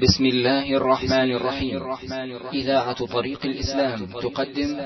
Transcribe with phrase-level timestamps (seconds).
[0.00, 1.82] بسم الله الرحمن الرحيم.
[2.52, 4.76] إذاعة طريق الإسلام تقدم.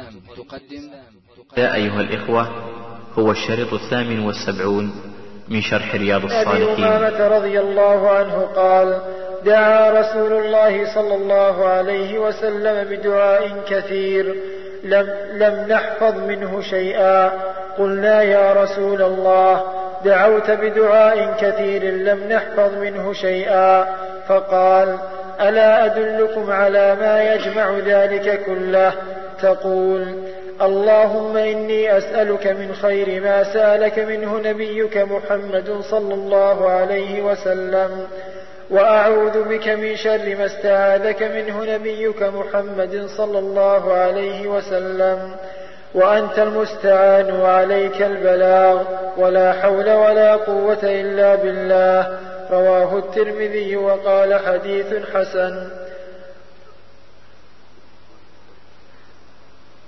[1.57, 2.49] يا أيها الإخوة
[3.19, 4.93] هو الشريط الثامن والسبعون
[5.49, 6.85] من شرح رياض أبي الصالحين.
[6.85, 9.03] أمامة رضي الله عنه قال
[9.45, 14.35] دعا رسول الله صلى الله عليه وسلم بدعاء كثير
[14.85, 17.33] لم, لم نحفظ منه شيئا.
[17.79, 19.65] قلنا يا رسول الله
[20.05, 24.04] دعوت بدعاء كثير لم نحفظ منه شيئا.
[24.29, 24.99] فقال
[25.41, 28.93] ألا أدلكم على ما يجمع ذلك كله؟
[29.43, 30.15] تقول
[30.63, 38.07] اللهم إني أسألك من خير ما سألك منه نبيك محمد صلى الله عليه وسلم
[38.71, 45.19] وأعوذ بك من شر ما استعاذك منه نبيك محمد صلى الله عليه وسلم
[45.95, 48.83] وأنت المستعان وعليك البلاغ
[49.17, 52.19] ولا حول ولا قوة إلا بالله.
[52.51, 55.69] رواه الترمذي وقال حديث حسن.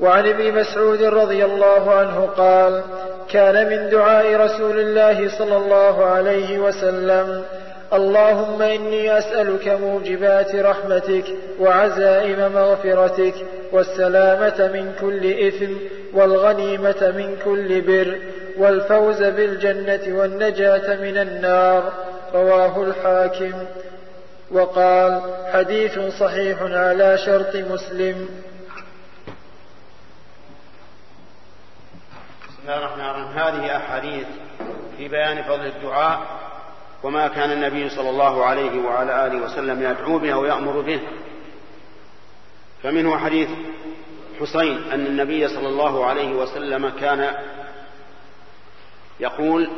[0.01, 2.83] وعن ابن مسعود رضي الله عنه قال
[3.31, 7.45] كان من دعاء رسول الله صلى الله عليه وسلم
[7.93, 11.25] اللهم إني أسألك موجبات رحمتك
[11.61, 13.35] وعزائم مغفرتك
[13.73, 15.73] والسلامة من كل إثم
[16.15, 18.19] والغنيمة من كل بر
[18.59, 21.93] والفوز بالجنة والنجاة من النار.
[22.35, 23.53] رواه الحاكم.
[24.51, 28.29] وقال حديث صحيح على شرط مسلم.
[32.49, 33.39] بسم الله الرحمن الرحيم.
[33.39, 34.27] هذه أحاديث
[34.99, 36.21] في بيان فضل الدعاء
[37.03, 41.01] وما كان النبي صلى الله عليه وعلى آله وسلم يدعو به أو يأمر به.
[42.83, 43.49] فمنه حديث
[44.41, 47.31] حسين أن النبي صلى الله عليه وسلم كان
[49.21, 49.69] يقول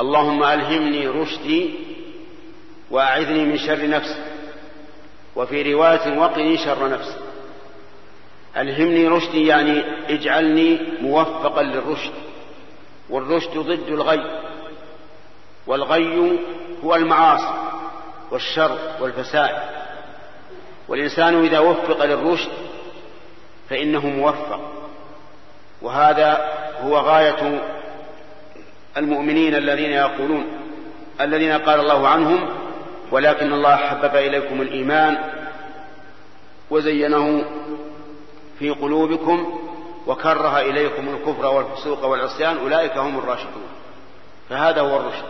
[0.00, 1.74] اللهم ألهمني رشدي
[2.90, 4.24] وأعذني من شر نفسي
[5.36, 7.16] وفي رواية وقني شر نفسي.
[8.56, 12.12] ألهمني رشدي يعني اجعلني موفقا للرشد
[13.10, 14.40] والرشد ضد الغي
[15.66, 16.38] والغي
[16.84, 17.54] هو المعاصي
[18.30, 19.78] والشر والفساد.
[20.88, 22.50] والإنسان إذا وفق للرشد
[23.70, 24.60] فإنه موفق
[25.82, 26.52] وهذا
[26.82, 27.60] هو غاية
[28.98, 30.44] المؤمنين الذين يقولون
[31.20, 32.48] الذين قال الله عنهم
[33.12, 35.18] ولكن الله حبب إليكم الإيمان
[36.70, 37.44] وزينه
[38.58, 39.60] في قلوبكم
[40.06, 43.68] وكره إليكم الكفر والفسوق والعصيان أولئك هم الراشدون.
[44.50, 45.24] فهذا هو الرشد.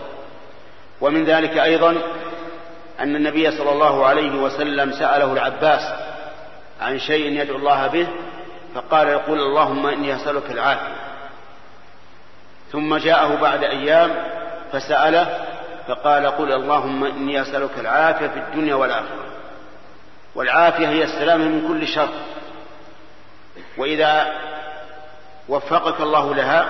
[1.01, 1.91] ومن ذلك أيضا
[3.01, 5.93] أن النبي صلى الله عليه وسلم سأله العباس
[6.81, 8.09] عن شيء يدعو الله به
[8.75, 11.08] فقال يقول اللهم إني أسألك العافية.
[12.73, 14.11] ثم جاءه بعد أيام
[14.73, 15.47] فسأله
[15.89, 19.25] فقال قل اللهم إني أسألك العافية في الدنيا والآخرة.
[20.35, 22.09] والعافية هي السلامة من كل شر.
[23.79, 24.33] وإذا
[25.49, 26.67] وفقك الله لها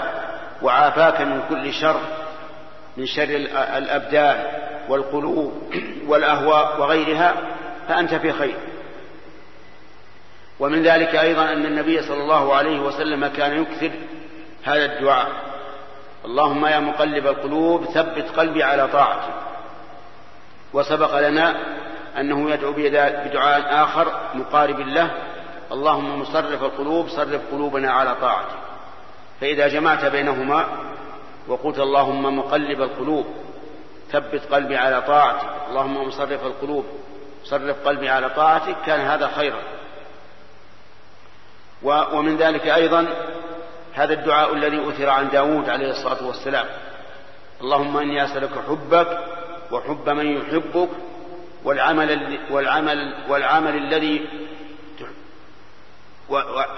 [0.63, 2.01] وعافاك من كل شر
[2.97, 3.29] من شر
[3.77, 4.45] الأبدان
[4.89, 5.73] والقلوب
[6.07, 7.35] والأهواء وغيرها
[7.89, 8.57] فأنت في خير.
[10.61, 13.91] ومن ذلك أيضا أن النبي صلى الله عليه وسلم كان يكثر
[14.65, 15.48] هذا الدعاء.
[16.29, 19.35] اللهم يا مقلب القلوب ثبت قلبي على طاعتك.
[20.73, 21.57] وسبق لنا
[22.21, 25.11] أنه يدعو بدعاء آخر مقارب له.
[25.73, 28.59] اللهم مصرف القلوب صرف قلوبنا على طاعتك.
[29.41, 30.67] فإذا جمعت بينهما
[31.49, 33.27] وقلت اللهم مقلب القلوب
[34.13, 35.49] ثبت قلبي على طاعتك.
[35.71, 36.87] اللهم مصرف القلوب
[37.45, 39.63] صرف قلبي على طاعتك كان هذا خيرا.
[42.13, 43.07] ومن ذلك أيضا
[43.99, 46.67] هذا الدعاء الذي أثر عن داود عليه الصلاة والسلام.
[47.61, 49.19] اللهم إني أسألك حبك
[49.73, 50.89] وحب من يحبك
[51.65, 54.29] والعمل والعمل والعمل الذي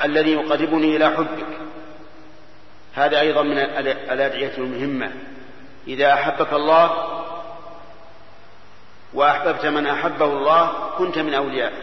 [0.05, 1.47] الذي يقربني إلى حبك.
[2.95, 3.59] هذا أيضا من
[4.13, 5.13] الأدعية المهمة.
[5.89, 6.91] إذا أحبك الله
[9.15, 11.83] وأحببت من أحبه الله كنت من أوليائه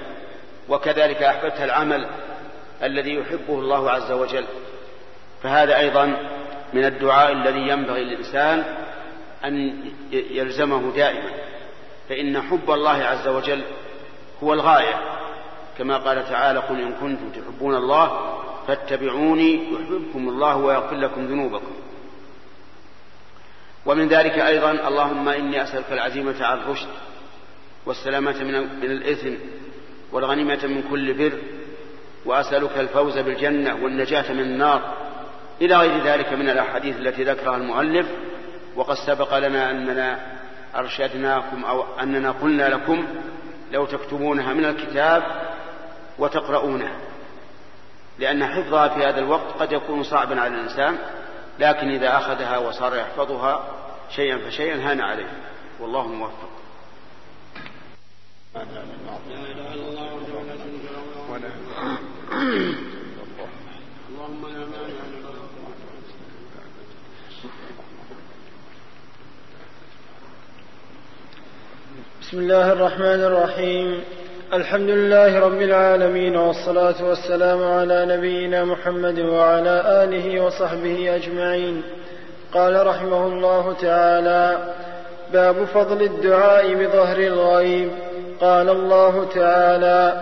[0.69, 2.07] وكذلك أحببت العمل
[2.83, 4.45] الذي يحبه الله عز وجل.
[5.43, 6.05] فهذا أيضا
[6.73, 8.63] من الدعاء الذي ينبغي للإنسان
[9.45, 11.29] أن يلزمه دائما.
[12.09, 13.61] فإن حب الله عز وجل
[14.43, 14.99] هو الغاية.
[15.77, 18.37] كما قال تعالى قل إن كنتم تحبون الله
[18.67, 21.73] فاتبعوني يحببكم الله ويغفر لكم ذنوبكم.
[23.85, 26.87] ومن ذلك أيضا اللهم إني أسألك العزيمة على الرشد
[27.85, 28.43] والسلامة
[28.81, 29.33] من الإثم
[30.11, 31.37] والغنيمة من كل بر
[32.25, 35.06] وأسألك الفوز بالجنة والنجاة من النار
[35.61, 38.07] إلى غير ذلك من الأحاديث التي ذكرها المؤلف
[38.75, 40.37] وقد سبق لنا أننا
[40.75, 43.07] أرشدناكم أو أننا قلنا لكم
[43.71, 45.23] لو تكتبونها من الكتاب
[46.19, 46.95] وتقرؤونها
[48.19, 50.97] لأن حفظها في هذا الوقت قد يكون صعبا على الإنسان
[51.59, 53.63] لكن إذا أخذها وصار يحفظها
[54.15, 55.29] شيئا فشيئا هان عليه.
[55.79, 56.49] والله موفق.
[72.27, 73.99] بسم الله الرحمن الرحيم.
[74.53, 81.81] الحمد لله رب العالمين والصلاة والسلام على نبينا محمد وعلى آله وصحبه أجمعين.
[82.53, 84.57] قال رحمه الله تعالى
[85.33, 87.89] باب فضل الدعاء بظهر الغيب.
[88.41, 90.21] قال الله تعالى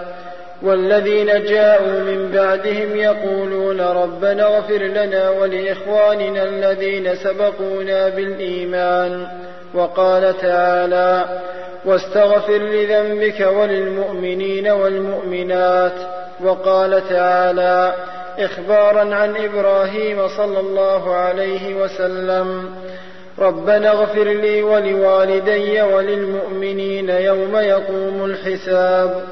[0.61, 9.27] والذين جاءوا من بعدهم يقولون ربنا اغفر لنا ولإخواننا الذين سبقونا بالإيمان.
[9.75, 11.25] وقال تعالى
[11.85, 15.93] واستغفر لذنبك وللمؤمنين والمؤمنات.
[16.43, 17.93] وقال تعالى
[18.39, 22.69] إخبارا عن إبراهيم صلى الله عليه وسلم
[23.39, 29.23] ربنا اغفر لي ولوالدي وللمؤمنين يوم يقوم الحساب.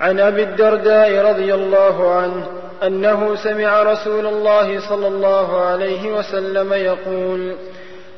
[0.00, 2.46] عن أبي الدرداء رضي الله عنه
[2.82, 7.54] أنه سمع رسول الله صلى الله عليه وسلم يقول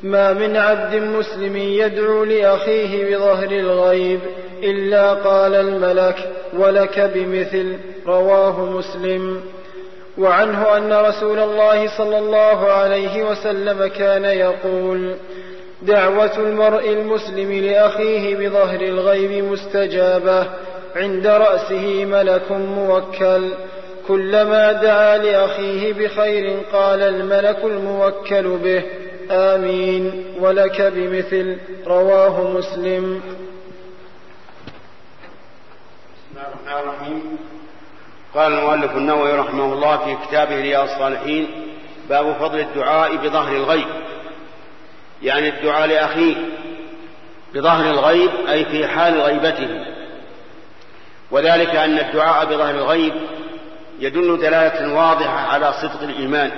[0.03, 4.19] ما من عبد مسلم يدعو لأخيه بظهر الغيب
[4.63, 6.15] إلا قال الملك
[6.53, 7.77] ولك بمثل
[8.07, 9.41] رواه مسلم.
[10.17, 15.15] وعنه أن رسول الله صلى الله عليه وسلم كان يقول
[15.81, 20.47] دعوة المرء المسلم لأخيه بظهر الغيب مستجابة
[20.95, 23.53] عند رأسه ملك موكل.
[24.07, 28.83] كلما دعا لأخيه بخير قال الملك الموكل به
[29.31, 31.57] آمين ولك بمثل
[31.87, 33.21] رواه مسلم.
[36.15, 37.37] بسم الله الرحمن الرحيم.
[38.35, 41.47] قال المؤلف النووي رحمه الله في كتابه رياض الصالحين
[42.09, 43.87] باب فضل الدعاء بظهر الغيب.
[45.23, 46.35] يعني الدعاء لأخيه
[47.53, 49.98] بظهر الغيب أي في حال غيبته.
[51.31, 53.13] وذلك أن الدعاء بظهر الغيب
[53.99, 56.51] يدل دلالة واضحة على صدق الإيمان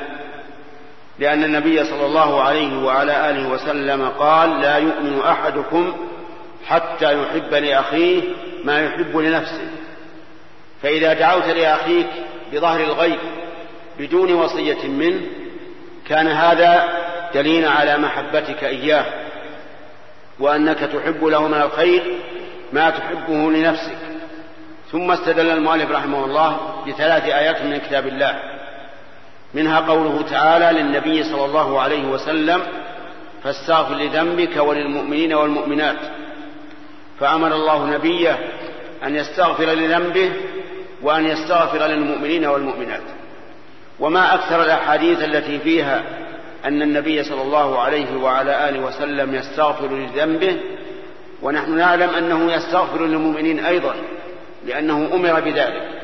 [1.19, 5.94] لأن النبي صلى الله عليه وعلى آله وسلم قال لا يؤمن أحدكم
[6.68, 8.21] حتى يحب لأخيه
[8.63, 9.68] ما يحب لنفسه
[10.83, 12.07] فإذا دعوت لأخيك
[12.53, 13.19] بظهر الغيب
[14.00, 15.21] بدون وصية منه
[16.09, 16.89] كان هذا
[17.33, 19.06] دليلا على محبتك إياه
[20.39, 22.03] وأنك تحب له من الخير
[22.73, 23.97] ما تحبه لنفسك.
[24.92, 26.58] ثم استدل المؤلف رحمه الله
[26.88, 28.40] بثلاث آيات من كتاب الله.
[29.54, 32.62] منها قوله تعالى للنبي صلى الله عليه وسلم
[33.44, 35.98] فاستغفر لذنبك وللمؤمنين والمؤمنات.
[37.20, 38.38] فأمر الله نبيه
[39.04, 40.32] أن يستغفر لذنبه
[41.02, 43.02] وأن يستغفر للمؤمنين والمؤمنات.
[44.00, 46.04] وما أكثر الأحاديث التي فيها
[46.66, 50.58] أن النبي صلى الله عليه وعلى آله وسلم يستغفر لذنبه
[51.42, 53.96] ونحن نعلم أنه يستغفر للمؤمنين أيضا.
[54.66, 56.02] لأنه أمر بذلك.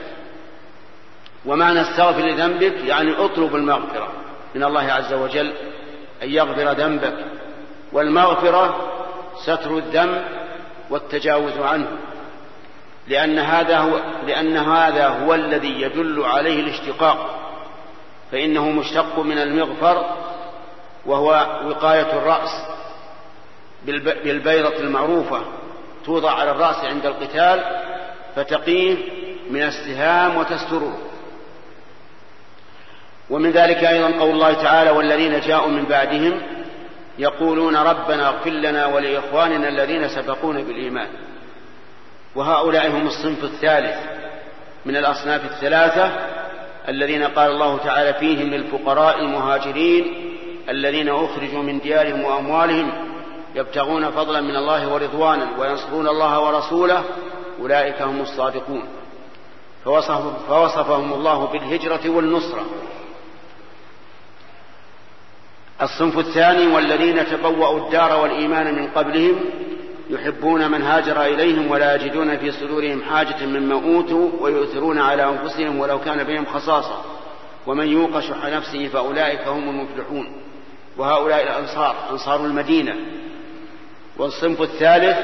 [1.46, 4.08] ومعنى استغفر لذنبك يعني اطلب المغفرة
[4.56, 5.54] من الله عز وجل
[6.24, 7.26] أن يغفر ذنبك
[7.92, 8.76] والمغفرة
[9.44, 10.24] ستر الذنب
[10.90, 11.88] والتجاوز عنه
[13.08, 17.40] لأن هذا هو لأن هذا هو الذي يدل عليه الاشتقاق
[18.32, 20.16] فإنه مشتق من المغفر
[21.06, 21.30] وهو
[21.66, 22.66] وقاية الرأس
[24.24, 25.42] بالبيضة المعروفة
[26.06, 27.64] توضع على الرأس عند القتال
[28.38, 28.98] فتقيه
[29.50, 30.98] من السهام وتستره
[33.30, 36.42] ومن ذلك أيضا قول الله تعالى والذين جاءوا من بعدهم
[37.20, 41.08] يقولون ربنا اغفر لنا ولإخواننا الذين سبقونا بالإيمان.
[42.36, 43.96] وهؤلاء هم الصنف الثالث
[44.86, 46.12] من الأصناف الثلاثة
[46.88, 50.34] الذين قال الله تعالى فيهم للفقراء المهاجرين
[50.70, 52.92] الذين أخرجوا من ديارهم وأموالهم
[53.56, 57.04] يبتغون فضلا من الله ورضوانا وينصرون الله ورسوله
[57.62, 58.84] أولئك هم الصادقون.
[59.86, 62.66] فوصف فوصفهم الله بالهجرة والنصرة.
[65.82, 69.40] الصنف الثاني والذين تبوأوا الدار والإيمان من قبلهم
[70.10, 76.00] يحبون من هاجر إليهم ولا يجدون في صدورهم حاجة مما أوتوا ويؤثرون على أنفسهم ولو
[76.00, 77.02] كان بهم خصاصة.
[77.68, 80.32] ومن يوق شح نفسه فأولئك هم المفلحون.
[80.98, 82.96] وهؤلاء الأنصار أنصار المدينة.
[84.18, 85.18] والصنف الثالث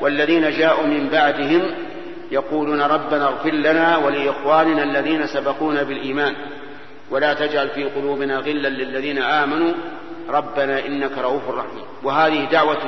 [0.00, 1.62] والذين جاءوا من بعدهم
[2.30, 6.34] يقولون ربنا اغفر لنا ولإخواننا الذين سبقونا بالإيمان.
[7.10, 9.72] ولا تجعل في قلوبنا غلا للذين آمنوا.
[10.28, 11.84] ربنا إنك رؤوف رحيم.
[12.02, 12.86] وهذه دعوة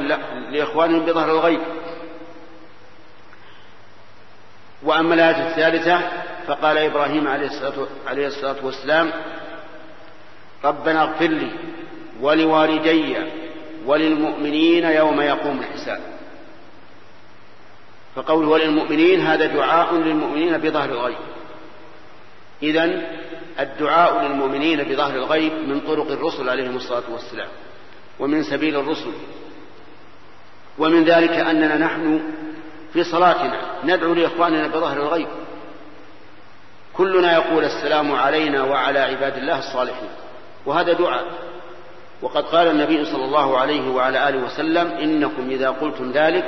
[0.50, 1.60] لإخوانهم بظهر الغيب.
[4.82, 6.00] وأما الآية الثالثة
[6.46, 7.28] فقال إبراهيم
[8.08, 9.10] عليه الصلاة والسلام
[10.64, 11.50] ربنا اغفر لي
[12.20, 13.16] ولوالدي
[13.86, 16.00] وللمؤمنين يوم يقوم الحساب.
[18.14, 21.18] فقول وللمؤمنين هذا دعاء للمؤمنين بظهر الغيب.
[22.62, 23.02] إذا
[23.60, 27.48] الدعاء للمؤمنين بظهر الغيب من طرق الرسل عليهم الصلاة والسلام
[28.18, 29.12] ومن سبيل الرسل.
[30.78, 32.20] ومن ذلك أننا نحن
[32.92, 35.28] في صلاتنا ندعو لإخواننا بظهر الغيب.
[36.92, 40.10] كلنا يقول السلام علينا وعلى عباد الله الصالحين
[40.66, 41.24] وهذا دعاء.
[42.22, 46.44] وقد قال النبي صلى الله عليه وعلى آله وسلم إنكم إذا قلتم ذلك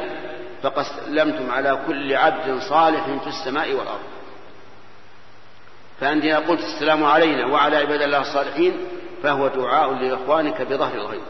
[0.63, 4.01] فقد سلمتم على كل عبد صالح في السماء والأرض.
[6.01, 8.77] فأنت إذا قلت السلام علينا وعلى عباد الله الصالحين
[9.23, 11.23] فهو دعاء لإخوانك بظهر الغيب.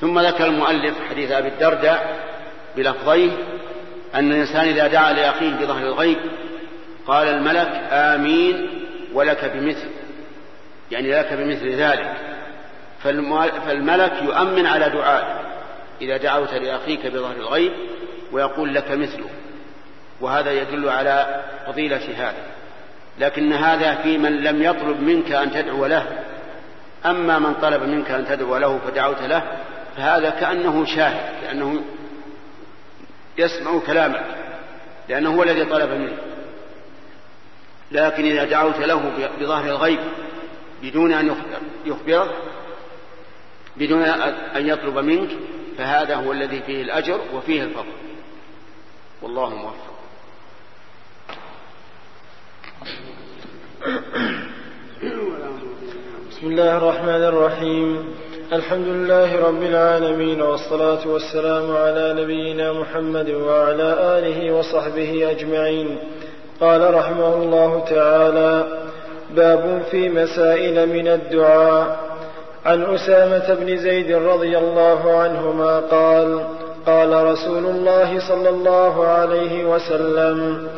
[0.00, 2.30] ثم ذكر المؤلف حديث أبي الدرداء
[2.76, 3.30] بلفظيه
[4.14, 6.18] أن الإنسان إذا دعا لأخيه بظهر الغيب
[7.06, 9.88] قال الملك آمين ولك بمثل
[10.90, 12.14] يعني لك بمثل ذلك.
[13.66, 15.40] فالملك يؤمن على دعائه
[16.00, 17.72] إذا دعوت لأخيك بظهر الغيب
[18.32, 19.30] ويقول لك مثله.
[20.20, 22.42] وهذا يدل على فضيلة هذا.
[23.18, 26.06] لكن هذا في من لم يطلب منك أن تدعو له.
[27.06, 29.42] أما من طلب منك أن تدعو له فدعوت له
[29.96, 31.82] فهذا كأنه شاهد كأنه
[33.38, 34.24] يسمع كلامك
[35.08, 36.16] لأنه هو الذي طلب منه.
[37.92, 40.00] لكن إذا دعوت له بظاهر الغيب
[40.82, 41.36] بدون أن
[41.86, 42.30] يخبرك
[43.76, 44.02] بدون
[44.56, 45.30] أن يطلب منك
[45.78, 47.92] فهذا هو الذي فيه الأجر وفيه الفضل.
[49.22, 49.90] والله موفق.
[56.30, 58.14] بسم الله الرحمن الرحيم.
[58.52, 65.98] الحمد لله رب العالمين والصلاة والسلام على نبينا محمد وعلى آله وصحبه أجمعين.
[66.60, 68.82] قال رحمه الله تعالى
[69.30, 72.10] باب في مسائل من الدعاء.
[72.64, 80.68] عن أسامة بن زيد رضي الله عنهما قال قال رسول الله صلى الله عليه وسلم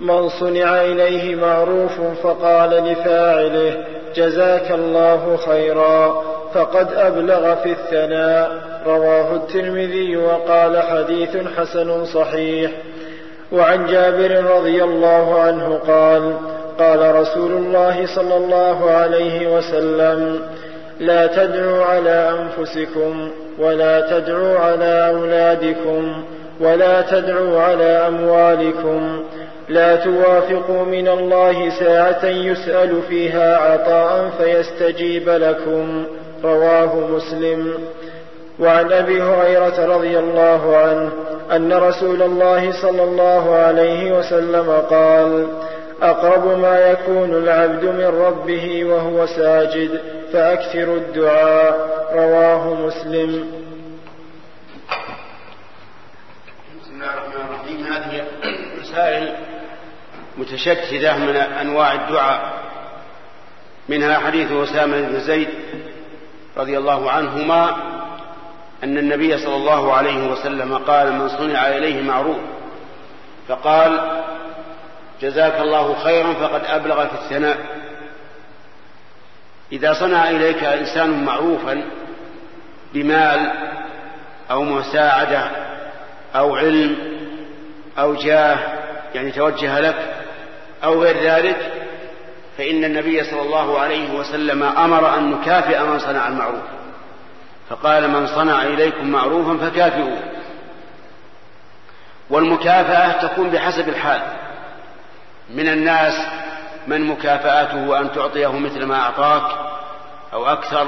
[0.00, 3.84] من صنع إليه معروف فقال لفاعله
[4.16, 6.22] جزاك الله خيرا
[6.54, 8.50] فقد أبلغ في الثناء.
[8.86, 12.70] رواه الترمذي وقال حديث حسن صحيح.
[13.52, 16.34] وعن جابر رضي الله عنه قال
[16.78, 20.40] قال رسول الله صلى الله عليه وسلم
[21.00, 23.30] لا تدعوا على أنفسكم
[23.60, 26.24] ولا تدعوا على أولادكم
[26.60, 29.22] ولا تدعوا على أموالكم
[29.68, 36.04] لا توافقوا من الله ساعة يسأل فيها عطاء فيستجيب لكم
[36.44, 37.74] رواه مسلم.
[38.60, 41.10] وعن أبي هريرة رضي الله عنه
[41.52, 45.46] أن رسول الله صلى الله عليه وسلم قال
[46.02, 50.00] أقرب ما يكون العبد من ربه وهو ساجد
[50.32, 51.90] فأكثر الدعاء.
[52.14, 53.52] رواه مسلم.
[56.82, 57.86] بسم الله الرحمن الرحيم.
[58.94, 59.36] هذه
[60.38, 62.52] متشتتة من أنواع الدعاء.
[63.88, 65.48] منها حديث أسامة بن زيد
[66.56, 67.76] رضي الله عنهما
[68.84, 72.38] أن النبي صلى الله عليه وسلم قال من صنع إليه معروف.
[73.48, 74.22] فقال
[75.22, 77.58] جزاك الله خيرا فقد أبلغ في الثناء.
[79.72, 81.82] إذا صنع إليك إنسان معروفا
[82.94, 83.52] بمال
[84.50, 85.50] أو مساعدة
[86.34, 86.96] أو علم
[87.98, 88.58] أو جاه
[89.14, 90.14] يعني توجه لك
[90.84, 91.72] أو غير ذلك
[92.58, 96.62] فإن النبي صلى الله عليه وسلم أمر أن نكافئ من صنع المعروف.
[97.70, 100.18] فقال من صنع إليكم معروفا فكافئوه.
[102.30, 104.20] والمكافأة تكون بحسب الحال.
[105.54, 106.14] من الناس
[106.86, 109.42] من مكافأته أن تعطيه مثل ما أعطاك
[110.32, 110.86] أو أكثر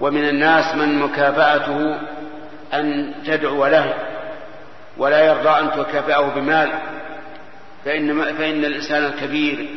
[0.00, 1.98] ومن الناس من مكافأته
[2.74, 3.94] أن تدعو له
[4.96, 6.72] ولا يرضى أن تكافئه بمال.
[7.84, 9.68] فإن, فإن الإنسان الكبير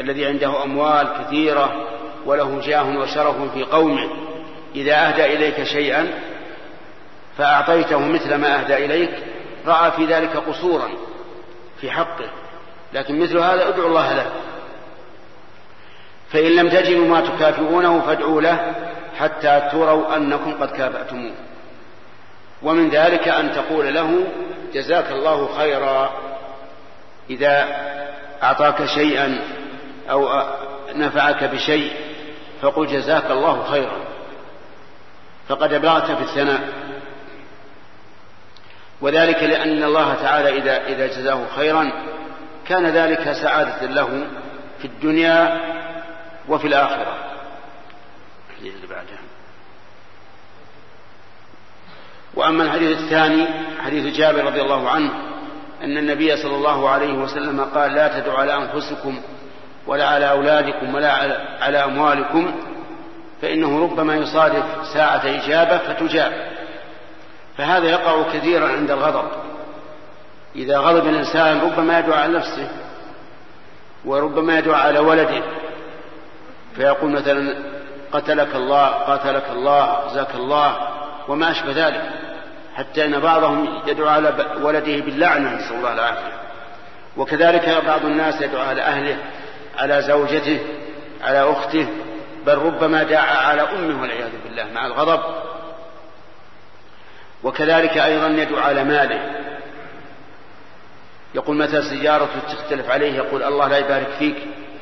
[0.00, 1.86] الذي عنده أموال كثيرة
[2.26, 4.10] وله جاه وشرف في قومه
[4.74, 6.08] إذا أهدى إليك شيئا
[7.38, 9.10] فأعطيته مثل ما أهدى إليك
[9.66, 10.88] رأى في ذلك قصورا
[11.80, 12.30] في حقه.
[12.96, 14.30] لكن مثل هذا ادعو الله له.
[16.32, 18.74] فإن لم تجدوا ما تكافئونه فادعوا له
[19.18, 21.32] حتى تروا أنكم قد كافأتموه.
[22.62, 24.26] ومن ذلك أن تقول له
[24.74, 26.10] جزاك الله خيرا
[27.30, 27.66] إذا
[28.42, 29.38] أعطاك شيئا
[30.10, 30.42] أو
[30.94, 31.92] نفعك بشيء
[32.62, 33.98] فقل جزاك الله خيرا.
[35.48, 36.60] فقد أبلغت في الثناء.
[39.00, 41.92] وذلك لأن الله تعالى إذا إذا جزاه خيرا
[42.68, 44.26] كان ذلك سعادة له
[44.78, 45.60] في الدنيا
[46.48, 47.16] وفي الآخرة.
[48.60, 49.18] اللي بعدها
[52.34, 53.46] وأما الحديث الثاني
[53.84, 55.10] حديث جابر رضي الله عنه
[55.82, 59.20] أن النبي صلى الله عليه وسلم قال لا تدعوا على أنفسكم
[59.86, 61.12] ولا على أولادكم ولا
[61.60, 62.54] على أموالكم
[63.42, 66.32] فإنه ربما يصادف ساعة إجابة فتجاب.
[67.58, 69.28] فهذا يقع كثيرا عند الغضب.
[70.56, 72.68] إذا غضب الإنسان ربما يدعو على نفسه
[74.04, 75.42] وربما يدعو على ولده
[76.76, 77.56] فيقول مثلا
[78.12, 80.76] قتلك الله قاتلك الله جزاك الله
[81.28, 82.02] وما أشبه ذلك
[82.74, 86.32] حتى أن بعضهم يدعو على ولده باللعنة نسأل الله العافية.
[87.16, 89.16] وكذلك بعض الناس يدعو على أهله
[89.78, 90.60] على زوجته
[91.22, 91.88] على أخته
[92.46, 95.20] بل ربما دعا على أمه والعياذ بالله مع الغضب.
[97.42, 99.35] وكذلك أيضا يدعو على ماله.
[101.36, 104.36] يقول متى سيارة تختلف عليه؟ يقول الله لا يبارك فيك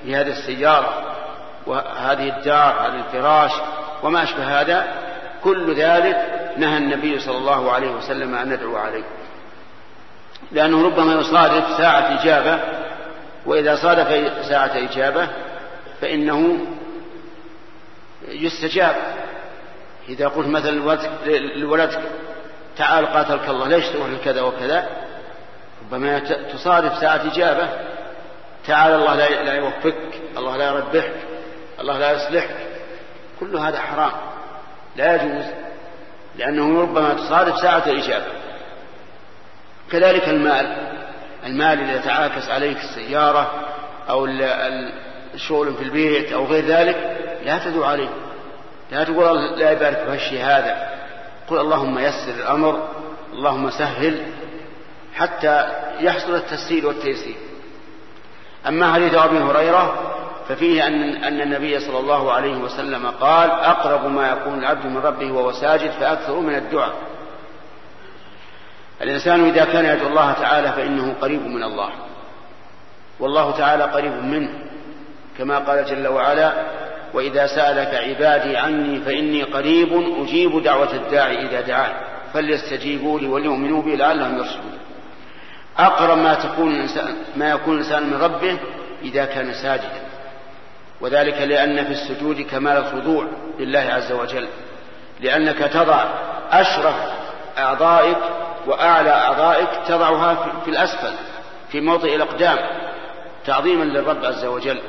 [0.05, 1.15] لهذه السيارة
[1.67, 3.53] وهذه الدار هذا الفراش
[4.03, 4.87] وما أشبه هذا.
[5.45, 6.17] كل ذلك
[6.57, 9.05] نهى النبي صلى الله عليه وسلم أن ندعو عليه.
[10.53, 12.61] لأنه ربما يصادف ساعة إجابة
[13.47, 15.29] وإذا صادف ساعة إجابة
[16.01, 16.59] فإنه
[18.29, 18.97] يستجاب.
[20.09, 20.99] إذا قلت مثلا
[21.57, 22.01] لولدك
[22.77, 25.04] تعال قاتلك الله ليش تروح لكذا وكذا؟
[25.95, 26.19] ربما
[26.53, 27.69] تصادف ساعة إجابة
[28.67, 31.13] تعال الله لا يوفقك الله لا يربحك
[31.81, 32.57] الله لا يصلحك.
[33.41, 34.13] كل هذا حرام
[34.97, 35.45] لا يجوز
[36.37, 38.25] لأنه ربما تصادف ساعة الإجابة
[39.93, 40.77] كذلك المال
[41.47, 43.51] المال إذا تعاكس عليك السيارة
[44.09, 44.27] أو
[45.35, 48.09] الشغل في البيت أو غير ذلك لا تدعو عليه.
[48.91, 50.89] لا تقول لا يبارك في هذا.
[51.49, 52.89] قل اللهم يسر الأمر
[53.33, 54.27] اللهم سهل
[55.15, 55.67] حتى
[56.01, 57.37] يحصل التسهيل والتيسير.
[58.69, 60.15] أما حديث أبي هريرة
[60.49, 65.33] ففيه أن أن النبي صلى الله عليه وسلم قال أقرب ما يكون العبد من ربه
[65.33, 66.95] وهو ساجد فأكثر من الدعاء.
[69.03, 71.91] الإنسان إذا كان يدعو الله تعالى فإنه قريب من الله.
[73.21, 74.51] والله تعالى قريب منه
[75.39, 76.53] كما قال جل وعلا
[77.15, 81.93] وإذا سألك عبادي عني فإني قريب أجيب دعوة الداعي إذا دعان
[82.33, 84.79] فليستجيبوا لي وليؤمنوا بي لعلهم يرشدون.
[85.79, 88.59] أقرب ما تكون الإنسان ما يكون الإنسان من ربه
[89.03, 90.03] إذا كان ساجدا.
[91.01, 93.27] وذلك لأن في السجود كمال الخضوع
[93.59, 94.49] لله عز وجل.
[95.21, 96.05] لأنك تضع
[96.51, 96.95] أشرف
[97.59, 98.19] أعضائك
[98.67, 101.13] وأعلى أعضائك تضعها في الأسفل
[101.69, 102.59] في موضع الأقدام
[103.47, 104.81] تعظيما للرب عز وجل.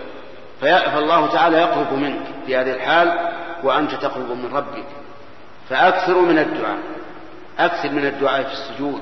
[0.61, 3.31] فالله تعالى يقرب منك في هذه الحال
[3.63, 4.85] وأنت تقرب من ربك.
[5.69, 6.77] فأكثر من الدعاء
[7.59, 9.01] أكثر من الدعاء في السجود.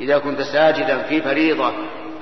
[0.00, 1.72] إذا كنت ساجدا في فريضة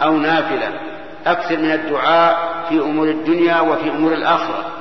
[0.03, 0.81] أو نافلة
[1.27, 4.73] أكثر من الدعاء في أمور الدنيا وفي أمور الآخرة.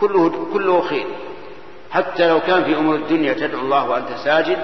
[0.00, 1.06] كله كله خير.
[1.90, 4.58] حتى لو كان في أمور الدنيا تدعو الله وأنت ساجد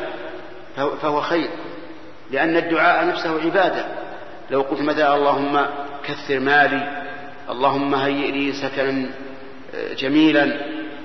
[0.76, 1.48] فهو خير.
[2.30, 3.84] لأن الدعاء نفسه عبادة.
[4.50, 5.66] لو قلت مثلا اللهم
[6.04, 7.04] كثر مالي
[7.50, 9.06] اللهم هيئ لي سكنا
[9.74, 10.56] آه، جميلا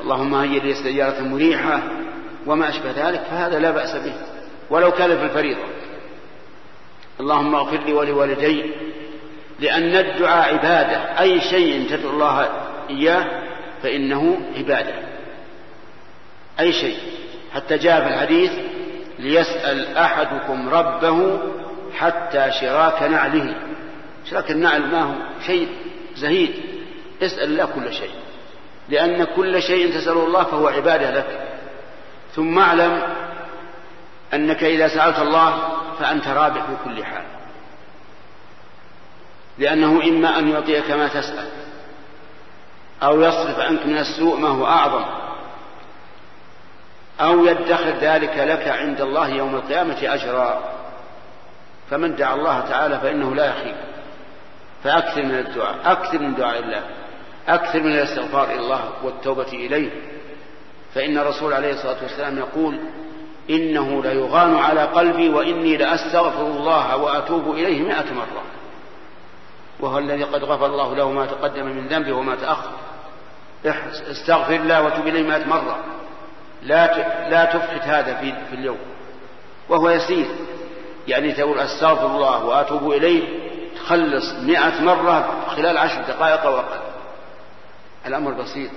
[0.01, 1.81] اللهم هيئ لي سيارة مريحة
[2.45, 4.13] وما أشبه ذلك فهذا لا بأس به.
[4.69, 5.61] ولو كان في الفريضة.
[7.19, 8.63] اللهم اغفر لي ولوالدي
[9.59, 11.19] لأن الدعاء عبادة.
[11.19, 12.49] أي شيء تدعو الله
[12.89, 13.25] إياه
[13.83, 14.93] فإنه عبادة.
[16.59, 16.97] أي شيء.
[17.55, 18.51] حتى جاء في الحديث
[19.19, 21.39] ليسأل أحدكم ربه
[21.97, 23.55] حتى شراك نعله.
[24.29, 25.13] شراك النعل ما هو
[25.45, 25.67] شيء
[26.15, 26.53] زهيد.
[27.21, 28.11] اسأل الله كل شيء.
[28.89, 31.39] لأن كل شيء تسأله الله فهو عبادة لك.
[32.35, 33.01] ثم اعلم
[34.33, 37.23] أنك إذا سألت الله فأنت رابح في كل حال.
[39.57, 41.47] لأنه إما أن يعطيك ما تسأل
[43.03, 45.05] أو يصرف عنك من السوء ما هو أعظم
[47.21, 50.63] أو يدخر ذلك لك عند الله يوم القيامة أجرا.
[51.89, 53.75] فمن دعا الله تعالى فإنه لا يخيب
[54.83, 56.83] فأكثر من الدعاء أكثر من دعاء الله
[57.47, 59.89] أكثر من الاستغفار إلى الله والتوبة إليه.
[60.95, 62.79] فإن الرسول عليه الصلاة والسلام يقول
[63.49, 68.43] إنه ليغان على قلبي وإني لأستغفر الله وأتوب إليه مئة مرة.
[69.79, 72.71] وهو الذي قد غفر الله له ما تقدم من ذنبه وما تأخر.
[74.11, 75.77] استغفر الله وتوب إليه مئة مرة.
[76.63, 78.77] لا لا تفقد هذا في في اليوم.
[79.69, 80.27] وهو يسير.
[81.07, 83.43] يعني تقول أستغفر الله وأتوب إليه
[83.75, 86.79] تخلص مئة مرة خلال عشر دقائق أو أقل.
[88.05, 88.71] الأمر بسيط.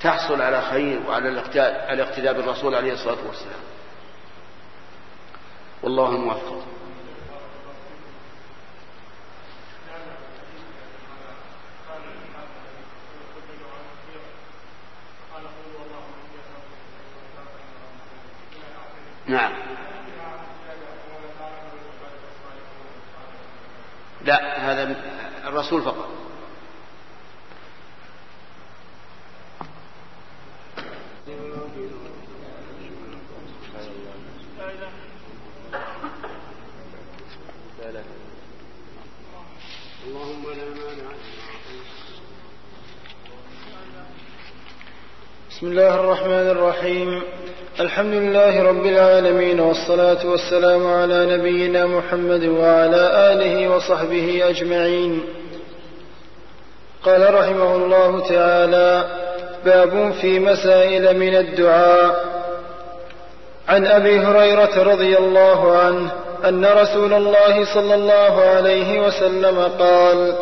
[0.00, 1.28] تحصل على خير وعلى
[1.92, 3.60] الاقتداء بالرسول عليه الصلاة والسلام.
[5.82, 6.66] والله الموفق
[19.26, 19.52] نعم.
[24.24, 24.96] لا هذا
[25.46, 26.20] الرسول فقط
[40.06, 41.10] اللهم لا مانع
[45.60, 47.22] بسم الله الرحمن الرحيم.
[47.80, 55.20] الحمد لله رب العالمين والصلاة والسلام على نبينا محمد وعلى آله وصحبه أجمعين.
[57.02, 59.04] قال رحمه الله تعالى
[59.64, 62.24] باب في مسائل من الدعاء.
[63.68, 66.10] عن أبي هريرة رضي الله عنه
[66.44, 70.34] أن رسول الله صلى الله عليه وسلم قال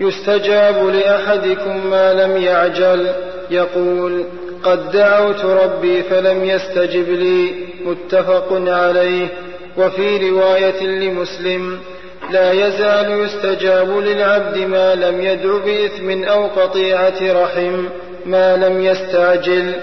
[0.00, 3.12] يستجاب لأحدكم ما لم يعجل.
[3.50, 4.24] يقول
[4.64, 9.28] قد دعوت ربي فلم يستجب لي متفق عليه.
[9.76, 11.78] وفي رواية لمسلم
[12.30, 17.84] لا يزال يستجاب للعبد ما لم يدع بإثم أو قطيعة رحم
[18.26, 19.74] ما لم يستعجل.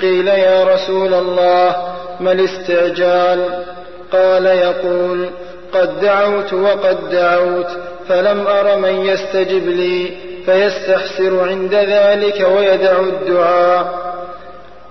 [0.00, 1.76] قيل يا رسول الله
[2.20, 3.64] ما الاستعجال؟
[4.12, 5.30] قال يقول
[5.72, 7.68] قد دعوت وقد دعوت
[8.08, 10.10] فلم أر من يستجب لي
[10.46, 14.15] فيستحسر عند ذلك ويدع الدعاء.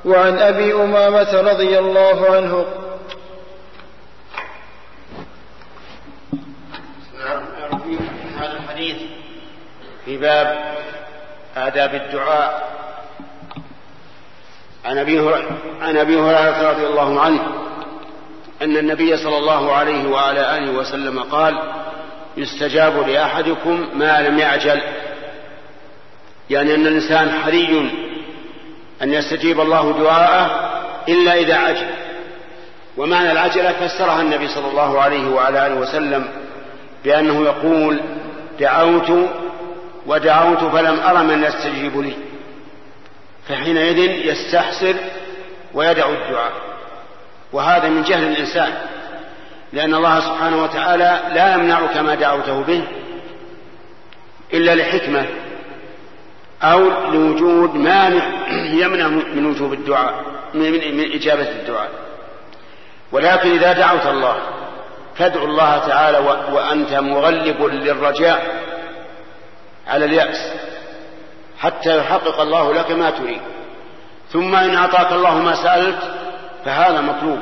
[0.05, 2.65] وعن أبي أمامة رضي الله عنه.
[8.37, 8.95] هذا الحديث
[10.05, 10.75] في باب
[11.57, 12.75] آداب الدعاء.
[14.85, 15.19] عن أبي
[15.81, 17.41] عن أبي هريرة رضي الله عنه
[18.61, 21.57] أن النبي صلى الله عليه وعلى آله وسلم قال
[22.37, 24.81] يستجاب لأحدكم ما لم يعجل.
[26.49, 27.91] يعني أن الإنسان حري
[29.01, 30.71] أن يستجيب الله دعاءه
[31.09, 31.87] إلا إذا عجل.
[32.97, 36.27] ومعنى العجلة فسرها النبي صلى الله عليه وعلى آله وسلم
[37.03, 37.99] بأنه يقول
[38.59, 39.11] دعوت
[40.05, 42.13] ودعوت فلم أر من يستجيب لي.
[43.49, 44.95] فحينئذ يستحسر
[45.73, 46.51] ويدعو الدعاء.
[47.53, 48.73] وهذا من جهل الإنسان
[49.73, 52.81] لأن الله سبحانه وتعالى لا يمنعك ما دعوته به
[54.53, 55.25] إلا لحكمة
[56.71, 58.23] أو لوجود مانع
[58.81, 60.13] يمنع من وجوب الدعاء
[60.53, 61.89] من إجابة الدعاء.
[63.11, 64.35] ولكن إذا دعوت الله
[65.15, 66.17] فادعو الله تعالى
[66.53, 68.63] وأنت مغلب للرجاء
[69.87, 70.53] على اليأس
[71.59, 73.41] حتى يحقق الله لك ما تريد.
[74.33, 75.99] ثم إن أعطاك الله ما سألت
[76.65, 77.39] فهذا مطلوب.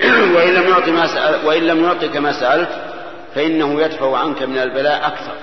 [0.36, 2.70] وإن لم يعط ما سأل وإن لم يعطك ما سألت
[3.34, 5.34] فإنه يدفع عنك من البلاء أكثر.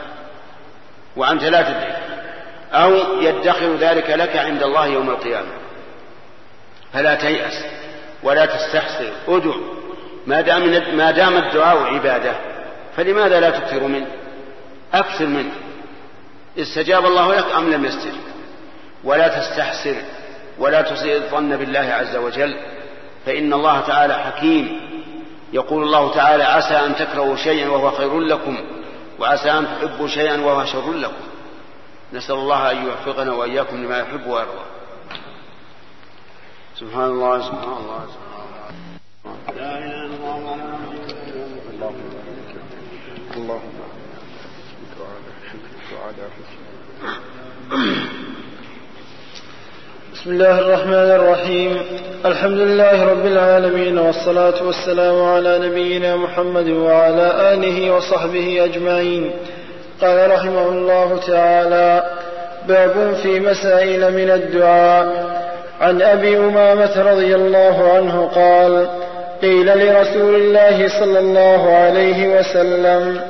[1.15, 2.08] وأنت لا تدري.
[2.73, 5.51] أو يدخر ذلك لك عند الله يوم القيامة.
[6.93, 7.65] فلا تيأس
[8.23, 9.53] ولا تستحسر ادع.
[10.27, 12.31] ما دام ما دام الدعاء عبادة
[12.95, 14.07] فلماذا لا تكثر منه؟
[14.93, 15.51] أكثر منه.
[16.57, 18.21] استجاب الله لك أم لم يستجب؟
[19.03, 19.95] ولا تستحسر
[20.59, 22.55] ولا تسيء الظن بالله عز وجل.
[23.25, 24.89] فإن الله تعالى حكيم.
[25.53, 28.57] يقول الله تعالى عسى أن تكرهوا شيئا وهو خير لكم
[29.19, 31.28] وعسى أن تحبوا شيئا وهو شر لكم.
[32.13, 34.65] نسأل الله أن يوفقنا وإياكم لما يحب ويرضى.
[36.79, 38.69] سبحان الله سبحان الله سبحان الله.
[39.57, 40.57] لا إله إلا الله
[43.37, 43.69] اللهم
[50.13, 51.77] بسم الله الرحمن الرحيم.
[52.25, 59.31] الحمد لله رب العالمين والصلاة والسلام على نبينا محمد وعلى آله وصحبه أجمعين.
[60.01, 62.03] قال رحمه الله تعالى
[62.67, 65.39] باب في مسائل من الدعاء.
[65.81, 68.87] عن أبي أمامة رضي الله عنه قال
[69.41, 73.21] قيل لرسول الله صلى الله عليه وسلم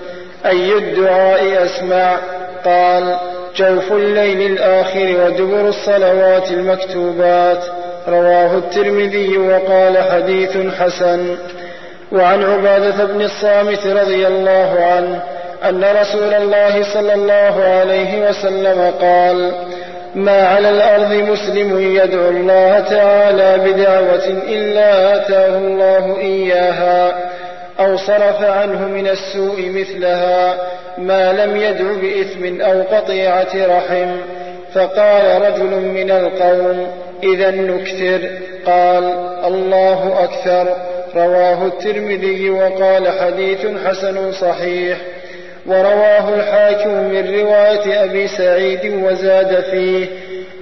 [0.46, 2.18] أي الدعاء أسمع؟
[2.66, 3.18] قال
[3.56, 7.64] جوف الليل الآخر ودبر الصلوات المكتوبات.
[8.08, 11.36] رواه الترمذي وقال حديث حسن.
[12.12, 15.22] وعن عبادة بن الصامت رضي الله عنه
[15.64, 19.52] أن رسول الله صلى الله عليه وسلم قال
[20.16, 27.30] ما على الأرض مسلم يدعو الله تعالى بدعوة إلا آتاه الله إياها
[27.80, 30.56] أو صرف عنه من السوء مثلها
[30.98, 34.18] ما لم يدع بإثم أو قطيعة رحم.
[34.74, 36.88] فقال رجل من القوم
[37.24, 38.30] إذا نكثر.
[38.66, 39.04] قال
[39.46, 40.76] الله أكثر.
[41.16, 44.98] رواه الترمذي وقال حديث حسن صحيح.
[45.66, 50.08] ورواه الحاكم من رواية أبي سعيد وزاد فيه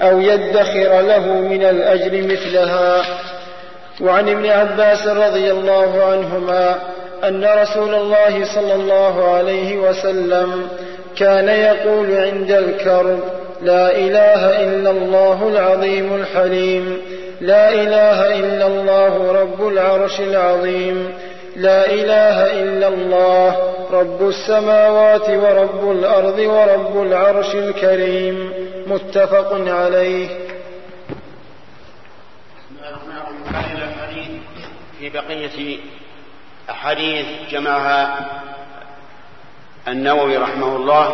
[0.01, 3.05] أو يدخر له من الأجر مثلها.
[4.01, 6.75] وعن ابن عباس رضي الله عنهما
[7.23, 10.67] أن رسول الله صلى الله عليه وسلم
[11.17, 13.19] كان يقول عند الكرب
[13.61, 17.01] لا إله إلا الله العظيم الحليم
[17.41, 21.13] لا إله إلا الله رب العرش العظيم
[21.57, 23.49] لا إله إلا الله
[23.91, 28.53] رب السماوات ورب الأرض ورب العرش الكريم
[28.87, 30.27] متفق عليه.
[34.99, 35.79] في بقية
[36.69, 38.29] أحاديث جمعها
[39.87, 41.09] النووي رحمه الله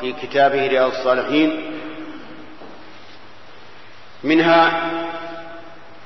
[0.00, 1.50] في كتابه رياض الصالحين.
[4.24, 4.90] منها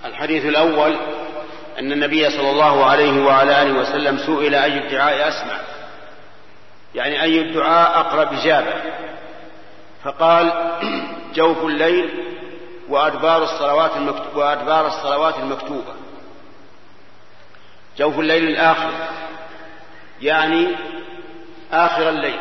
[0.05, 0.97] الحديث الأول
[1.79, 5.59] أن النبي صلى الله عليه وعلى آله وسلم سئل أي الدعاء أسمع.
[6.95, 8.73] يعني أي الدعاء أقرب إجابة.
[10.05, 10.53] فقال
[11.37, 12.11] جوف الليل
[12.89, 15.95] وأدبار الصلوات المكتوبة وأدبار الصلوات المكتوبة.
[17.99, 18.91] جوف الليل الآخر
[20.23, 20.69] يعني
[21.73, 22.41] آخر الليل.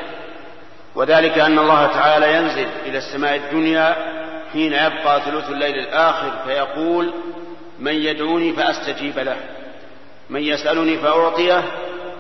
[0.96, 3.96] وذلك أن الله تعالى ينزل إلى السماء الدنيا
[4.54, 7.14] حين يبقى ثلث الليل الآخر فيقول
[7.80, 9.38] من يدعوني فأستجيب له.
[10.30, 11.64] من يسألني فأعطيه.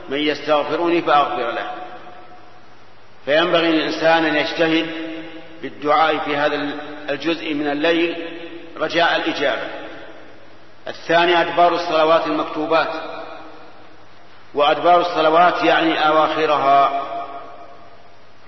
[0.09, 1.71] من يستغفرني فأغفر له.
[3.25, 4.87] فينبغي للإنسان أن يجتهد
[5.61, 6.69] بالدعاء في هذا
[7.09, 8.29] الجزء من الليل
[8.77, 9.67] رجاء الإجابة.
[10.87, 12.89] الثاني أدبار الصلوات المكتوبات.
[14.53, 17.01] وأدبار الصلوات يعني أواخرها.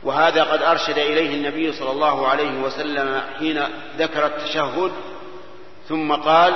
[0.04, 3.64] وهذا قد أرشد إليه النبي صلى الله عليه وسلم حين
[3.98, 4.92] ذكر التشهد
[5.90, 6.54] ثم قال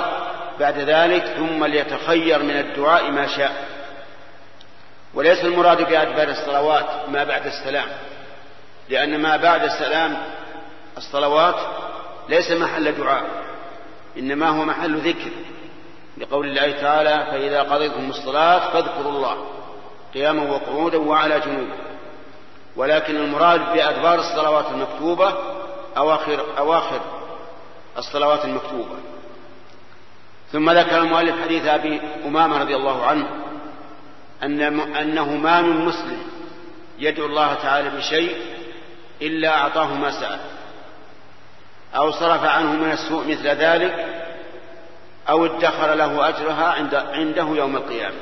[0.60, 3.82] بعد ذلك ثم ليتخير من الدعاء ما شاء.
[5.14, 7.88] وليس المراد بأدبار الصلوات ما بعد السلام
[8.88, 10.18] لأن ما بعد السلام
[10.96, 11.54] الصلوات
[12.28, 13.24] ليس محل دعاء
[14.18, 15.30] إنما هو محل ذكر
[16.18, 19.46] لقول الله تعالى فإذا قضيتم الصلاة فاذكروا الله
[20.14, 21.76] قياما وقعودا وعلى جنوبا
[22.76, 25.34] ولكن المراد بأدبار الصلوات المكتوبة
[25.96, 27.00] أواخر أواخر
[27.98, 28.96] الصلوات المكتوبة.
[30.52, 33.28] ثم ذكر المؤلف حديث أبي أمامة رضي الله عنه
[34.42, 36.18] أن أنه ما من مسلم
[36.98, 38.36] يدعو الله تعالى بشيء
[39.22, 40.40] إلا أعطاه ما سأل
[41.96, 44.06] أو صرف عنه من السوء مثل ذلك
[45.28, 48.16] أو ادخر له أجرها عند عنده يوم القيامة.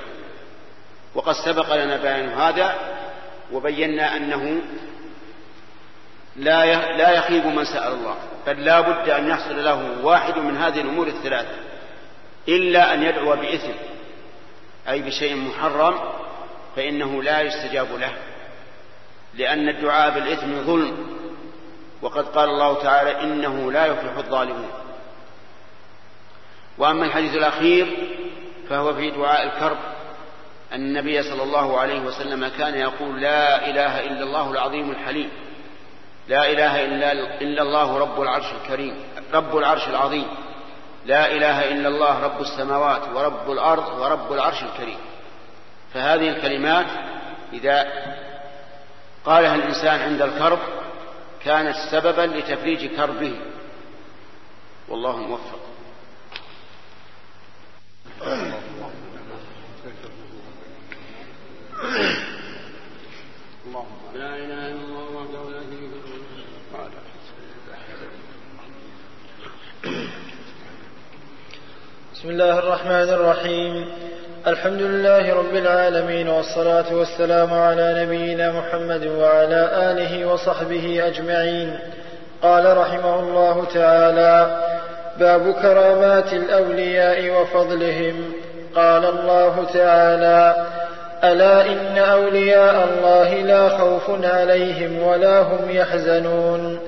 [1.14, 2.74] وقد سبق لنا بيان هذا
[3.52, 4.60] وبينا أنه
[6.36, 6.64] لا
[6.96, 8.14] لا يخيب من سأل الله
[8.46, 11.69] بل لا بد أن يحصل له واحد من هذه الأمور الثلاثة.
[12.56, 13.72] إلا أن يدعو بإثم
[14.88, 15.94] أي بشيء محرم
[16.76, 18.12] فإنه لا يستجاب له
[19.34, 20.96] لأن الدعاء بالإثم ظلم.
[22.02, 24.70] وقد قال الله تعالى إنه لا يفلح الظالمون.
[26.78, 27.86] وأما الحديث الأخير
[28.68, 29.78] فهو في دعاء الكرب
[30.72, 35.30] أن النبي صلى الله عليه وسلم كان يقول لا إله إلا الله العظيم الحليم
[36.28, 36.84] لا إله
[37.40, 38.94] إلا, الله رب العرش الكريم
[39.32, 40.26] رب العرش العظيم.
[41.06, 44.98] لا إله إلا الله رب السماوات ورب الأرض ورب العرش الكريم.
[45.94, 46.86] فهذه الكلمات
[47.52, 47.92] إذا
[49.24, 50.58] قالها الإنسان عند الكرب
[51.44, 53.40] كانت سببا لتفريج كربه.
[54.88, 55.60] والله موفق.
[64.14, 66.30] لا إله إلا الله وحده لا شريك له
[72.20, 73.86] بسم الله الرحمن الرحيم.
[74.46, 81.78] الحمد لله رب العالمين والصلاة والسلام على نبينا محمد وعلى آله وصحبه أجمعين.
[82.42, 84.60] قال رحمه الله تعالى
[85.20, 88.32] باب كرامات الأولياء وفضلهم.
[88.74, 90.66] قال الله تعالى
[91.24, 96.78] ألا إن أولياء الله لا خوف عليهم ولا هم يحزنون.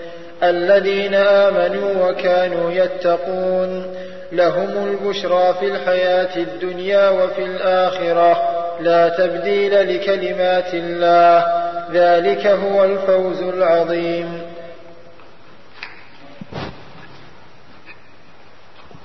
[0.43, 3.95] الذين آمنوا وكانوا يتقون.
[4.33, 8.33] لهم البشرى في الحياة الدنيا وفي الآخرة.
[8.81, 11.47] لا تبديل لكلمات الله.
[11.91, 14.43] ذلك هو الفوز العظيم.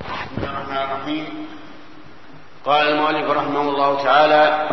[0.02, 1.48] بسم الله الرحمن الرحيم.
[2.66, 4.70] قال المؤلف رحمه الله تعالى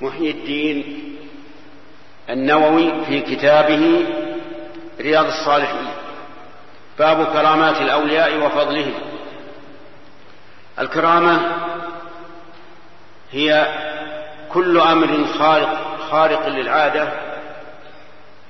[0.00, 1.04] محيي الدين
[2.30, 4.06] النووي في كتابه
[5.00, 5.99] رياض الصالحين.
[7.00, 8.94] باب كرامات الأولياء وفضلهم.
[10.78, 11.56] الكرامة
[13.32, 13.74] هي
[14.52, 17.12] كل أمر خارق خارق للعادة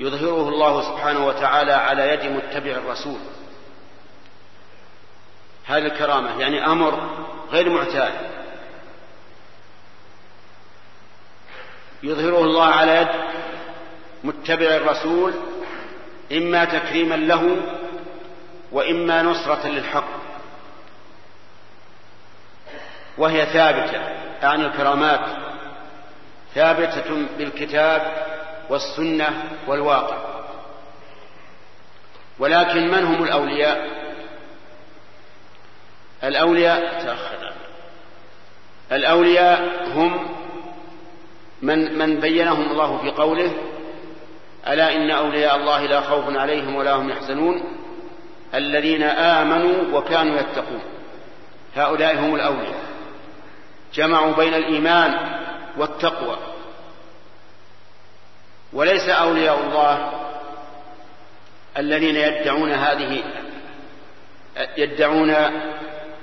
[0.01, 3.19] يظهره الله سبحانه وتعالى على يد متبع الرسول.
[5.67, 7.11] هذه الكرامة يعني أمر
[7.53, 8.13] غير معتاد.
[12.03, 13.09] يظهره الله على يد
[14.25, 15.35] متبع الرسول
[16.33, 17.57] إما تكريما له
[18.73, 20.09] وإما نصرة للحق.
[23.19, 24.01] وهي ثابتة
[24.43, 25.21] يعني الكرامات
[26.55, 28.27] ثابتة بالكتاب
[28.69, 30.19] والسنة والواقع.
[32.39, 33.91] ولكن من هم الأولياء؟
[36.25, 37.53] الأولياء تأخر
[38.93, 40.29] الأولياء هم
[41.63, 43.53] من من بينهم الله في قوله
[44.69, 47.80] ألا إن أولياء الله لا خوف عليهم ولا هم يحزنون؟
[48.55, 50.83] الذين آمنوا وكانوا يتقون.
[51.77, 52.85] هؤلاء هم الأولياء.
[53.95, 55.41] جمعوا بين الإيمان
[55.77, 56.37] والتقوى.
[58.73, 60.13] وليس أولياء الله
[61.79, 63.23] الذين يدعون هذه
[64.77, 65.35] يدعون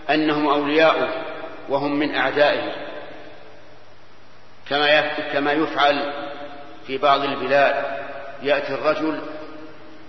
[0.10, 1.26] أنهم أولياء
[1.70, 2.72] وهم من أعدائه
[4.70, 5.02] كما
[5.34, 6.14] كما يفعل
[6.88, 7.98] في بعض البلاد.
[8.44, 9.22] يأتي الرجل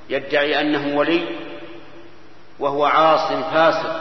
[0.08, 1.47] يدعي أنه ولي
[2.60, 4.00] وهو عاص فاسق.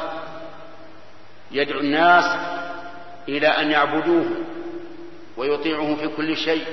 [1.52, 2.26] يدعو الناس
[3.30, 4.26] إلى أن يعبدوه
[5.38, 6.66] ويطيعه في كل شيء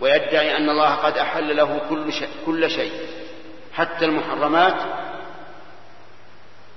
[0.00, 2.92] ويدعي أن الله قد أحل له كل شيء, كل شيء.
[3.74, 4.76] حتى المحرمات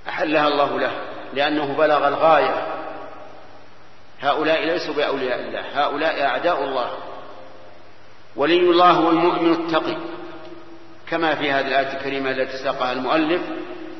[0.08, 0.92] أحلها الله له
[1.34, 2.66] لأنه بلغ الغاية.
[4.20, 6.90] هؤلاء ليسوا بأولياء الله هؤلاء أعداء الله.
[8.36, 9.96] ولي الله هو المؤمن التقي.
[11.10, 13.42] كما في هذه الآية الكريمة التي ساقها المؤلف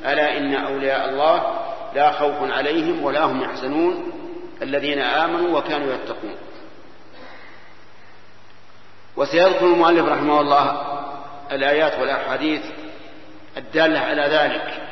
[0.04, 1.60] ألا إن أولياء الله
[1.94, 4.12] لا خوف عليهم ولا هم يحزنون
[4.62, 6.36] الذين آمنوا وكانوا يتقون.
[9.16, 10.82] وسيذكر المؤلف رحمه الله
[11.52, 12.62] الآيات والأحاديث
[13.56, 14.82] الدالة على ذلك.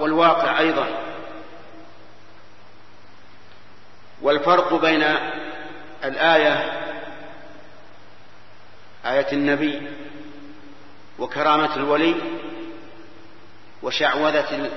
[0.00, 0.86] والواقع أيضا.
[4.22, 5.04] والفرق بين
[6.04, 6.82] الآية
[9.06, 9.88] آية النبي
[11.22, 12.14] وكرامة الولي
[13.82, 14.70] وشعوذة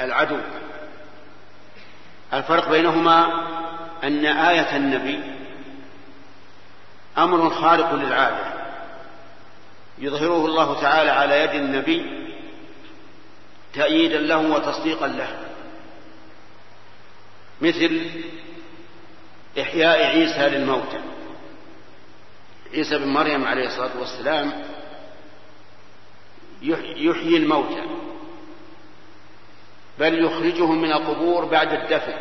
[0.00, 0.38] العدو.
[2.32, 3.26] الفرق بينهما
[4.04, 5.20] أن آية النبي
[7.18, 8.52] أمر خارق للعادة.
[9.98, 12.26] يظهره الله تعالى على يد النبي
[13.74, 15.38] تأييدا له وتصديقا له.
[17.60, 18.10] مثل
[19.60, 21.00] إحياء عيسى للموتى.
[22.74, 24.79] عيسى بن مريم عليه الصلاة والسلام
[26.62, 27.82] يحيي الموتى
[29.98, 32.14] بل يخرجهم من القبور بعد الدفن.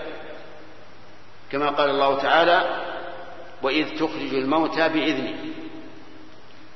[1.51, 2.85] كما قال الله تعالى
[3.61, 5.35] وإذ تخرج الموتى بإذنه.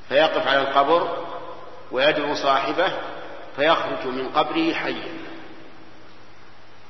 [0.09, 1.25] فيقف على القبر
[1.91, 2.93] ويدعو صاحبه
[3.55, 5.07] فيخرج من قبره حيا.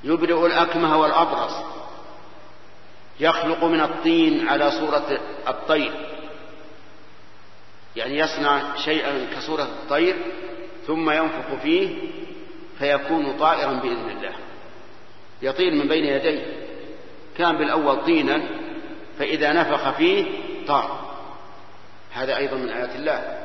[0.04, 1.54] يبرئ الأكمه والأبرص.
[3.20, 5.92] يخلق من الطين على صورة الطير.
[7.96, 10.16] يعني يصنع شيئا كصورة الطير
[10.88, 11.90] ثم ينفخ فيه
[12.80, 14.34] فيكون طائرا بإذن الله.
[15.42, 16.46] يطير من بين يديه.
[17.38, 18.42] كان بالأول طينا
[19.20, 20.26] فإذا نفخ فيه
[20.68, 21.14] طار.
[22.14, 23.44] هذا أيضا من آيات الله.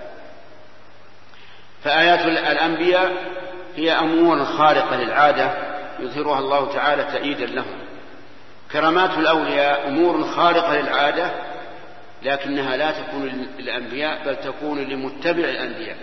[1.85, 3.13] فآيات الأنبياء
[3.77, 5.55] هي أمور خارقة للعادة
[6.01, 7.79] يظهرها الله تعالى تأييدا لهم.
[8.73, 11.31] كرامات الأولياء أمور خارقة للعادة
[12.23, 15.97] لكنها لا تكون للأنبياء بل تكون لمتبع الأنبياء.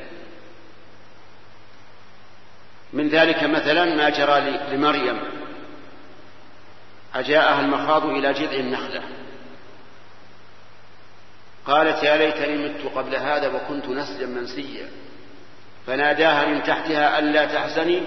[2.96, 5.20] من ذلك مثلا ما جرى لمريم.
[7.16, 9.02] أجاءها المخاض إلى جذع النخلة.
[11.66, 14.88] قالت يا ليتني مت قبل هذا وكنت نسجا منسيا.
[15.88, 18.02] فناداها من تحتها ألا تحزني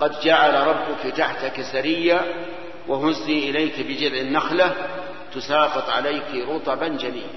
[0.00, 2.20] قد جعل ربك تحتك سريا
[2.88, 4.74] وهزي إليك بجذع النخلة
[5.34, 7.30] تساقط عليك رطبا جنيا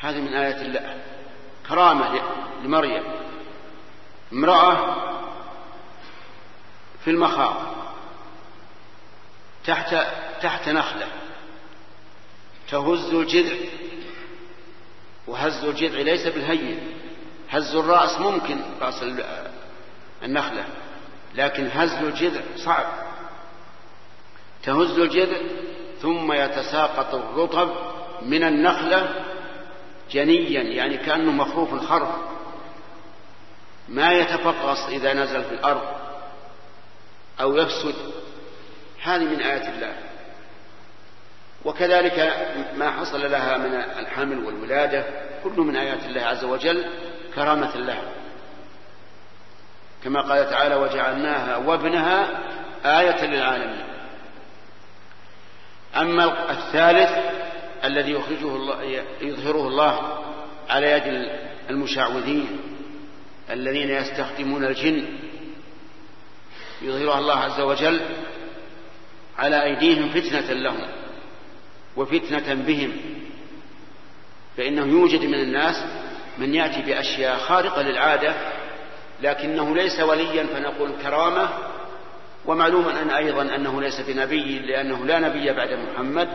[0.00, 0.96] هذه من آيات الله.
[1.68, 2.20] كرامة
[2.64, 3.02] لمريم.
[4.32, 4.96] امرأة
[7.04, 7.56] في المخاض
[9.66, 9.96] تحت
[10.42, 11.06] تحت نخلة
[12.70, 13.56] تهز الجذع
[15.26, 16.80] وهز الجذع ليس بالهين
[17.50, 19.04] هز الرأس ممكن رأس
[20.22, 20.64] النخلة
[21.34, 22.86] لكن هز الجذع صعب.
[24.62, 25.36] تهز الجذع
[26.02, 27.70] ثم يتساقط الرطب
[28.22, 29.24] من النخلة
[30.10, 32.08] جنيا يعني كأنه مخروف الخرف
[33.88, 35.82] ما يتفقص إذا نزل في الأرض
[37.40, 37.94] أو يفسد.
[39.02, 39.92] هذه من آيات الله.
[41.64, 45.04] وكذلك ما حصل لها من الحمل والولادة
[45.44, 46.90] كله من آيات الله عز وجل
[47.34, 48.12] كرامة لها.
[50.04, 52.28] كما قال تعالى وجعلناها وابنها
[52.84, 53.86] آية للعالمين.
[55.96, 57.10] أما الثالث
[57.84, 60.22] الذي يخرجه الله يظهره الله
[60.68, 61.30] على يد
[61.70, 62.75] المشعوذين
[63.50, 65.04] الذين يستخدمون الجن
[66.82, 68.00] يظهرها الله عز وجل
[69.38, 70.88] على أيديهم فتنة لهم
[71.96, 72.92] وفتنة بهم
[74.56, 75.84] فإنه يوجد من الناس
[76.38, 78.34] من يأتي بأشياء خارقة للعادة
[79.22, 81.48] لكنه ليس وليا فنقول كرامة
[82.46, 86.28] ومعلوم أن أيضا أنه ليس بنبي لأنه لا نبي بعد محمد.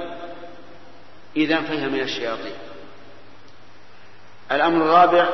[1.36, 2.54] إذا فهي من الشياطين.
[4.52, 5.28] الأمر الرابع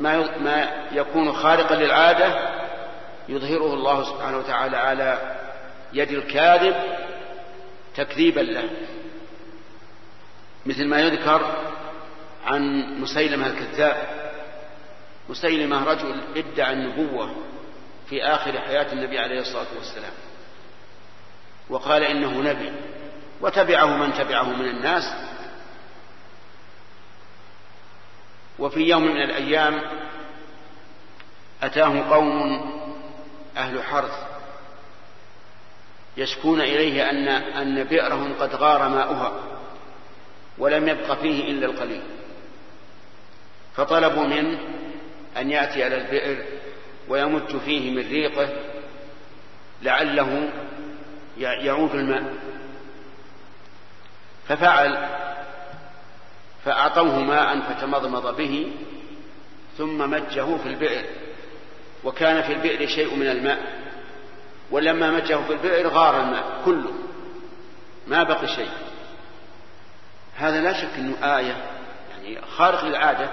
[0.00, 2.50] ما ما يكون خارقا للعادة
[3.28, 5.36] يظهره الله سبحانه وتعالى على
[5.92, 6.74] يد الكاذب
[7.96, 8.70] تكذيبا له.
[10.66, 11.56] مثل ما يذكر
[12.46, 13.96] عن مسيلمة الكذاب.
[15.28, 17.34] مسيلمة رجل ادعى النبوة
[18.08, 20.12] في آخر حياة النبي عليه الصلاة والسلام.
[21.70, 22.72] وقال إنه نبي.
[23.40, 25.14] وتبعه من تبعه من الناس.
[28.60, 29.82] وفي يوم من الأيام
[31.62, 32.70] أتاه قوم
[33.56, 34.30] أهل حرث
[36.16, 39.32] يشكون إليه أن أن بئرهم قد غار ماؤها
[40.58, 42.02] ولم يبق فيه إلا القليل.
[43.76, 44.58] فطلبوا منه
[45.36, 46.44] أن يأتي على البئر
[47.08, 48.48] ويمج فيه من ريقه
[49.82, 50.52] لعله
[51.38, 52.34] يعود الماء.
[54.48, 55.19] ففعل
[56.64, 58.72] فأعطوه ماء فتمضمض به
[59.78, 61.04] ثم مجه في البئر.
[62.04, 63.58] وكان في البئر شيء من الماء.
[64.70, 66.92] ولما مجه في البئر غار الماء كله.
[68.06, 68.70] ما بقي شيء.
[70.36, 71.56] هذا لا شك إنه آية
[72.10, 73.30] يعني خارق للعادة.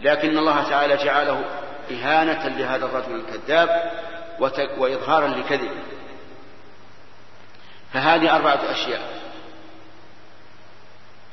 [0.00, 1.44] لكن الله تعالى جعله
[1.90, 3.92] إهانة لهذا الرجل الكذاب
[4.78, 5.82] وإظهارا لكذبه.
[7.92, 9.24] فهذه أربعة أشياء.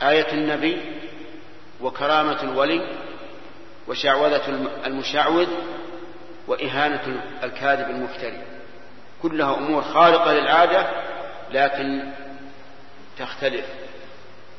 [0.02, 1.01] آية النبي
[1.82, 2.98] وكرامة الولي
[3.88, 4.48] وشعوذة
[4.86, 5.48] المشعوذ
[6.48, 8.44] وإهانة الكاذب المفتري.
[9.22, 10.88] كلها أمور خارقة للعادة
[11.52, 12.12] لكن
[13.20, 13.66] تختلف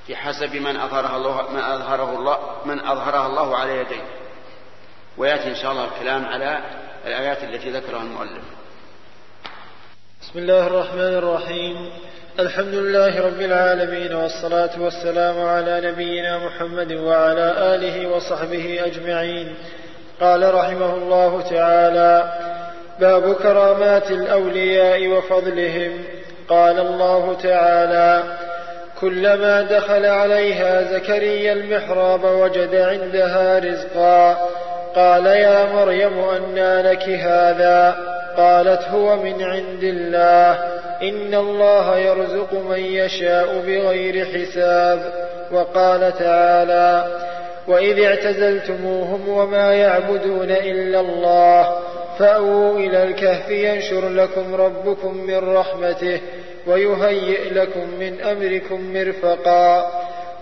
[0.09, 4.05] بحسب من أظهرها الله من أظهره الله من أظهرها الله على يديه.
[5.17, 6.61] ويأتي إن شاء الله الكلام على
[7.07, 8.43] الآيات التي ذكرها المؤلف.
[10.23, 11.91] بسم الله الرحمن الرحيم.
[12.39, 19.55] الحمد لله رب العالمين والصلاة والسلام على نبينا محمد وعلى آله وصحبه أجمعين.
[20.21, 22.33] قال رحمه الله تعالى
[23.01, 26.05] باب كرامات الأولياء وفضلهم.
[26.49, 28.23] قال الله تعالى
[29.01, 34.49] كلما دخل عليها زكريا المحراب وجد عندها رزقا
[34.97, 37.97] قال يا مريم أنى لك هذا.
[38.37, 40.53] قالت هو من عند الله.
[41.03, 45.13] إن الله يرزق من يشاء بغير حساب.
[45.53, 47.05] وقال تعالى
[47.69, 51.79] وإذ اعتزلتموهم وما يعبدون إلا الله
[52.19, 56.21] فأووا إلى الكهف ينشر لكم ربكم من رحمته
[56.67, 59.93] ويهيئ لكم من أمركم مرفقا.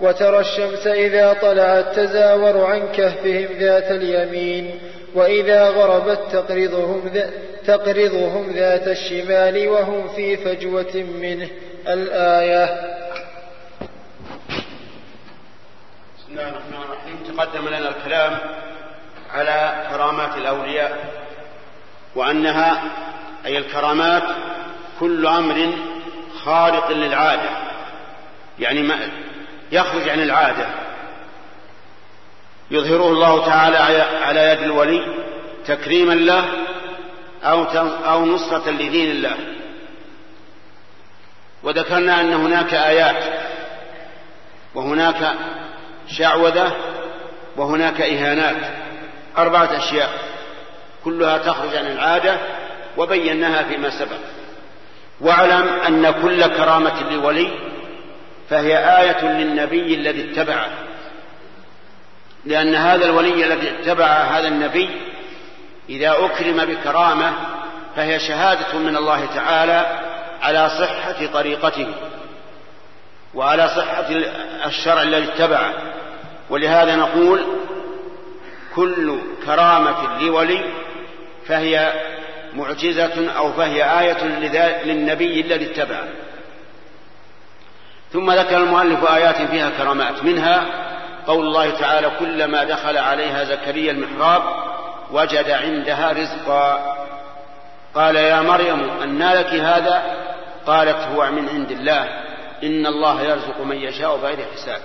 [0.00, 4.80] وترى الشمس إذا طلعت تزاور عن كهفهم ذات اليمين
[5.14, 7.10] وإذا غربت تقرضهم,
[7.66, 11.48] تقرضهم ذات الشمال وهم في فجوة منه.
[11.88, 12.64] الآية.
[16.18, 17.36] بسم الله الرحمن الرحيم.
[17.36, 18.38] تقدم لنا الكلام
[19.34, 20.98] على كرامات الأولياء
[22.14, 22.82] وأنها
[23.46, 24.22] أي الكرامات
[25.00, 25.72] كل أمر
[26.44, 27.50] خارق للعادة.
[28.58, 28.82] يعني
[29.72, 30.66] يخرج عن العادة.
[32.70, 35.16] يظهره الله تعالى على يد الولي
[35.66, 36.44] تكريما له
[37.44, 37.64] أو
[38.04, 39.36] أو نصرة لدين الله.
[41.62, 43.24] وذكرنا أن هناك آيات
[44.74, 45.34] وهناك
[46.08, 46.76] شعوذة
[47.56, 48.56] وهناك إهانات
[49.38, 50.10] أربعة أشياء
[51.04, 52.38] كلها تخرج عن العادة
[52.96, 54.18] وبيناها فيما سبق.
[55.20, 57.69] واعلم أن كل كرامة لولي
[58.50, 60.68] فهي آية للنبي الذي اتبعه.
[62.44, 64.88] لأن هذا الولي الذي اتبع هذا النبي
[65.88, 67.32] إذا أكرم بكرامة
[67.96, 69.98] فهي شهادة من الله تعالى
[70.42, 71.86] على صحة طريقته
[73.34, 74.06] وعلى صحة
[74.66, 75.72] الشرع الذي اتبعه.
[76.50, 77.44] ولهذا نقول
[78.74, 80.64] كل كرامة لولي
[81.46, 81.92] فهي
[82.54, 84.24] معجزة أو فهي آية
[84.84, 86.08] للنبي الذي اتبعه.
[88.12, 90.22] ثم ذكر المؤلف آيات فيها كرامات.
[90.22, 90.64] منها
[91.26, 94.42] قول الله تعالى كلما دخل عليها زكريا المحراب
[95.10, 96.96] وجد عندها رزقا.
[97.94, 100.02] قال يا مريم أنى لك هذا؟
[100.66, 102.04] قالت هو من عند الله.
[102.62, 104.80] إن الله يرزق من يشاء بغير حساب.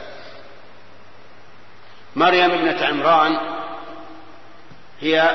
[2.15, 3.37] مريم ابنة عمران
[4.99, 5.29] هي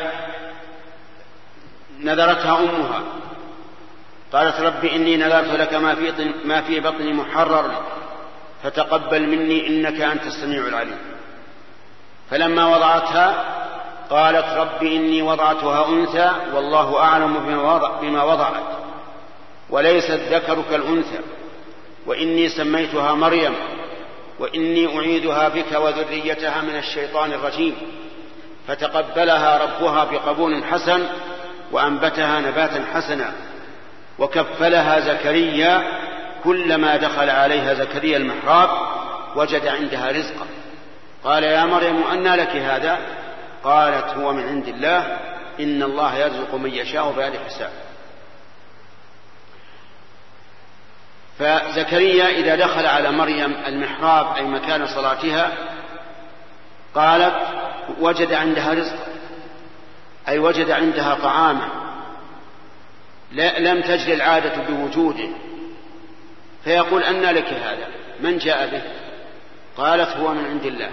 [2.01, 3.03] نذرتها أمها.
[4.33, 7.83] قالت رب إني نذرت لك ما في, ما في بطني محررا
[8.63, 10.99] فتقبل مني إنك أنت السميع العليم.
[12.31, 13.45] فلما وضعتها
[14.11, 17.35] قالت رب إني وضعتها أنثى والله أعلم
[18.01, 18.63] بما وضعت.
[19.71, 21.19] وليس الذكر كالأنثى
[22.07, 23.55] وإني سميتها مريم
[24.39, 27.77] وإني أعيدها بك وذريتها من الشيطان الرجيم.
[28.69, 31.07] فتقبلها ربها بقبول حسن
[31.73, 33.33] وأنبتها نباتا حسنا.
[34.21, 35.83] وكفلها زكريا
[36.45, 38.71] كلما دخل عليها زكريا المحراب
[39.37, 40.47] وجد عندها رزقا.
[41.25, 42.99] قال يا مريم أنى لك هذا؟
[43.65, 44.99] قالت هو من عند الله
[45.61, 47.71] إن الله يرزق من يشاء بغير حساب.
[51.39, 55.53] فزكريا إذا دخل على مريم المحراب أي مكان صلاتها
[56.95, 57.37] قالت
[58.01, 59.07] وجد عندها رزقا
[60.29, 61.80] أي وجد عندها طعاما.
[63.33, 65.29] لم تجري العادة بوجوده.
[66.65, 67.87] فيقول أن لك هذا.
[68.21, 68.83] من جاء به؟
[69.77, 70.91] قالت هو من عند الله.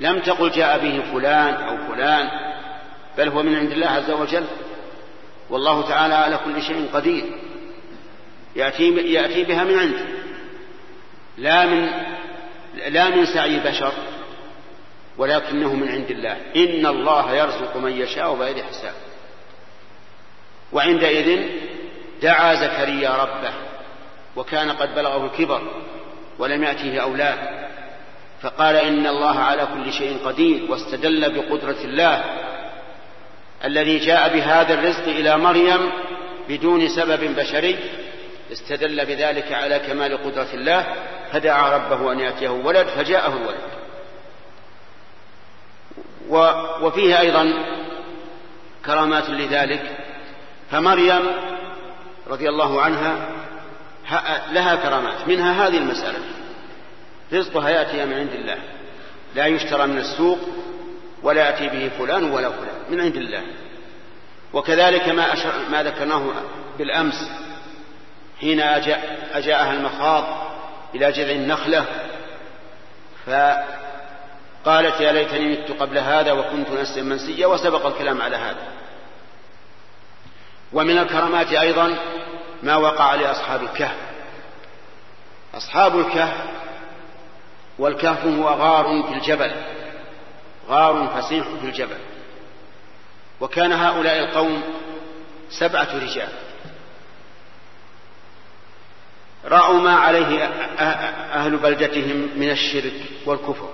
[0.00, 2.28] لم تقل جاء به فلان أو فلان
[3.18, 4.44] بل هو من عند الله عز وجل.
[5.50, 7.24] والله تعالى على كل شيء قدير.
[8.56, 10.04] يأتي, يأتي بها من عنده
[11.38, 11.88] لا من
[12.88, 13.92] لا من سعي بشر
[15.18, 16.36] ولكنه من عند الله.
[16.56, 18.94] إن الله يرزق من يشاء بغير حساب.
[20.72, 21.48] وعندئذ
[22.22, 23.52] دعا زكريا ربه
[24.36, 25.62] وكان قد بلغه الكبر
[26.38, 27.38] ولم يأته أولاد
[28.42, 32.24] فقال إن الله على كل شيء قدير واستدل بقدرة الله
[33.64, 35.90] الذي جاء بهذا الرزق إلى مريم
[36.48, 37.78] بدون سبب بشري
[38.52, 40.86] استدل بذلك على كمال قدرة الله
[41.32, 43.72] فدعا ربه أن يأتيه ولد فجاءه الولد
[46.82, 47.52] وفيه أيضا
[48.86, 50.01] كرامات لذلك
[50.72, 51.30] فمريم
[52.28, 53.28] رضي الله عنها
[54.52, 55.28] لها كرامات.
[55.28, 56.18] منها هذه المسألة.
[57.32, 58.58] رزقها يأتي من عند الله.
[59.34, 60.38] لا يشترى من السوق
[61.22, 62.74] ولا يأتي به فلان ولا فلان.
[62.90, 63.42] من عند الله.
[64.52, 66.32] وكذلك ما, أشر ما ذكرناه
[66.78, 67.30] بالأمس
[68.40, 70.24] حين أجاء أجاءها المخاض
[70.94, 71.84] إلى جذع النخلة.
[73.26, 78.81] فقالت يا ليتني مت قبل هذا وكنت نسيا منسيا وسبق الكلام على هذا.
[80.72, 81.96] ومن الكرامات أيضا
[82.62, 83.96] ما وقع لأصحاب الكهف.
[85.54, 86.44] أصحاب الكهف
[87.78, 89.52] والكهف هو غار في الجبل
[90.68, 91.98] غار فسيح في الجبل.
[93.40, 94.62] وكان هؤلاء القوم
[95.50, 96.28] سبعة رجال.
[99.44, 100.44] رأوا ما عليه
[101.34, 102.94] أهل بلدتهم من الشرك
[103.26, 103.68] والكفر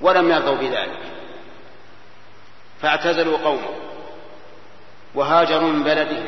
[0.00, 1.00] ولم يرضوا بذلك.
[2.82, 3.93] فاعتزلوا قومه.
[5.14, 6.26] وهاجروا من بلدهم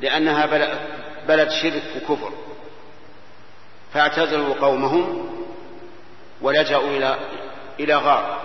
[0.00, 0.46] لأنها
[1.28, 2.30] بلد شرك وكفر.
[3.94, 5.28] فاعتزلوا قومهم
[6.42, 7.18] ولجأوا إلى
[7.80, 8.40] إلى غار.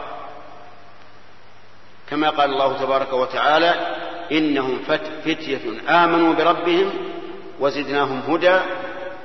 [2.10, 3.96] كما قال الله تبارك وتعالى
[4.32, 4.80] إنهم
[5.26, 5.60] فتية
[5.90, 6.94] آمنوا بربهم
[7.60, 8.60] وزدناهم هدى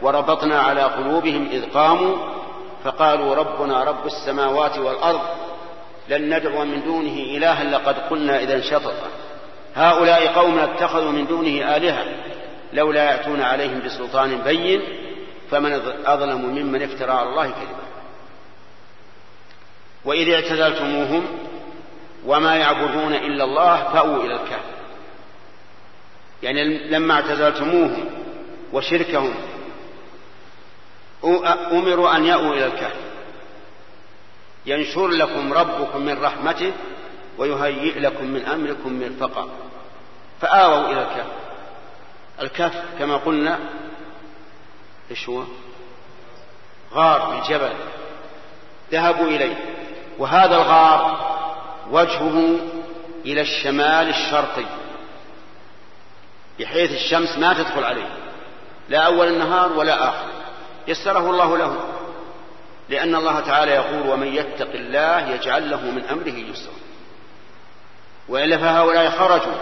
[0.03, 2.17] وربطنا على قلوبهم إذ قاموا
[2.85, 5.21] فقالوا ربنا رب السماوات والأرض
[6.09, 9.09] لن ندعو من دونه إلها لقد قلنا إذا شططا.
[9.75, 12.05] هؤلاء قوم اتخذوا من دونه آلهة
[12.73, 14.83] لولا يأتون عليهم بسلطان بين
[15.51, 15.73] فمن
[16.07, 17.85] أظلم ممن افترى على الله كذبا.
[20.05, 21.27] وإذ اعتزلتموهم
[22.27, 24.65] وما يعبدون إلا الله فأووا إلى الكهف.
[26.43, 28.05] يعني لما اعتزلتموهم
[28.73, 29.35] وشركهم
[31.73, 32.97] أمروا أن يأووا إلى الكهف.
[34.67, 36.73] ينشر لكم ربكم من رحمته
[37.41, 39.49] ويهيئ لكم من أمركم مرفقا.
[40.41, 41.33] فآووا إلى الكهف.
[42.43, 43.59] الكهف كما قلنا
[45.11, 45.43] إيش هو؟
[46.95, 47.73] غار في الجبل
[48.93, 49.57] ذهبوا إليه.
[50.19, 51.31] وهذا الغار
[51.91, 52.57] وجهه
[53.25, 54.67] إلى الشمال الشرقي
[56.61, 58.09] بحيث الشمس ما تدخل عليه.
[58.89, 60.29] لا أول النهار ولا آخر.
[60.89, 61.77] يسره الله له
[62.89, 66.90] لأن الله تعالى يقول ومن يتق الله يجعل له من أمره يسرا.
[68.31, 69.55] وإلا فهؤلاء خرجوا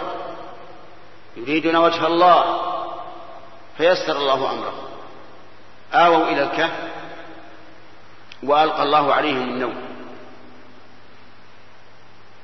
[1.37, 2.61] يريدون وجه الله
[3.77, 4.89] فيسر الله أمرهم
[5.93, 6.71] آووا إلى الكهف
[8.43, 9.75] وألقى الله عليهم النوم.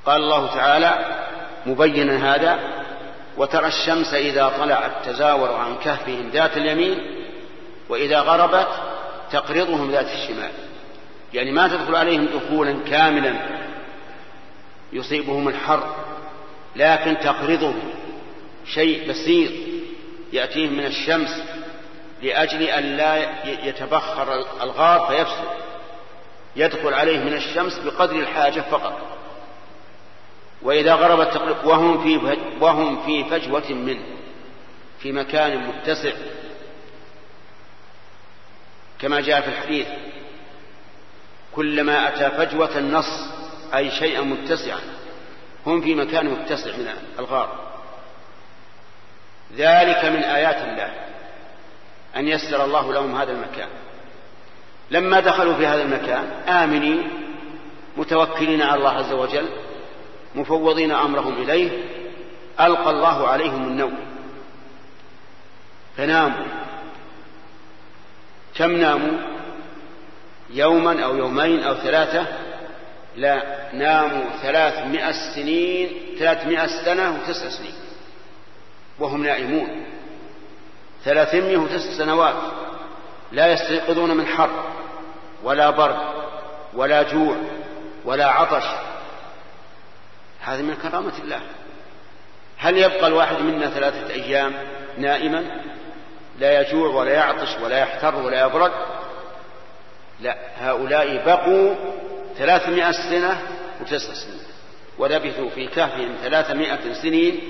[0.06, 0.98] قال الله تعالى
[1.66, 2.58] مبينا هذا
[3.36, 7.26] وترى الشمس إذا طلعت تزاور عن كهفهم ذات اليمين
[7.88, 8.68] وإذا غربت
[9.32, 10.52] تقرضهم ذات الشمال.
[11.34, 13.34] يعني ما تدخل عليهم دخولا كاملا
[14.92, 16.05] يصيبهم الحر
[16.76, 17.78] لكن تقرضهم
[18.66, 19.52] شيء بسيط
[20.32, 21.42] يأتيهم من الشمس
[22.22, 25.48] لأجل أن لا يتبخر الغار فيفسد.
[26.56, 29.00] يدخل عليه من الشمس بقدر الحاجة فقط.
[30.62, 34.04] وإذا غربت تقرب وهم في وهم في فجوة منه
[34.98, 36.12] في مكان متسع.
[38.98, 39.86] كما جاء في الحديث
[41.52, 43.28] كلما أتى فجوة النص
[43.74, 44.80] أي شيئا متسعا
[45.66, 46.88] هم في مكان متسع من
[47.18, 47.66] الغار.
[49.56, 50.90] ذلك من آيات الله
[52.16, 53.68] أن يسر الله لهم هذا المكان.
[54.90, 57.10] لما دخلوا في هذا المكان آمنين
[57.96, 59.48] متوكلين على الله عز وجل
[60.34, 61.70] مفوضين أمرهم إليه
[62.60, 63.98] ألقى الله عليهم النوم.
[65.96, 66.46] فناموا.
[68.54, 69.18] كم ناموا؟
[70.50, 72.45] يوما أو يومين أو ثلاثة
[73.16, 73.42] لا
[73.72, 77.74] ناموا ثلاثمائة سنين ثلاثمائة سنة وتسع سنين
[78.98, 79.86] وهم نائمون.
[81.04, 82.34] ثلاثمائة وتسع سنوات
[83.32, 84.64] لا يستيقظون من حر
[85.44, 85.98] ولا برد
[86.74, 87.36] ولا جوع
[88.04, 88.64] ولا عطش.
[90.40, 91.40] هذه من كرامة الله.
[92.58, 94.54] هل يبقى الواحد منا ثلاثة أيام
[94.98, 95.62] نائما؟
[96.38, 98.72] لا يجوع ولا يعطش ولا يحتر ولا يبرد؟
[100.20, 101.74] لا هؤلاء بقوا
[102.38, 103.42] ثلاثمائة سنة
[103.80, 104.40] وتسع سنين.
[104.98, 107.40] ولبثوا في كهفهم ثلاثمائة سنين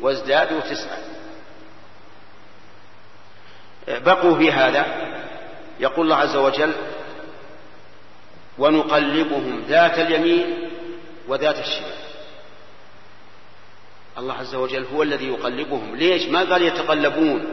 [0.00, 0.98] وازدادوا تسعة.
[3.88, 4.86] بقوا في هذا.
[5.80, 6.72] يقول الله عز وجل
[8.58, 10.70] ونقلبهم ذات اليمين
[11.28, 11.98] وذات الشمال.
[14.18, 15.96] الله عز وجل هو الذي يقلبهم.
[15.96, 17.44] ليش؟ ما قال يتقلبون.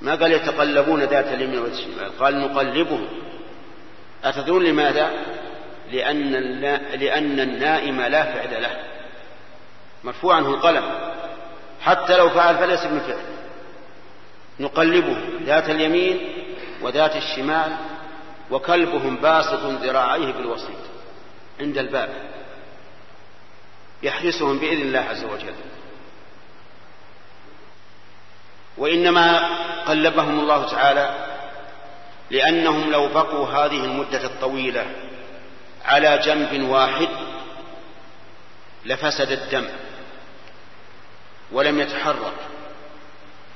[0.00, 2.18] ما قال يتقلبون ذات اليمين وذات الشمال.
[2.18, 3.08] قال نقلبهم.
[4.24, 5.10] أتدرون لماذا؟
[5.92, 6.32] لأن,
[6.94, 8.76] لأن النائم لا فعل له.
[10.04, 10.84] مرفوع عنه القلم.
[11.80, 13.24] حتى لو فعل فليس من فعل
[14.60, 16.32] نقلبه ذات اليمين
[16.82, 17.76] وذات الشمال
[18.50, 20.78] وكلبهم باسط ذراعيه بالوسيط.
[21.60, 22.10] عند الباب.
[24.02, 25.54] يحرسهم بإذن الله عز وجل.
[28.78, 29.48] وإنما
[29.84, 31.33] قلبهم الله تعالى
[32.30, 34.86] لأنهم لو بقوا هذه المدة الطويلة
[35.84, 37.08] على جنب واحد
[38.84, 39.68] لفسد الدم
[41.52, 42.34] ولم يتحرك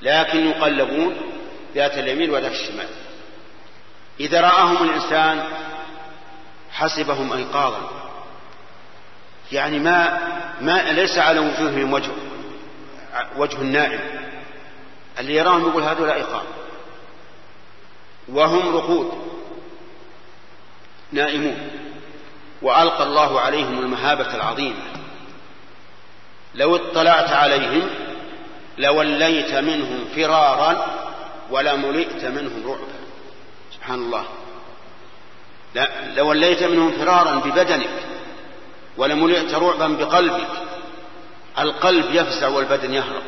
[0.03, 1.17] لكن يقلبون
[1.75, 2.89] ذات اليمين وذات الشمال.
[4.21, 5.45] إذا رآهم الإنسان
[6.73, 8.11] حسبهم أيقاظا.
[9.53, 10.19] يعني ما
[10.61, 12.11] ما ليس على وجوههم وجه
[13.37, 14.01] وجه النائم.
[15.19, 16.45] اللي يراهم يقول هذول أيقاظ.
[18.33, 19.13] وهم رقود
[21.13, 21.71] نائمون.
[22.63, 24.83] وألقى الله عليهم المهابة العظيمة.
[26.55, 27.91] لو اطلعت عليهم
[28.79, 30.87] لوليت منهم فرارا
[31.51, 32.99] ولملئت منهم رعبا.
[33.75, 34.25] سبحان الله.
[36.17, 37.91] لوليت منهم فرارا ببدنك
[38.97, 40.49] ولملئت رعبا بقلبك.
[41.59, 43.23] القلب يفزع والبدن يهرب.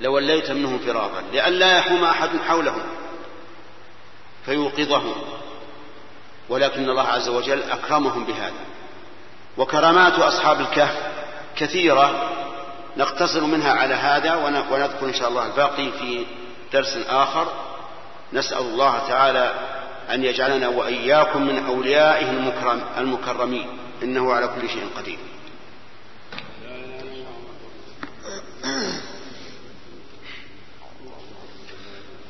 [0.00, 2.82] لوليت منهم فرارا لئلا يحوم أحد حولهم.
[4.46, 5.14] فيوقظهم.
[6.48, 8.64] ولكن الله عز وجل أكرمهم بهذا.
[9.58, 10.96] وكرامات أصحاب الكهف
[11.56, 12.30] كثيرة
[12.96, 16.26] نقتصر منها على هذا ونذكر إن شاء الله الباقي في
[16.72, 17.52] درس آخر.
[18.32, 19.54] نسأل الله تعالى
[20.10, 23.78] أن يجعلنا وإياكم من أوليائه المكرم المكرمين.
[24.02, 25.18] إنه على كل شيء قدير.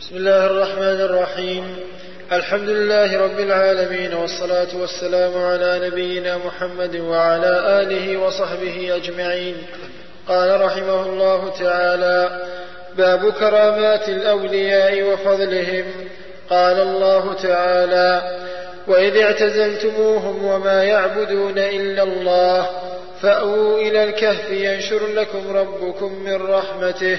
[0.01, 1.92] بسم الله الرحمن الرحيم.
[2.33, 9.57] الحمد لله رب العالمين والصلاة والسلام على نبينا محمد وعلى آله وصحبه أجمعين.
[10.29, 12.47] قال رحمه الله تعالى
[12.97, 15.85] باب كرامات الأولياء وفضلهم.
[16.51, 18.23] قال الله تعالى
[18.87, 22.71] وإذ اعتزلتموهم وما يعبدون إلا الله
[23.23, 27.19] فأووا إلى الكهف ينشر لكم ربكم من رحمته.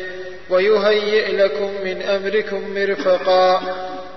[0.49, 3.61] ويهيئ لكم من أمركم مرفقا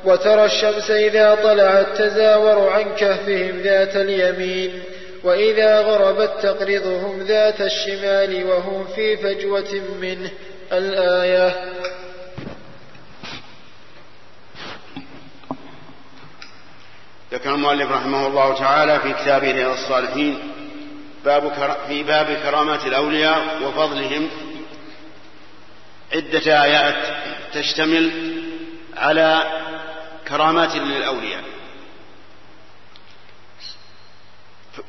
[0.04, 4.82] وترى الشمس إذا طلعت تزاور عن كهفهم ذات اليمين
[5.24, 10.30] وإذا غربت تقرضهم ذات الشمال وهم في فجوة منه.
[10.72, 11.54] الآية.
[17.32, 20.38] ذكر المؤلف رحمه الله تعالى في كتابه رياض الصالحين
[21.24, 21.52] باب
[21.88, 24.28] في باب كرامات الأولياء وفضلهم
[26.12, 27.16] عدة آيات
[27.52, 28.32] تشتمل
[28.96, 29.60] على
[30.28, 31.42] كرامات للأولياء.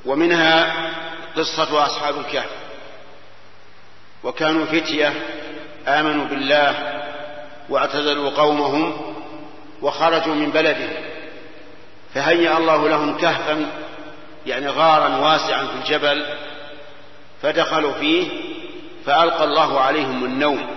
[0.05, 0.73] ومنها
[1.35, 2.49] قصة أصحاب الكهف.
[4.23, 5.13] وكانوا فتية
[5.87, 7.03] آمنوا بالله
[7.69, 9.15] واعتزلوا قومهم
[9.81, 10.93] وخرجوا من بلدهم.
[12.13, 13.71] فهيأ الله لهم كهفا
[14.45, 16.25] يعني غارا واسعا في الجبل
[17.41, 18.27] فدخلوا فيه
[19.05, 20.76] فألقى الله عليهم النوم.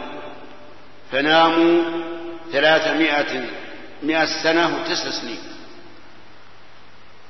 [1.12, 1.82] فناموا
[2.52, 3.44] ثلاثمائة
[4.02, 5.42] مئة سنة وتسع سنين.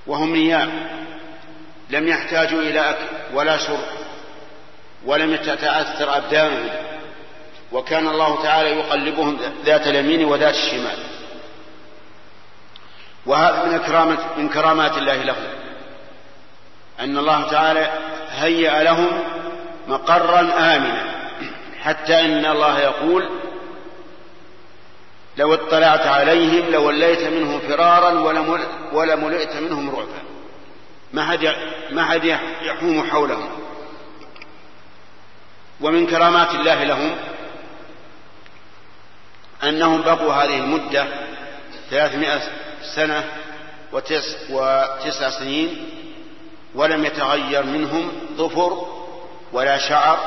[0.06, 0.70] وهم نيام
[1.90, 3.84] لم يحتاجوا إلى أكل ولا شرب
[5.04, 6.68] ولم تتأثر أبدانهم.
[7.72, 10.98] وكان الله تعالى يقلبهم ذات اليمين وذات الشمال.
[13.26, 15.46] وهذا من كرامة من كرامات الله لهم.
[17.00, 17.92] أن الله تعالى
[18.30, 19.22] هيأ لهم
[19.88, 21.04] مقرا آمنا.
[21.80, 23.30] حتى إن الله يقول
[25.36, 28.10] لو اطلعت عليهم لوليت منهم فرارا
[28.92, 30.22] ولملئت منهم رعبا.
[31.12, 31.54] ما حد
[31.90, 32.24] ما حد
[32.62, 33.50] يحوم حولهم.
[35.80, 37.16] ومن كرامات الله لهم
[39.64, 41.06] أنهم بقوا هذه المدة
[41.90, 42.40] ثلاثمائة
[42.94, 43.24] سنة
[43.92, 45.90] وتس وتسع سنين
[46.74, 48.86] ولم يتغير منهم ظفر
[49.52, 50.18] ولا شعر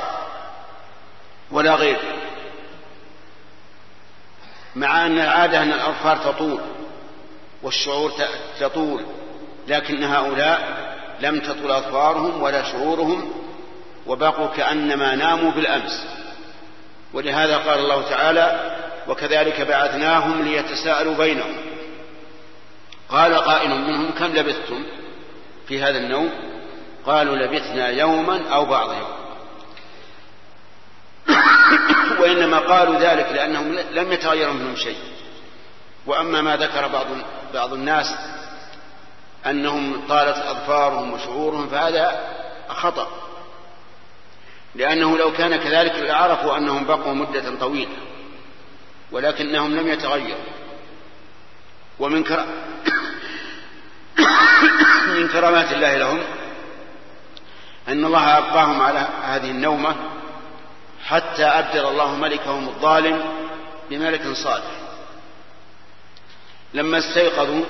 [1.52, 2.00] ولا غير.
[4.76, 6.60] مع أن العادة أن الأظفار تطول
[7.64, 8.12] والشعور
[8.60, 9.06] تطول
[9.68, 10.84] لكن هؤلاء
[11.20, 13.34] لم تطل أظفارهم ولا شعورهم
[14.08, 16.06] وبقوا كأنما ناموا بالأمس.
[17.14, 21.56] ولهذا قال الله تعالى وكذلك بعثناهم ليتساءلوا بينهم.
[23.10, 24.84] قال قائل منهم كم لبثتم
[25.68, 26.30] في هذا النوم؟
[27.06, 29.23] قالوا لبثنا يوما أو بعض يوم.
[32.20, 34.98] وإنما قالوا ذلك لأنهم لم يتغير منهم شيء.
[36.06, 37.06] وأما ما ذكر بعض
[37.54, 38.16] بعض الناس
[39.46, 42.22] أنهم طالت أظفارهم وشعورهم فهذا
[42.68, 43.08] خطأ.
[44.76, 47.98] لأنه لو كان كذلك لعرفوا أنهم بقوا مدة طويلة
[49.12, 50.54] ولكنهم لم يتغيروا.
[52.00, 52.48] ومن كرام
[55.18, 56.24] من كرامات الله لهم
[57.88, 59.96] أن الله أبقاهم على هذه النومة
[61.04, 63.24] حتى أبدل الله ملكهم الظالم
[63.90, 64.72] بملك صالح.
[66.74, 67.66] لما استيقظوا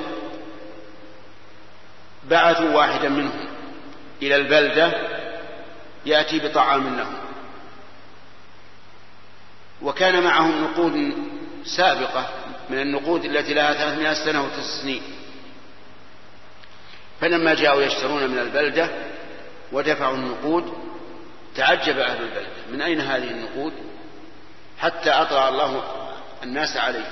[2.30, 3.48] بعثوا واحدا منهم
[4.22, 4.92] إلى البلدة
[6.06, 7.18] يأتي بطعام لهم.
[9.82, 11.14] وكان معهم نقود
[11.66, 12.30] سابقة
[12.70, 15.02] من النقود التي لها ثلاثمائة سنة وتسع سنين.
[17.22, 18.90] فلما جاءوا يشترون من البلدة
[19.72, 20.83] ودفعوا النقود
[21.56, 23.74] تعجب أهل البلدة من أين هذه النقود؟
[24.80, 25.84] حتى أطلع الله
[26.44, 27.06] الناس عليه.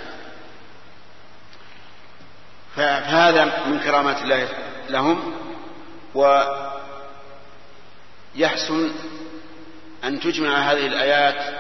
[2.76, 4.48] فهذا من كرامات الله
[4.90, 5.34] لهم
[8.36, 8.92] ويحسن
[10.04, 11.54] أن تجمع هذه الآيات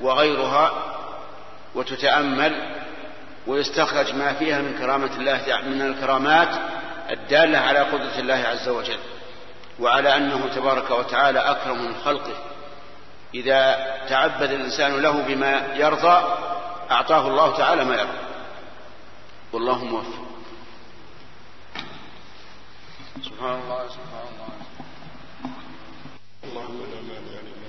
[0.00, 0.72] وغيرها
[1.74, 2.78] وتتأمل
[3.46, 6.48] ويستخرج ما فيها من كرامة الله من الكرامات
[7.10, 8.98] الدالة على قدرة الله عز وجل.
[9.80, 12.36] وعلى أنه تبارك وتعالى أكرم من خلقه.
[13.34, 13.76] إذا
[14.08, 16.34] تعبد الإنسان له بما يرضى
[16.90, 18.18] أعطاه الله تعالى ما يرضى.
[19.52, 20.28] والله موفق.
[23.24, 24.48] سبحان الله سبحان الله.
[26.44, 27.68] اللهم لا مانع لما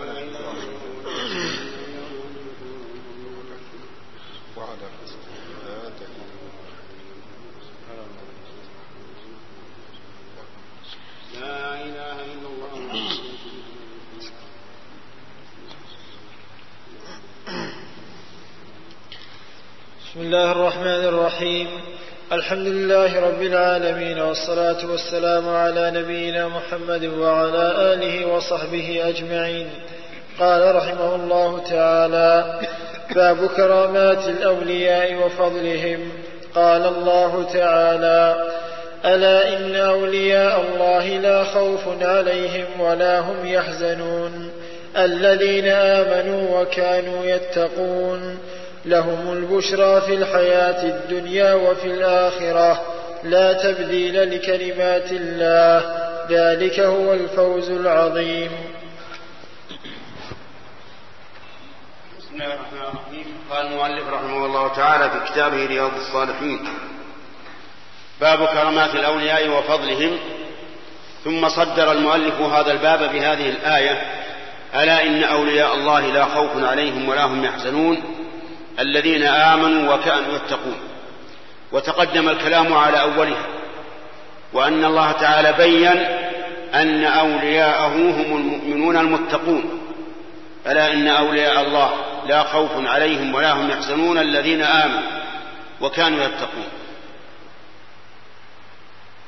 [0.00, 0.12] ولا
[4.56, 4.88] وعلى
[11.48, 12.72] لا إله إلا الله
[20.04, 21.68] بسم الله الرحمن الرحيم.
[22.32, 29.70] الحمد لله رب العالمين والصلاة والسلام على نبينا محمد وعلى آله وصحبه أجمعين.
[30.38, 32.60] قال رحمه الله تعالى
[33.14, 36.12] باب كرامات الأولياء وفضلهم.
[36.54, 38.47] قال الله تعالى
[39.04, 44.50] ألا إن أولياء الله لا خوف عليهم ولا هم يحزنون.
[44.96, 48.38] الذين آمنوا وكانوا يتقون.
[48.84, 52.82] لهم البشرى في الحياة الدنيا وفي الآخرة.
[53.24, 56.08] لا تبديل لكلمات الله.
[56.30, 58.50] ذلك هو الفوز العظيم.
[62.18, 63.26] بسم الله الرحمن الرحيم.
[63.50, 66.68] قال المؤلف رحمه الله تعالى في كتابه رياض الصالحين
[68.20, 70.18] باب كرامات الأولياء وفضلهم.
[71.24, 74.02] ثم صدر المؤلف هذا الباب بهذه الآية
[74.74, 78.02] ألا إن أولياء الله لا خوف عليهم ولا هم يحزنون
[78.80, 80.80] الذين آمنوا وكانوا يتقون.
[81.72, 83.46] وتقدم الكلام على أولها
[84.52, 85.86] وأن الله تعالى بين
[86.74, 89.80] أن أولياءه هم المؤمنون المتقون.
[90.66, 91.90] ألا إن أولياء الله
[92.26, 95.10] لا خوف عليهم ولا هم يحزنون الذين آمنوا
[95.80, 96.66] وكانوا يتقون.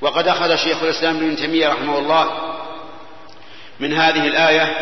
[0.00, 2.30] وقد أخذ شيخ الإسلام ابن تيمية رحمه الله
[3.80, 4.76] من هذه الآية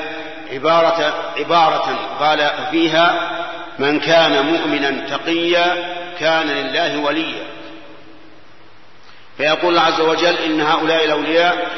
[0.52, 3.30] عبارة عبارة قال فيها
[3.78, 7.44] من كان مؤمنا تقيا كان لله وليا.
[9.36, 11.70] فيقول الله عز وجل إن هؤلاء الأولياء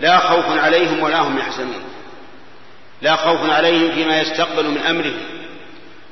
[0.00, 1.84] لا خوف عليهم ولا هم يحزنون.
[3.02, 5.20] لا خوف عليهم فيما يستقبل من أمرهم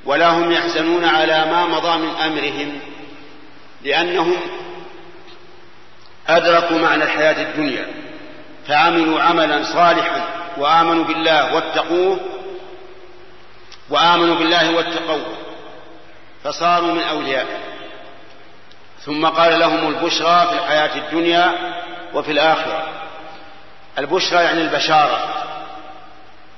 [0.05, 2.81] ولا هم يحزنون على ما مضى من أمرهم
[3.85, 4.37] لأنهم
[6.29, 7.87] أدركوا معنى الحياة الدنيا.
[8.69, 10.25] فعملوا عملا صالحا
[10.57, 12.21] وآمنوا بالله واتقوه
[13.91, 15.37] وآمنوا بالله واتقوه.
[16.45, 17.47] فصاروا من أولياء.
[19.01, 21.53] ثم قال لهم البشرى في الحياة الدنيا
[22.15, 22.89] وفي الآخرة.
[23.99, 25.35] البشرى يعني البشارة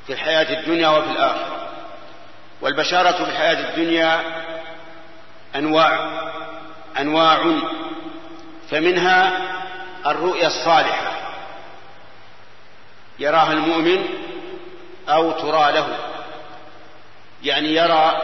[0.07, 1.69] في الحياة الدنيا وفي الآخرة.
[2.61, 4.21] والبشارة في الحياة الدنيا
[5.57, 6.11] أنواع
[6.99, 7.39] أنواع
[8.71, 9.33] فمنها
[10.07, 11.13] الرؤيا الصالحة.
[13.19, 14.05] يراها المؤمن
[15.09, 15.99] أو ترى له.
[17.43, 18.23] يعني يرى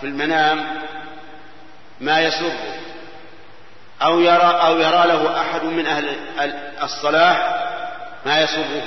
[0.00, 0.66] في المنام
[2.00, 2.58] ما يسره.
[4.02, 6.16] أو يرى أو يرى له أحد من أهل
[6.82, 7.64] الصلاح
[8.26, 8.82] ما يسره.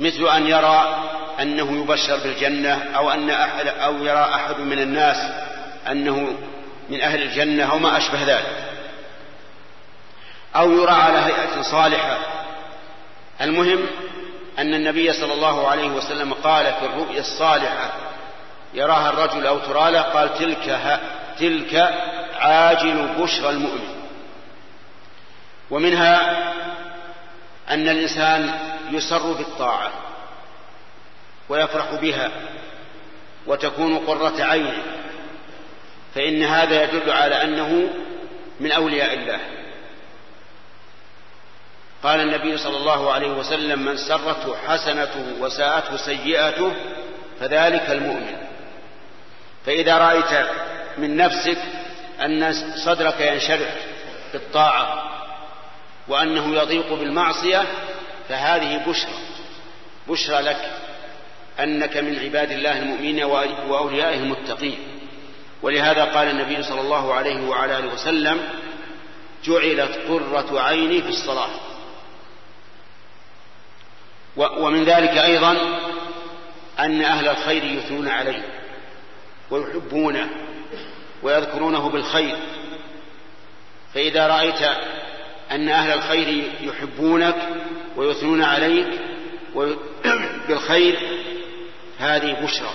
[0.00, 1.10] مثل أن يرى
[1.40, 5.16] أنه يبشر بالجنة أو أن أحد أو يرى أحد من الناس
[5.90, 6.38] أنه
[6.90, 8.69] من أهل الجنة أو ما أشبه ذلك.
[10.56, 12.18] أو يرى على هيئة صالحة.
[13.40, 13.86] المهم
[14.58, 17.92] أن النبي صلى الله عليه وسلم قال في الرؤيا الصالحة
[18.74, 21.00] يراها الرجل أو ترى له قال تلك
[21.38, 21.74] تلك
[22.40, 24.00] عاجل بشرى المؤمن.
[25.70, 26.36] ومنها
[27.70, 28.54] أن الإنسان
[28.90, 29.90] يسر بالطاعة
[31.48, 32.30] ويفرح بها
[33.46, 34.82] وتكون قرة عينه
[36.14, 37.90] فإن هذا يدل على أنه
[38.60, 39.40] من أولياء الله.
[42.02, 46.72] قال النبي صلى الله عليه وسلم من سرته حسنته وساءته سيئته
[47.40, 48.36] فذلك المؤمن.
[49.66, 50.48] فإذا رأيت
[50.98, 51.58] من نفسك
[52.20, 52.52] أن
[52.84, 53.74] صدرك ينشرح
[54.32, 55.10] بالطاعة
[56.08, 57.64] وأنه يضيق بالمعصية
[58.28, 59.12] فهذه بشرى
[60.08, 60.70] بشرى لك
[61.60, 63.24] أنك من عباد الله المؤمنين
[63.68, 64.78] وأوليائه المتقين.
[65.62, 68.40] ولهذا قال النبي صلى الله عليه وعلى آله وسلم
[69.44, 71.50] جعلت قرة عيني في الصلاة.
[74.40, 75.56] ومن ذلك أيضا
[76.78, 78.42] أن أهل الخير يثنون عليه
[79.50, 80.28] ويحبونه
[81.22, 82.36] ويذكرونه بالخير.
[83.94, 84.62] فإذا رأيت
[85.50, 87.36] أن أهل الخير يحبونك
[87.96, 88.86] ويثنون عليك
[90.48, 90.98] بالخير
[91.98, 92.70] هذه بشرى.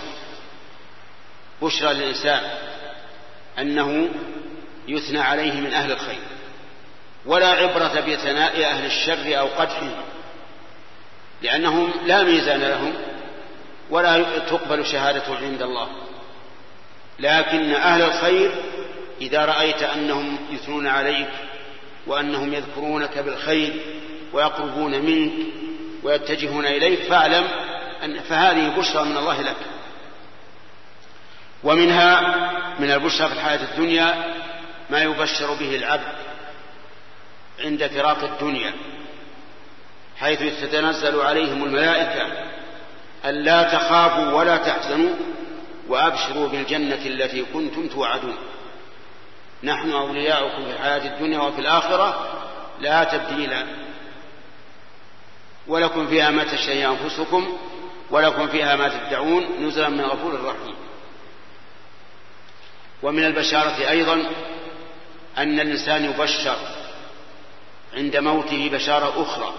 [1.61, 2.41] بشرى للإنسان
[3.59, 4.09] أنه
[4.87, 6.19] يثنى عليه من أهل الخير.
[7.25, 9.91] ولا عبرة بثناء أهل الشر أو قدحهم
[11.41, 12.93] لأنهم لا ميزان لهم
[13.89, 15.87] ولا تقبل شهادة عند الله.
[17.19, 18.51] لكن أهل الخير
[19.21, 21.29] إذا رأيت أنهم يثنون عليك
[22.07, 23.73] وأنهم يذكرونك بالخير
[24.33, 25.31] ويقربون منك
[26.03, 27.47] ويتجهون إليك فاعلم
[28.03, 29.55] أن فهذه بشرى من الله لك.
[31.63, 32.21] ومنها
[32.79, 34.33] من البشرى في الحياة الدنيا
[34.89, 36.15] ما يبشر به العبد
[37.59, 38.73] عند فراق الدنيا.
[40.19, 42.27] حيث تتنزل عليهم الملائكة
[43.25, 45.15] ألا تخافوا ولا تحزنوا
[45.87, 48.35] وأبشروا بالجنة التي كنتم توعدون.
[49.63, 52.27] نحن أولياؤكم في الحياة الدنيا وفي الآخرة
[52.79, 53.53] لا تبديل
[55.67, 57.57] ولكم فيها ما تشتهي أنفسكم
[58.11, 60.75] ولكم فيها ما تدعون نزلا من غفور رحيم
[63.03, 64.25] ومن البشارة أيضا
[65.37, 66.57] أن الإنسان يبشر
[67.93, 69.53] عند موته بشارة أخرى.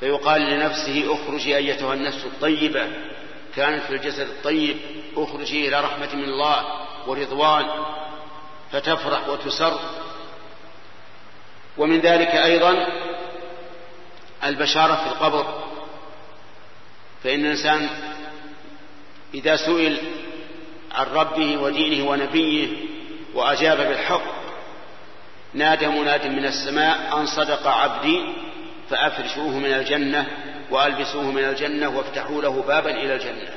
[0.00, 2.86] فيقال لنفسه اخرجي أيتها النفس الطيبة
[3.56, 4.76] كانت في الجسد الطيب
[5.16, 6.64] اخرجي إلى رحمة من الله
[7.06, 7.66] ورضوان
[8.72, 9.80] فتفرح وتسر.
[11.78, 12.86] ومن ذلك أيضا
[14.44, 15.62] البشارة في القبر
[17.24, 17.88] فإن الإنسان
[19.34, 19.98] إذا سئل
[20.92, 22.68] عن ربه ودينه ونبيه
[23.34, 24.22] وأجاب بالحق
[25.54, 28.22] نادى مناد من السماء أن صدق عبدي
[28.90, 30.26] فأفرشوه من الجنة
[30.70, 33.54] وألبسوه من الجنة وافتحوا له بابا إلى الجنة.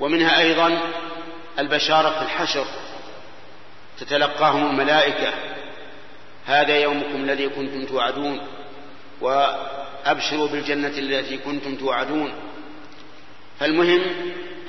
[0.00, 0.78] ومنها أيضا
[1.58, 2.64] البشارة في الحشر.
[3.98, 5.32] تتلقاهم الملائكة.
[6.46, 8.40] هذا يومكم الذي كنتم توعدون.
[9.20, 12.32] وأبشروا بالجنة التي كنتم توعدون.
[13.60, 14.02] فالمهم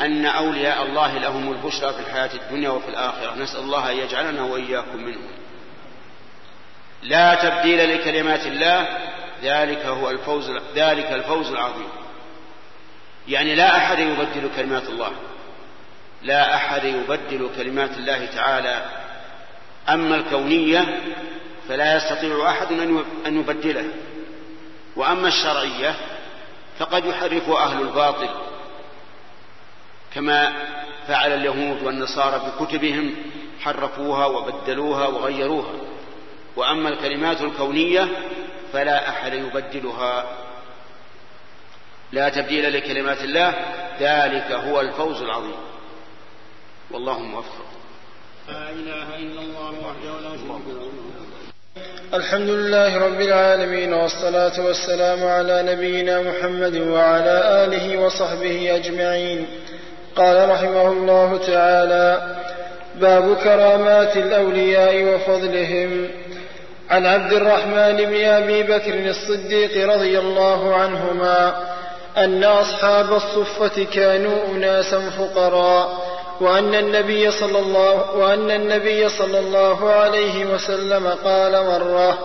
[0.01, 3.35] أن أولياء الله لهم البشرى في الحياة الدنيا وفي الآخرة.
[3.35, 5.38] نسأل الله أن يجعلنا وإياكم منهم.
[7.03, 8.97] لا تبديل لكلمات الله
[9.43, 11.87] ذلك هو الفوز ذلك الفوز العظيم.
[13.27, 15.11] يعني لا أحد يبدل كلمات الله.
[16.23, 18.85] لا أحد يبدل كلمات الله تعالى.
[19.89, 20.99] أما الكونية
[21.69, 22.71] فلا يستطيع أحد
[23.25, 23.85] أن يبدله.
[24.95, 25.95] وأما الشرعية
[26.79, 28.29] فقد يحرف أهل الباطل.
[30.15, 30.53] كما
[31.07, 33.15] فعل اليهود والنصارى بكتبهم
[33.61, 35.73] حرفوها وبدلوها وغيروها.
[36.59, 38.07] وأما الكلمات الكونية
[38.73, 40.25] فلا أحد يبدلها.
[42.11, 43.53] لا تبديل لكلمات الله
[43.99, 45.55] ذلك هو الفوز العظيم.
[46.91, 47.65] والله موفق.
[48.49, 50.89] لا إله إلا الله وحده لا شريك له.
[52.13, 59.47] الحمد لله رب العالمين والصلاة والسلام على نبينا محمد وعلى آله وصحبه أجمعين.
[60.15, 62.35] قال رحمه الله تعالى
[62.95, 66.09] باب كرامات الأولياء وفضلهم.
[66.89, 71.63] عن عبد الرحمن بن أبي بكر الصديق رضي الله عنهما
[72.17, 76.09] أن أصحاب الصفة كانوا أناسا فقراء
[76.41, 82.17] وأن النبي صلى الله وأن النبي صلى الله عليه وسلم قال مرة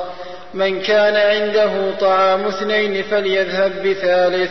[0.54, 4.50] من كان عنده طعام اثنين فليذهب بثالث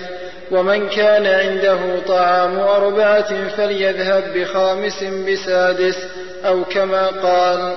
[0.51, 1.77] ومن كان عنده
[2.07, 5.97] طعام أربعة فليذهب بخامس بسادس
[6.45, 7.75] أو كما قال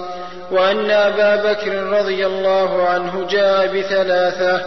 [0.51, 4.61] وأن أبا بكر رضي الله عنه جاء بثلاثة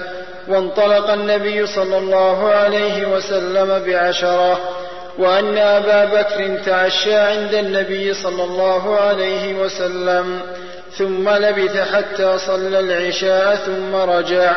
[0.47, 4.59] وانطلق النبي صلى الله عليه وسلم بعشرة
[5.17, 10.39] وأن أبا بكر تعشى عند النبي صلى الله عليه وسلم
[10.97, 14.53] ثم لبث حتى صلى العشاء ثم رجع.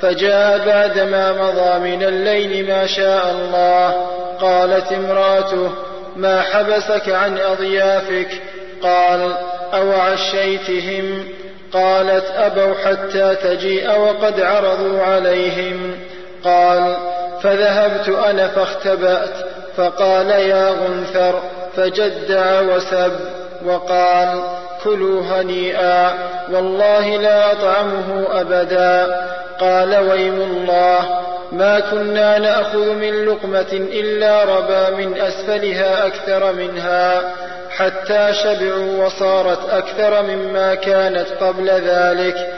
[0.00, 3.94] فجاء بعدما مضى من الليل ما شاء الله.
[4.40, 5.70] قالت امراته
[6.16, 8.28] ما حبسك عن أضيافك؟
[8.82, 9.32] قال
[9.74, 11.24] أو عشيتهم
[11.72, 15.94] قالت أبوا حتى تجيء وقد عرضوا عليهم.
[16.44, 16.96] قال
[17.42, 19.34] فذهبت أنا فاختبأت.
[19.76, 21.40] فقال يا غنثر
[21.76, 23.12] فجدع وسب
[23.66, 24.42] وقال
[24.84, 26.14] كلوا هنيئا
[26.52, 29.20] والله لا أطعمه أبدا.
[29.60, 31.20] قال ويم الله
[31.52, 37.32] ما كنا نأخذ من لقمة إلا ربا من أسفلها أكثر منها
[37.70, 42.52] حتى شبعوا وصارت أكثر مما كانت قبل ذلك.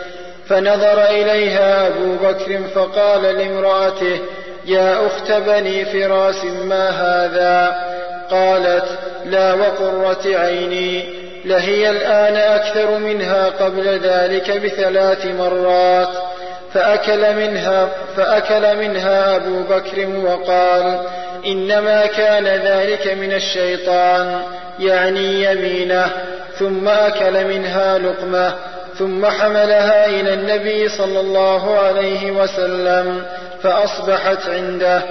[0.48, 4.18] فنظر إليها أبو بكر فقال لامرأته
[4.66, 7.76] يا أخت بني فراس ما هذا؟
[8.30, 8.84] قالت
[9.24, 11.04] لا وقرة عيني
[11.44, 16.08] لهي الآن أكثر منها قبل ذلك بثلاث مرات.
[16.74, 21.00] فأكل منها فأكل منها أبو بكر وقال
[21.46, 24.40] إنما كان ذلك من الشيطان
[24.78, 26.10] يعني يمينه
[26.58, 28.54] ثم أكل منها لقمة
[28.98, 33.22] ثم حملها إلى النبي صلى الله عليه وسلم
[33.62, 35.02] فأصبحت عنده.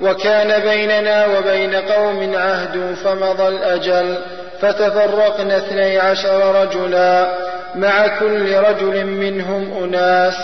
[0.00, 4.18] وكان بيننا وبين قوم عهد فمضى الأجل
[4.60, 7.28] فتفرقنا اثني عشر رجلا
[7.74, 10.34] مع كل رجل منهم أناس.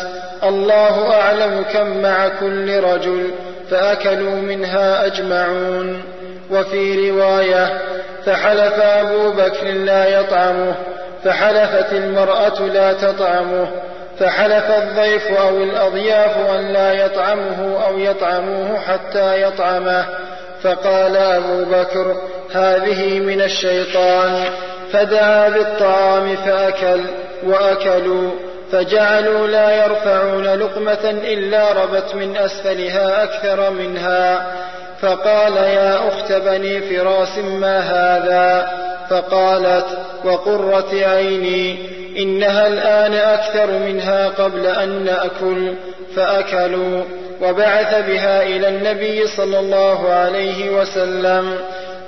[0.44, 3.30] الله أعلم كم مع كل رجل
[3.70, 6.02] فأكلوا منها أجمعون.
[6.50, 7.72] وفي رواية
[8.26, 10.74] فحلف أبو بكر لا يطعمه
[11.24, 13.66] فحلفت المرأة لا تطعمه
[14.18, 20.04] فحلف الضيف أو الأضياف أن لا يطعمه أو يطعموه حتى يطعمه.
[20.64, 22.16] فقال أبو بكر
[22.52, 24.44] هذه من الشيطان
[24.92, 27.00] فدعا بالطعام فأكل
[27.46, 28.30] وأكلوا.
[28.74, 34.46] فجعلوا لا يرفعون لقمة إلا ربت من أسفلها أكثر منها
[35.00, 38.72] فقال يا أخت بني فراس ما هذا؟
[39.10, 39.86] فقالت
[40.24, 41.78] وقرة عيني
[42.18, 45.74] إنها الآن أكثر منها قبل أن نأكل
[46.16, 47.04] فأكلوا
[47.42, 51.58] وبعث بها إلى النبي صلى الله عليه وسلم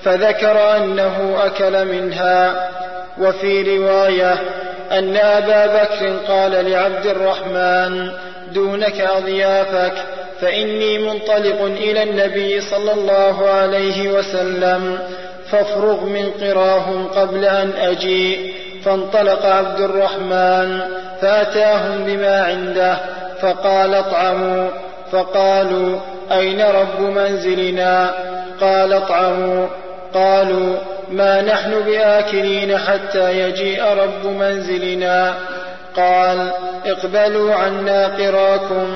[0.04, 2.68] فذكر أنه أكل منها.
[3.18, 4.38] وفي رواية
[4.92, 8.10] أن أبا بكر قال لعبد الرحمن
[8.52, 9.92] دونك أضيافك
[10.40, 14.98] فإني منطلق إلى النبي صلى الله عليه وسلم
[15.50, 18.54] فافرغ من قراهم قبل أن أجيء.
[18.84, 20.80] فانطلق عبد الرحمن
[21.20, 22.96] فأتاهم بما عنده
[23.40, 24.68] فقال اطعموا
[25.12, 25.98] فقالوا
[26.32, 28.14] أين رب منزلنا؟
[28.60, 29.66] قال اطعموا.
[30.16, 30.76] قالوا
[31.10, 35.34] ما نحن بآكلين حتى يجيء رب منزلنا.
[35.96, 36.48] قال
[36.86, 38.86] اقبلوا عنا قراكم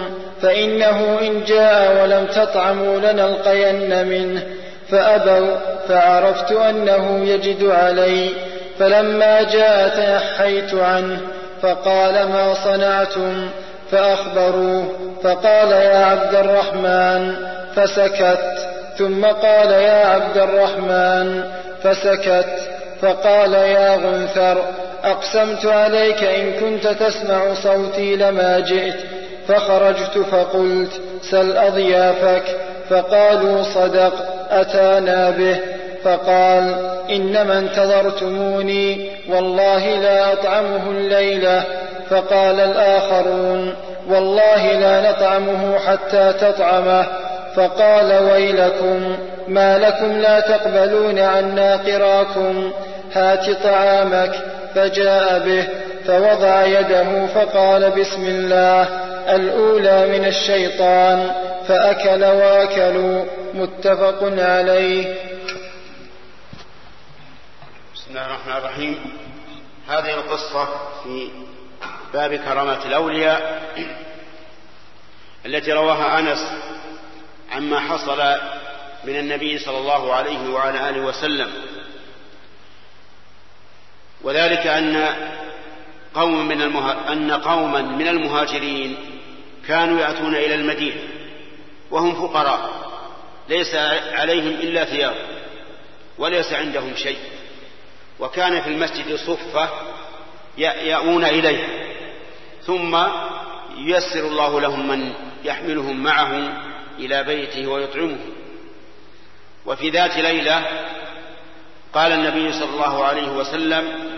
[0.43, 4.43] فإنه إن جاء ولم تطعموا لنلقين منه.
[4.91, 5.57] فأبوا
[5.89, 8.31] فعرفت أنه يجد علي.
[8.79, 11.19] فلما جاء تنحيت عنه
[11.63, 13.49] فقال ما صنعتم؟
[13.91, 14.85] فأخبروه
[15.23, 17.35] فقال يا عبد الرحمن
[17.77, 18.80] فسكت.
[18.99, 21.45] ثم قال يا عبد الرحمن
[21.83, 22.47] فسكت
[23.03, 24.63] فقال يا غنثر
[25.05, 28.95] أقسمت عليك إن كنت تسمع صوتي لما جئت.
[29.49, 32.43] فخرجت فقلت سل أضيافك؟
[32.91, 34.13] فقالوا صدق
[34.51, 35.57] أتانا به.
[36.05, 36.75] فقال
[37.11, 41.63] إنما انتظرتموني والله لا أطعمه الليلة
[42.11, 43.75] فقال الآخرون
[44.09, 47.07] والله لا نطعمه حتى تطعمه.
[47.61, 49.17] فقال ويلكم
[49.49, 52.73] ما لكم لا تقبلون عنا قراكم
[53.13, 54.33] هات طعامك
[54.75, 55.69] فجاء به
[56.07, 58.83] فوضع يده فقال بسم الله
[59.35, 61.31] الأولى من الشيطان
[61.69, 65.15] فأكل وأكلوا متفق عليه.
[67.95, 68.97] بسم الله الرحمن الرحيم.
[69.89, 70.69] هذه القصة
[71.05, 71.29] في
[72.15, 73.61] باب كرامة الأولياء
[75.47, 76.47] التي رواها أنس
[77.51, 78.19] عما حصل
[79.05, 81.51] من النبي صلى الله عليه وعلى آله وسلم.
[84.23, 85.15] وذلك أن
[86.15, 87.13] قوم من المها...
[87.13, 88.97] أن قوما من المهاجرين
[89.69, 91.01] كانوا يأتون إلى المدينة
[91.91, 92.71] وهم فقراء.
[93.49, 93.75] ليس
[94.13, 95.15] عليهم إلا ثياب
[96.19, 97.19] وليس عندهم شيء.
[98.19, 99.69] وكان في المسجد صفة
[100.59, 101.91] يأوون إليه.
[102.67, 102.99] ثم
[103.77, 105.13] ييسر الله لهم من
[105.45, 106.63] يحملهم معه
[107.07, 108.19] إلى بيته ويطعمه.
[109.67, 110.63] وفي ذات ليلة
[111.93, 114.11] قال النبي صلى الله عليه وسلم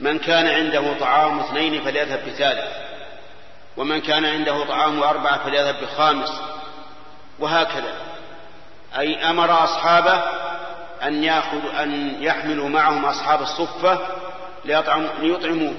[0.00, 2.88] من كان عنده طعام اثنين فليذهب بثالث
[3.76, 6.40] ومن كان عنده طعام أربعة فليذهب بخامس.
[7.38, 7.94] وهكذا.
[8.98, 10.22] أي أمر أصحابه
[11.02, 14.06] أن يأخذ أن يحملوا معهم أصحاب الصفة
[14.64, 15.74] ليطعموه.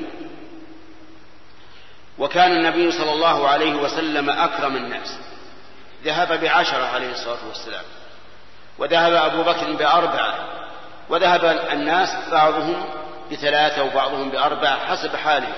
[2.20, 5.20] وكان النبي صلى الله عليه وسلم أكرم الناس.
[6.04, 7.84] ذهب بعشرة عليه الصلاة والسلام.
[8.78, 10.36] وذهب أبو بكر بأربعة.
[11.10, 12.86] وذهب الناس بعضهم
[13.32, 15.54] بثلاثة وبعضهم بأربعة حسب حاله.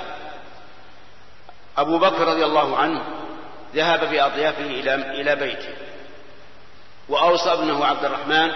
[1.77, 3.01] أبو بكر رضي الله عنه
[3.75, 5.73] ذهب بأضيافه إلى إلى بيته.
[7.09, 8.51] وأوصى ابنه عبد الرحمن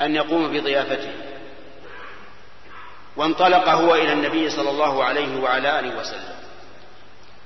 [0.00, 1.12] أن يقوم بضيافته.
[3.16, 6.34] وانطلق هو إلى النبي صلى الله عليه وعلى آله وسلم.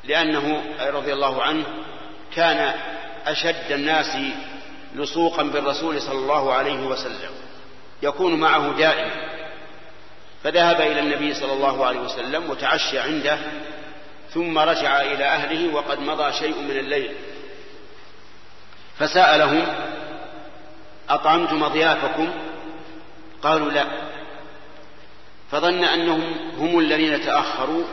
[0.05, 1.65] لأنه رضي الله عنه
[2.35, 2.74] كان
[3.26, 4.16] أشد الناس
[4.94, 7.30] لصوقا بالرسول صلى الله عليه وسلم
[8.02, 9.10] يكون معه دائما
[10.44, 13.38] فذهب إلى النبي صلى الله عليه وسلم وتعشى عنده
[14.30, 17.14] ثم رجع إلى أهله وقد مضى شيء من الليل.
[18.98, 19.66] فسألهم
[21.09, 22.30] أطعمتم أضيافكم؟
[23.42, 23.86] قالوا لا.
[25.51, 27.84] فظن أنهم هم الذين تأخروا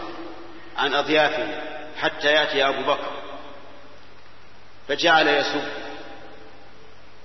[0.77, 1.51] عن أضيافهم
[1.97, 3.20] حتى يأتي أبو بكر.
[4.91, 5.63] فجعل يسب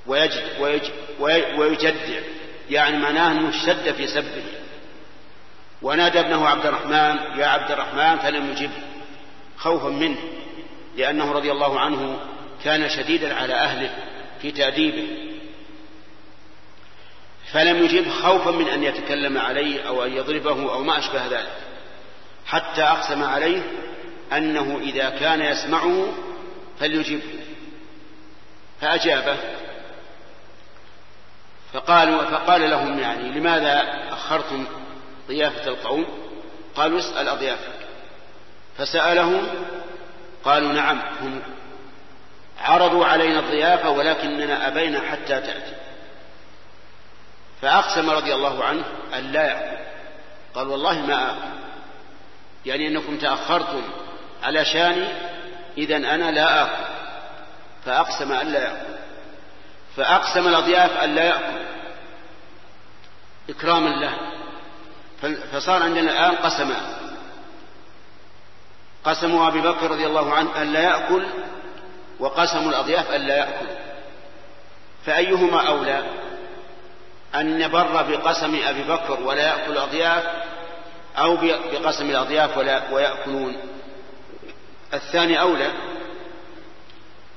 [0.06, 0.92] ويجد ويجد
[1.58, 2.20] ويجدع.
[2.70, 4.44] يعني معناه أنه اشتد في سبه.
[5.82, 8.70] ونادى ابنه عبد الرحمن يا عبد الرحمن فلم يجب.
[9.58, 10.16] خوفا منه
[10.96, 12.20] لأنه رضي الله عنه
[12.64, 13.90] كان شديدا على أهله
[14.42, 15.08] في تأديبه.
[17.52, 21.56] فلم يجب خوفا من أن يتكلم عليه أو أن يضربه أو ما أشبه ذلك.
[22.46, 23.62] حتى أقسم عليه
[24.32, 26.08] أنه إذا كان يسمعه
[26.80, 27.45] فليجبه.
[28.80, 29.36] فأجابه.
[31.72, 34.66] فقالوا فقال لهم يعني لماذا أخرتم
[35.28, 36.06] ضيافة القوم؟
[36.76, 37.86] قالوا اسأل أضيافك.
[38.78, 39.48] فسألهم
[40.44, 41.42] قالوا نعم هم
[42.60, 45.76] عرضوا علينا الضيافة ولكننا أبينا حتى تأتي.
[47.62, 48.84] فأقسم رضي الله عنه
[49.18, 49.82] أن لا يأكل.
[50.54, 51.56] قال والله ما آكل.
[52.66, 53.82] يعني أنكم تأخرتم
[54.42, 55.08] على شاني
[55.78, 56.95] إذا أنا لا آكل.
[57.86, 58.94] فأقسم أن لا يأكل.
[59.96, 61.66] فأقسم الأضياف أن لا يأكل.
[63.50, 64.16] إكراما له.
[65.52, 66.96] فصار عندنا الآن قسمان
[69.04, 71.26] قسم أبي بكر رضي الله عنه أن لا يأكل
[72.18, 73.66] وقسم الأضياف أن لا يأكل.
[75.06, 76.02] فأيهما أولى؟
[77.34, 80.24] أن نبر بقسم أبي بكر ولا يأكل الأضياف
[81.18, 81.36] أو
[81.72, 83.56] بقسم الأضياف ولا ويأكلون.
[84.94, 85.95] الثاني أولى؟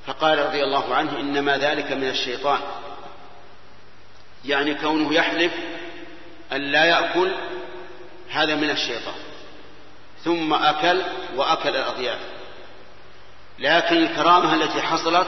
[0.10, 2.60] فقال رضي الله عنه إنما ذلك من الشيطان.
[4.46, 5.54] يعني كونه يحلف
[6.52, 7.32] أن لا يأكل
[8.30, 9.16] هذا من الشيطان.
[10.24, 11.02] ثم أكل
[11.36, 12.20] وأكل الأضياف.
[13.60, 15.28] لكن الكرامة التي حصلت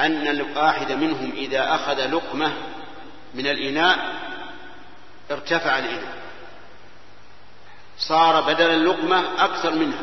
[0.00, 2.52] أن الواحد منهم إذا أخذ لقمة
[3.34, 4.14] من الإناء
[5.30, 6.18] ارتفع الإناء.
[7.98, 10.02] صار بدل اللقمة أكثر منها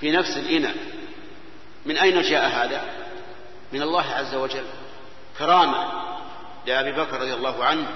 [0.00, 0.95] في نفس الإناء.
[1.86, 2.82] من أين جاء هذا؟
[3.72, 4.64] من الله عز وجل.
[5.38, 5.88] كرامة
[6.66, 7.86] لأبي بكر رضي الله عنه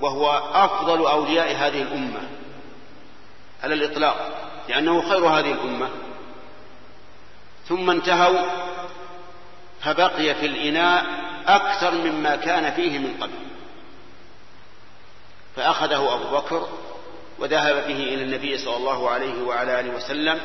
[0.00, 2.28] وهو أفضل أولياء هذه الأمة
[3.62, 5.88] على الإطلاق لأنه خير هذه الأمة.
[7.68, 8.46] ثم انتهوا
[9.80, 11.06] فبقي في الإناء
[11.46, 13.46] أكثر مما كان فيه من قبل.
[15.56, 16.68] فأخذه أبو بكر
[17.38, 20.40] وذهب به إلى النبي صلى الله عليه وعلى آله وسلم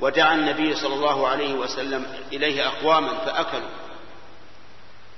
[0.00, 3.70] ودعا النبي صلى الله عليه وسلم إليه أقواما فأكلوا.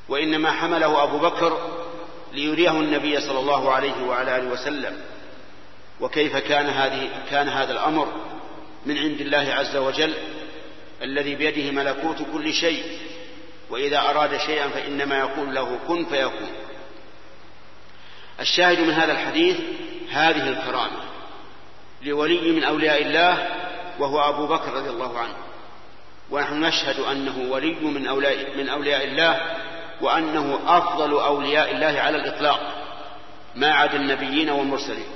[0.09, 1.81] وإنما حمله أبو بكر
[2.32, 5.01] ليريه النبي صلى الله عليه وعلى آله وسلم.
[6.01, 8.12] وكيف كان هذه كان هذا الأمر؟
[8.86, 10.15] من عند الله عز وجل
[11.03, 12.98] الذي بيده ملكوت كل شيء
[13.70, 16.51] وإذا أراد شيئا فإنما يقول له كن فيكون.
[18.40, 19.57] الشاهد من هذا الحديث
[20.11, 21.01] هذه الكرامة
[22.03, 23.48] لولي من أولياء الله
[23.98, 25.35] وهو أبو بكر رضي الله عنه.
[26.31, 29.56] ونحن نشهد أنه ولي من أولياء, من أولياء الله
[30.01, 32.60] وأنه أفضل أولياء الله على الإطلاق
[33.55, 35.06] ما عدا النبيين والمرسلين.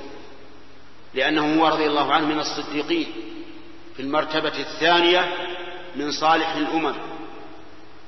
[1.13, 3.07] لأنه هو رضي الله عنه من الصديقين
[3.95, 5.33] في المرتبة الثانية
[5.95, 6.95] من صالح الأمم.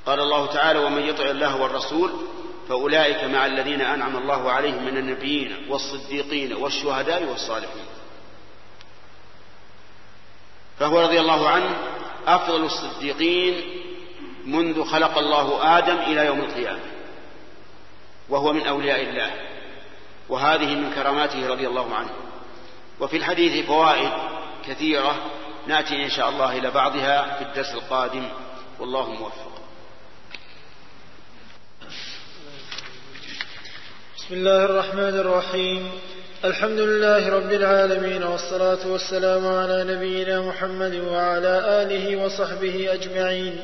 [0.06, 2.12] قال الله تعالى ومن يطع الله والرسول
[2.70, 7.86] فأولئك مع الذين أنعم الله عليهم من النبيين والصديقين والشهداء والصالحين.
[10.84, 11.76] فهو رضي الله عنه
[12.28, 13.62] أفضل الصديقين
[14.46, 16.84] منذ خلق الله آدم إلى يوم القيامة
[18.30, 19.32] وهو من أولياء الله
[20.30, 22.10] وهذه من كراماته رضي الله عنه.
[23.00, 24.12] وفي الحديث فوائد
[24.68, 25.16] كثيرة
[25.68, 28.30] نأتي إن شاء الله إلى بعضها في الدرس القادم
[28.80, 29.52] والله موفق.
[34.18, 35.92] بسم الله الرحمن الرحيم.
[36.46, 43.60] الحمد لله رب العالمين والصلاة والسلام على نبينا محمد وعلى آله وصحبه أجمعين.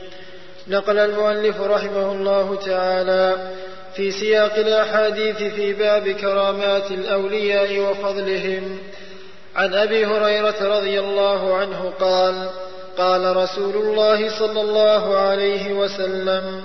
[0.68, 3.52] نقل المؤلف رحمه الله تعالى
[3.96, 8.78] في سياق الأحاديث في باب كرامات الأولياء وفضلهم.
[9.56, 12.50] عن أبي هريرة رضي الله عنه قال
[12.98, 16.64] قال رسول الله صلى الله عليه وسلم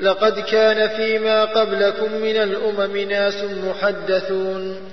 [0.00, 4.92] لقد كان فيما قبلكم من الأمم ناس محدثون.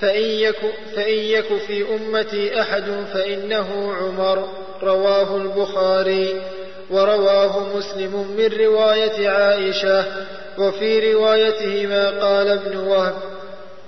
[0.00, 0.60] فإن يك,
[0.96, 4.48] فإن يك في أمتي أحد فإنه عمر.
[4.82, 6.42] رواه البخاري
[6.90, 10.26] ورواه مسلم من رواية عائشة
[10.58, 13.22] وفي روايته ما قال ابن وهب.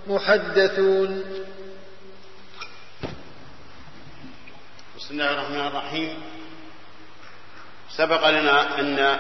[0.06, 1.24] محدثون.
[4.98, 6.22] بسم الله الرحمن الرحيم.
[7.96, 9.18] سبق لنا أن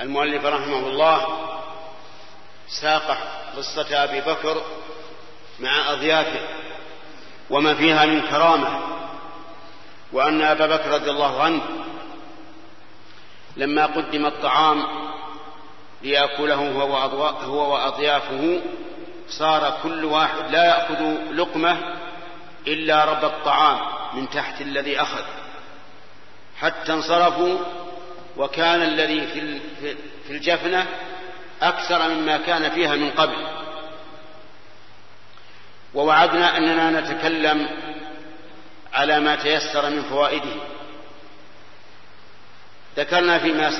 [0.00, 1.26] المؤلف رحمه الله
[2.68, 3.18] ساق
[3.58, 4.62] قصة أبي بكر
[5.60, 6.40] مع أضيافه
[7.50, 8.80] وما فيها من كرامة
[10.12, 11.62] وأن أبا بكر رضي الله عنه
[13.56, 14.84] لما قدم الطعام
[16.02, 16.54] ليأكله
[17.44, 18.60] هو وأضيافه
[19.28, 21.02] صار كل واحد لا يأخذ
[21.32, 21.78] لقمة
[22.66, 23.78] إلا رب الطعام
[24.14, 25.24] من تحت الذي أخذ.
[26.60, 27.58] حتى انصرفوا
[28.36, 29.26] وكان الذي
[30.26, 30.86] في الجفنة
[31.62, 33.46] أكثر مما كان فيها من قبل.
[35.94, 37.68] ووعدنا أننا نتكلم
[38.94, 40.54] على ما تيسر من فوائده.
[42.96, 43.70] ذكرنا فيما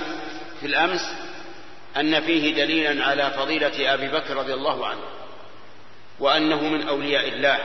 [0.60, 1.00] في الأمس
[1.96, 5.02] أن فيه دليلا على فضيلة أبي بكر رضي الله عنه
[6.20, 7.58] وأنه من أولياء الله.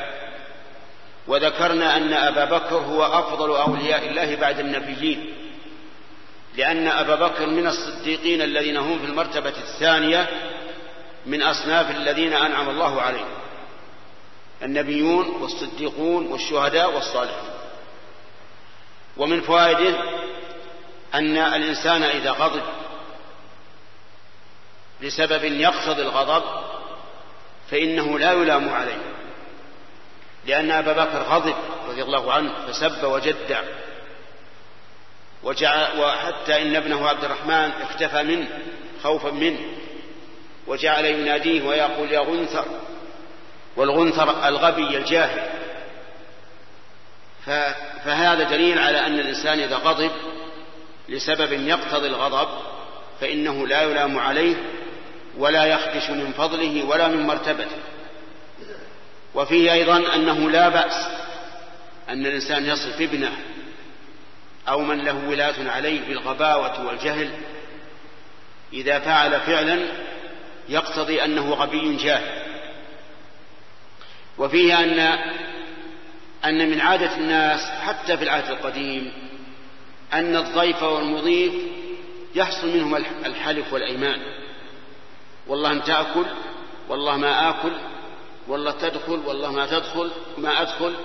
[1.27, 5.33] وذكرنا أن أبا بكر هو أفضل أولياء الله بعد النبيين.
[6.57, 10.29] لأن أبا بكر من الصديقين الذين هم في المرتبة الثانية
[11.25, 13.33] من أصناف الذين أنعم الله عليهم.
[14.63, 17.49] النبيون والصديقون والشهداء والصالحون.
[19.17, 19.95] ومن فوائده
[21.13, 22.63] أن الإنسان إذا غضب
[25.01, 26.43] لسبب يقتضي الغضب
[27.71, 29.01] فإنه لا يلام عليه.
[30.45, 31.55] لأن أبا بكر غضب
[31.89, 33.61] رضي الله عنه فسب وجدع.
[35.43, 38.47] وجعل وحتى إن ابنه عبد الرحمن اختفى منه
[39.03, 39.59] خوفا منه.
[40.67, 42.65] وجعل يناديه ويقول يا غنثر.
[43.75, 45.49] والغنثر الغبي الجاهل.
[48.05, 50.11] فهذا دليل على أن الإنسان إذا غضب
[51.09, 52.49] لسبب يقتضي الغضب
[53.21, 54.55] فإنه لا يلام عليه
[55.37, 57.77] ولا يخدش من فضله ولا من مرتبته.
[59.35, 61.07] وفيه أيضا أنه لا بأس
[62.09, 63.31] أن الإنسان يصف ابنه
[64.67, 67.31] أو من له ولاة عليه بالغباوة والجهل
[68.73, 69.79] إذا فعل فعلا
[70.69, 72.43] يقتضي أنه غبي جاهل.
[74.37, 74.99] وفيه أن
[76.45, 79.13] أن من عادة الناس حتى في العهد القديم
[80.13, 81.53] أن الضيف والمضيف
[82.35, 82.95] يحصل منهم
[83.25, 84.19] الحلف والأيمان.
[85.47, 86.25] والله أن تأكل
[86.89, 87.71] والله ما آكل
[88.47, 90.95] والله تدخل والله ما تدخل ما أدخل.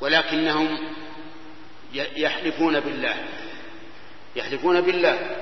[0.00, 0.78] ولكنهم
[1.94, 3.16] يحلفون بالله.
[4.36, 5.36] يحلفون بالله.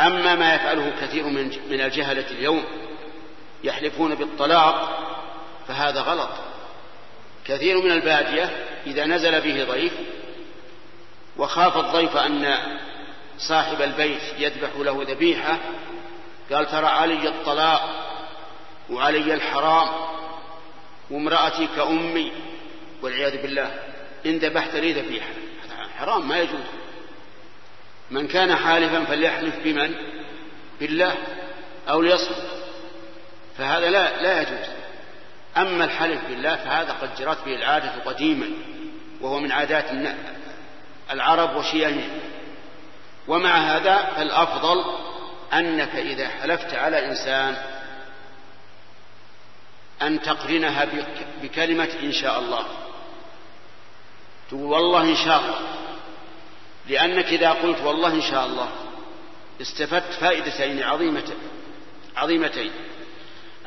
[0.00, 1.26] أما ما يفعله كثير
[1.70, 2.64] من الجهلة اليوم
[3.64, 4.98] يحلفون بالطلاق
[5.68, 6.30] فهذا غلط.
[7.46, 8.50] كثير من البادية
[8.86, 9.92] إذا نزل به ضيف
[11.36, 12.56] وخاف الضيف أن
[13.38, 15.58] صاحب البيت يذبح له ذبيحة
[16.52, 18.08] قال ترى علي الطلاق
[18.90, 19.88] وعلي الحرام
[21.10, 22.32] وامرأتي كأمي
[23.02, 23.91] والعياذ بالله.
[24.26, 25.28] إن ذبحت لي ذبيحة
[25.98, 26.60] حرام ما يجوز.
[28.10, 29.94] من كان حالفا فليحلف بمن؟
[30.80, 31.14] بالله
[31.88, 32.46] أو ليصمت.
[33.58, 34.66] فهذا لا لا يجوز.
[35.56, 38.50] أما الحلف بالله فهذا قد جرت به العادة قديما
[39.20, 39.84] وهو من عادات
[41.10, 42.20] العرب وشيعهم.
[43.28, 44.84] ومع هذا فالأفضل
[45.52, 47.56] أنك إذا حلفت على إنسان
[50.02, 50.86] أن تقرنها
[51.42, 52.66] بكلمة إن شاء الله.
[54.52, 55.60] تقول والله إن شاء الله.
[56.88, 58.68] لأنك إذا قلت والله إن شاء الله
[59.60, 61.38] استفدت فائدتين عظيمتين
[62.16, 62.70] عظيمتين.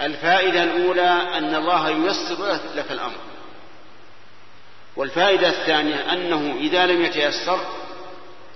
[0.02, 3.18] الفائدة الأولى أن الله ييسر لك الأمر.
[4.96, 7.60] والفائدة الثانية أنه إذا لم يتيسر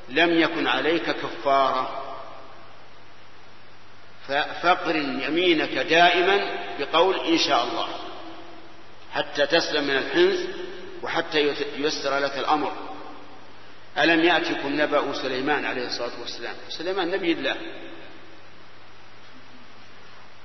[0.10, 2.06] لم يكن عليك كفارة.
[4.62, 7.88] فاقرن يمينك دائما بقول إن شاء الله
[9.14, 10.69] حتى تسلم من الحنث
[11.04, 12.72] وحتى ييسر لك الأمر.
[13.98, 17.56] ألم يأتكم نبأ سليمان عليه الصلاة والسلام؟ سليمان نبي الله.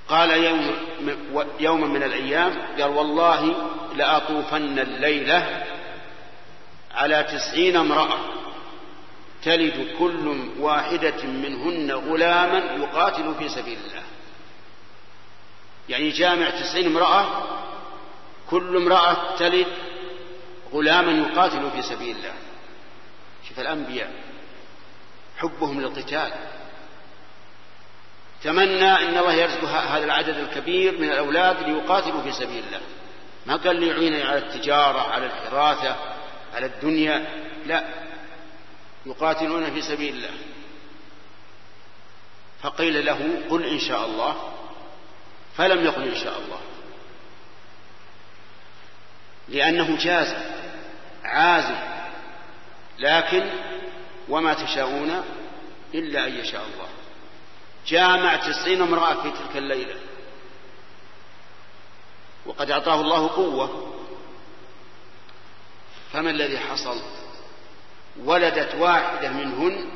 [0.07, 0.75] قال يوم
[1.59, 5.63] يوما من الأيام قال والله لأطوفن الليلة
[6.91, 8.19] على تسعين امرأة
[9.43, 14.03] تلد كل واحدة منهن غلاما يقاتل في سبيل الله.
[15.89, 17.43] يعني جامع تسعين امرأة
[18.49, 19.67] كل امرأة تلد
[20.75, 22.33] غلاما يقاتل في سبيل الله.
[23.47, 24.11] شوف الأنبياء
[25.37, 26.31] حبهم للقتال.
[28.43, 32.81] تمنى إن الله يرزق هذا العدد الكبير من الأولاد ليقاتلوا في سبيل الله.
[33.45, 35.95] ما قال ليعينني على التجارة على الحراثه
[36.55, 37.25] على الدنيا.
[37.65, 37.83] لا
[39.05, 40.37] يقاتلون في سبيل الله.
[42.61, 44.53] فقيل له قل إن شاء الله.
[45.57, 46.59] فلم يقل إن شاء الله.
[49.47, 50.35] لأنه جاز.
[51.25, 51.75] عازم.
[52.99, 53.49] لكن
[54.29, 55.23] وما تشاءون
[55.93, 56.87] إلا أن يشاء الله.
[57.87, 59.95] جامع تسعين امرأة في تلك الليلة.
[62.45, 63.95] وقد أعطاه الله قوة.
[66.13, 67.01] فما الذي حصل؟
[68.23, 69.91] ولدت واحدة منهن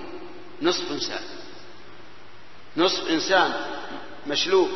[0.61, 1.23] نصف إنسان.
[2.77, 3.53] نصف إنسان
[4.27, 4.69] مشلوك.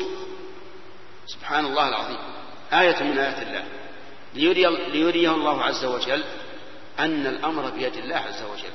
[1.27, 2.19] سبحان الله العظيم.
[2.73, 3.65] آية من آيات الله.
[4.33, 6.23] ليري ليريه الله عز وجل
[6.99, 8.73] أن الأمر بيد الله عز وجل.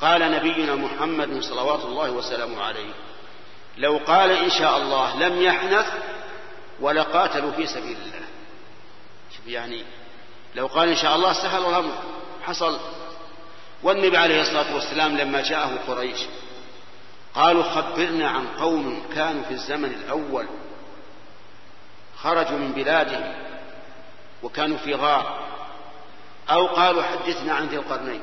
[0.00, 2.92] قال نبينا محمد صلوات الله وسلامه عليه
[3.78, 5.86] لو قال إن شاء الله لم يحنث
[6.80, 8.26] ولقاتلوا في سبيل الله.
[9.36, 9.84] شوف يعني
[10.54, 11.92] لو قال إن شاء الله سهل الأمر
[12.42, 12.80] حصل.
[13.82, 16.20] والنبي عليه الصلاة والسلام لما جاءه قريش
[17.34, 20.46] قالوا خبرنا عن قوم كانوا في الزمن الأول
[22.16, 23.34] خرجوا من بلادهم
[24.42, 25.51] وكانوا في غار.
[26.52, 28.20] أو قالوا حدثنا عن ذي القرنين.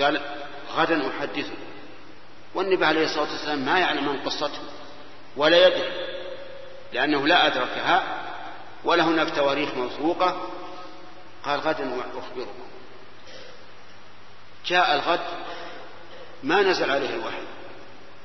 [0.00, 0.20] قال
[0.76, 1.58] غدا أحدثك
[2.54, 4.62] والنبي عليه الصلاة والسلام ما يعلم عن قصته
[5.36, 5.92] ولا يدري
[6.92, 8.02] لأنه لا أدركها
[8.84, 10.50] ولا هناك تواريخ موثوقة.
[11.44, 12.64] قال غدا أخبركم.
[14.66, 15.20] جاء الغد
[16.42, 17.42] ما نزل عليه الوحي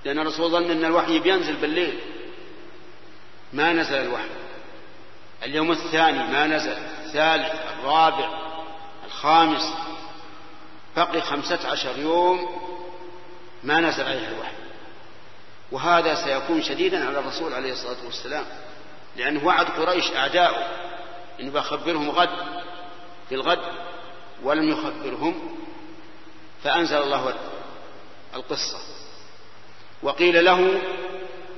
[0.05, 1.99] لأن الرسول ظن أن الوحي بينزل بالليل.
[3.53, 4.29] ما نزل الوحي.
[5.43, 6.98] اليوم الثاني ما نزل.
[7.09, 8.29] الثالث الرابع
[9.05, 9.73] الخامس
[10.95, 12.61] بقي خمسة عشر يوم
[13.63, 14.53] ما نزل عليه الوحي.
[15.71, 18.45] وهذا سيكون شديدا على الرسول عليه الصلاة والسلام
[19.15, 20.67] لأنه وعد قريش أعداؤه
[21.39, 22.29] إنه بخبرهم غد
[23.29, 23.59] في الغد
[24.43, 25.57] ولم يخبرهم
[26.63, 27.33] فأنزل الله
[28.35, 28.77] القصة.
[30.03, 30.81] وقيل له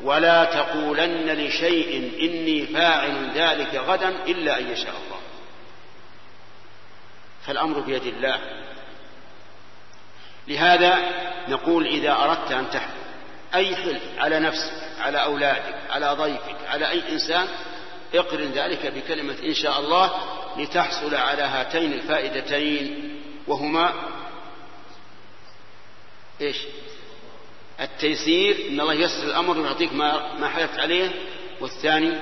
[0.03, 5.20] ولا تقولن لشيء إني فاعل ذلك غدا إلا أن يشاء الله.
[7.45, 8.39] فالأمر بيد الله.
[10.47, 10.99] لهذا
[11.47, 13.01] نقول إذا أردت أن تحلف
[13.55, 17.47] أي حلف على نفسك على أولادك على ضيفك على أي إنسان
[18.13, 20.11] اقرن ذلك بكلمة إن شاء الله
[20.57, 23.93] لتحصل على هاتين الفائدتين وهما
[26.41, 26.57] إيش؟
[27.81, 31.09] التيسير إن الله يسر الأمر ويعطيك ما ما حلفت عليه.
[31.61, 32.13] والثاني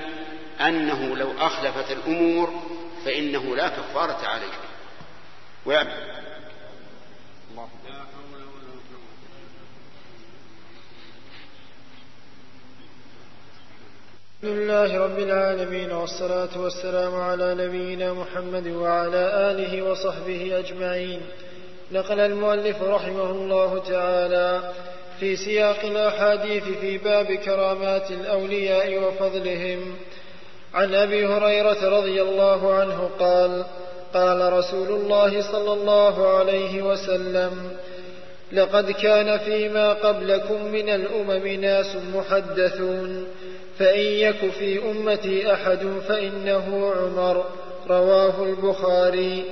[0.61, 2.61] أنه لو أخلفت الأمور
[3.05, 4.27] فإنه لا كفارة
[5.67, 5.87] عليك
[14.43, 21.21] الحمد لله رب العالمين والصلاة والسلام على نبينا محمد وعلى آله وصحبه أجمعين.
[21.91, 24.73] نقل المؤلف رحمه الله تعالى
[25.19, 29.95] في سياق الأحاديث في باب كرامات الأولياء وفضلهم.
[30.73, 33.65] عن أبي هريرة رضي الله عنه قال
[34.13, 37.77] قال رسول الله صلى الله عليه وسلم
[38.51, 43.27] لقد كان فيما قبلكم من الأمم ناس محدثون
[43.79, 47.45] فإن يك في أمتي أحد فإنه عمر.
[47.89, 49.45] رواه البخاري.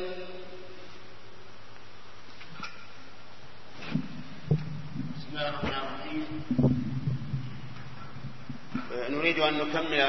[9.10, 10.02] نريد أن نكمل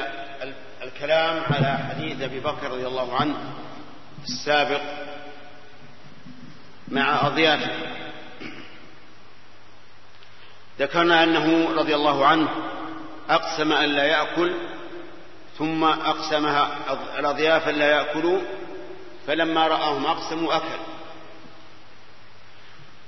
[0.83, 3.68] الكلام على حديث أبي بكر رضي الله عنه.
[4.31, 4.81] السابق
[6.87, 7.71] مع أضيافه.
[10.79, 12.49] ذكرنا أنه رضي الله عنه
[13.29, 14.53] أقسم أن لا يأكل
[15.57, 16.77] ثم أقسمها
[17.19, 18.39] الأضياف لا يأكلوا
[19.27, 20.79] فلما رآهم أقسموا أكل.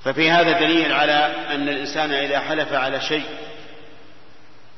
[0.04, 3.26] ففي هذا دليل على أن الإنسان إذا حلف على شيء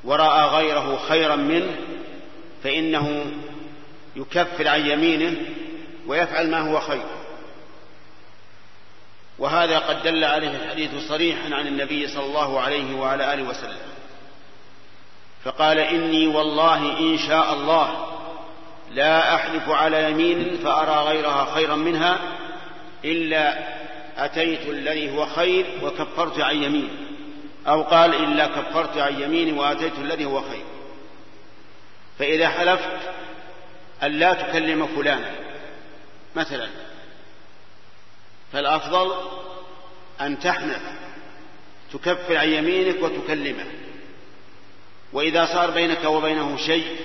[0.04, 1.76] ورأى غيره خيرا منه
[2.64, 3.26] فإنه
[4.16, 5.36] يكفر عن يمينه
[6.06, 7.06] ويفعل ما هو خير.
[9.38, 13.78] وهذا قد دل عليه الحديث صريحا عن النبي صلى الله عليه وعلى آله وسلم.
[15.44, 18.06] فقال إني والله إن شاء الله
[18.90, 22.18] لا أحلف على يمين فأرى غيرها خيرا منها
[23.04, 23.58] إلا
[24.16, 26.88] أتيت الذي هو خير وكفرت عن يميني
[27.66, 30.64] أو قال إلا كفرت عن يميني وأتيت الذي هو خير.
[32.18, 32.98] فإذا حلفت
[34.02, 35.30] أن لا تكلم فلانا.
[36.36, 36.68] مثلا.
[38.52, 39.12] فالأفضل
[40.20, 40.82] أن تحنث
[41.92, 43.66] تكفر عن يمينك وتكلمه.
[45.12, 46.96] وإذا صار بينك وبينه شيء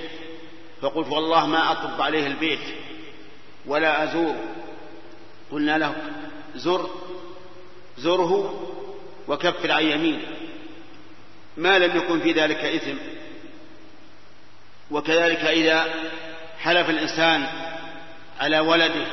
[0.82, 2.76] فقلت والله ما أطب عليه البيت
[3.66, 4.36] ولا أزور.
[5.52, 5.96] قلنا له
[6.56, 6.90] زر
[7.98, 8.66] زره
[9.28, 10.28] وكفر عن يمينه
[11.58, 12.98] ما لم يكن في ذلك إثم.
[14.92, 15.94] وكذلك إذا
[16.60, 17.48] حلف الإنسان
[18.40, 19.06] على ولده.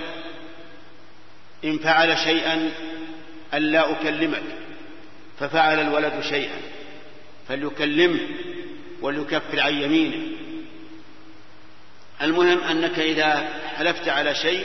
[1.65, 2.71] إن فعل شيئا
[3.55, 4.43] ألا أكلمك
[5.39, 6.61] ففعل الولد شيئا
[7.49, 8.21] فليكلمه
[9.03, 10.37] وليكفر عن يمينه.
[12.23, 14.65] المهم أنك إذا حلفت على شيء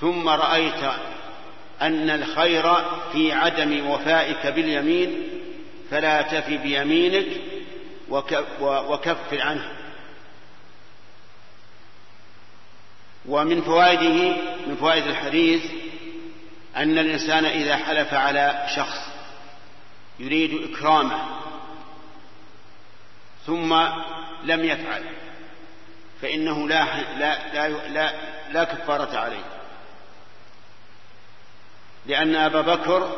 [0.00, 0.84] ثم رأيت
[1.82, 2.74] أن الخير
[3.12, 5.22] في عدم وفائك باليمين
[5.90, 7.26] فلا تفي بيمينك
[8.60, 9.79] وكفر عنه.
[13.26, 14.36] ومن فوائده
[14.66, 15.64] من فوائد الحديث
[16.76, 18.98] أن الإنسان إذا حلف على شخص
[20.18, 21.40] يريد إكرامه
[23.46, 23.74] ثم
[24.44, 25.04] لم يفعل
[26.22, 26.84] فإنه لا
[27.18, 28.12] لا لا لا,
[28.52, 29.44] لا كفارة عليه.
[32.06, 33.16] لأن أبا بكر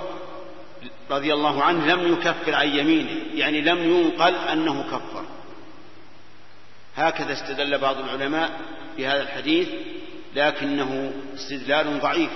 [1.10, 5.24] رضي الله عنه لم يكفر عن يمينه يعني لم ينقل أنه كفر.
[6.96, 8.60] هكذا استدل بعض العلماء
[8.96, 9.68] بهذا الحديث
[10.34, 12.30] لكنه استدلال ضعيف.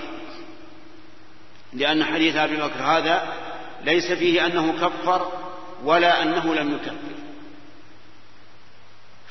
[1.73, 3.33] لأن حديث أبي بكر هذا
[3.83, 5.31] ليس فيه أنه كفر
[5.83, 7.17] ولا أنه لم يكفر.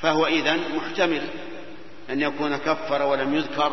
[0.00, 1.22] فهو إذن محتمل
[2.10, 3.72] أن يكون كفر ولم يذكر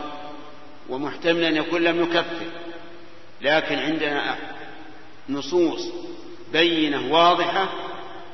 [0.90, 2.46] ومحتمل أن يكون لم يكفر.
[3.42, 4.36] لكن عندنا
[5.30, 5.82] نصوص
[6.54, 7.70] بينة واضحة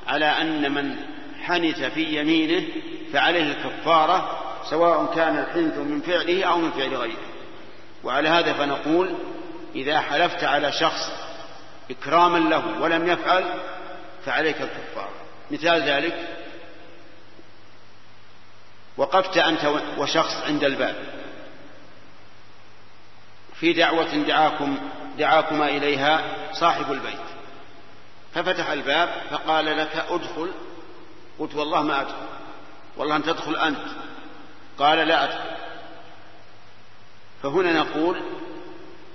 [0.07, 0.95] على أن من
[1.41, 2.63] حنث في يمينه
[3.13, 7.29] فعليه الكفارة سواء كان الحنث من فعله أو من فعل غيره.
[8.03, 9.15] وعلى هذا فنقول
[9.75, 11.11] إذا حلفت على شخص
[11.91, 13.43] إكراما له ولم يفعل
[14.25, 15.13] فعليك الكفارة
[15.51, 16.27] مثال ذلك
[18.97, 20.95] وقفت أنت وشخص عند الباب.
[23.53, 24.77] في دعوة دعاكم
[25.17, 26.21] دعاكما إليها
[26.53, 27.19] صاحب البيت.
[28.33, 30.51] ففتح الباب فقال لك ادخل.
[31.39, 32.27] قلت والله ما أدخل.
[32.97, 33.85] والله أن تدخل أنت.
[34.79, 35.49] قال لا أدخل.
[37.43, 38.21] فهنا نقول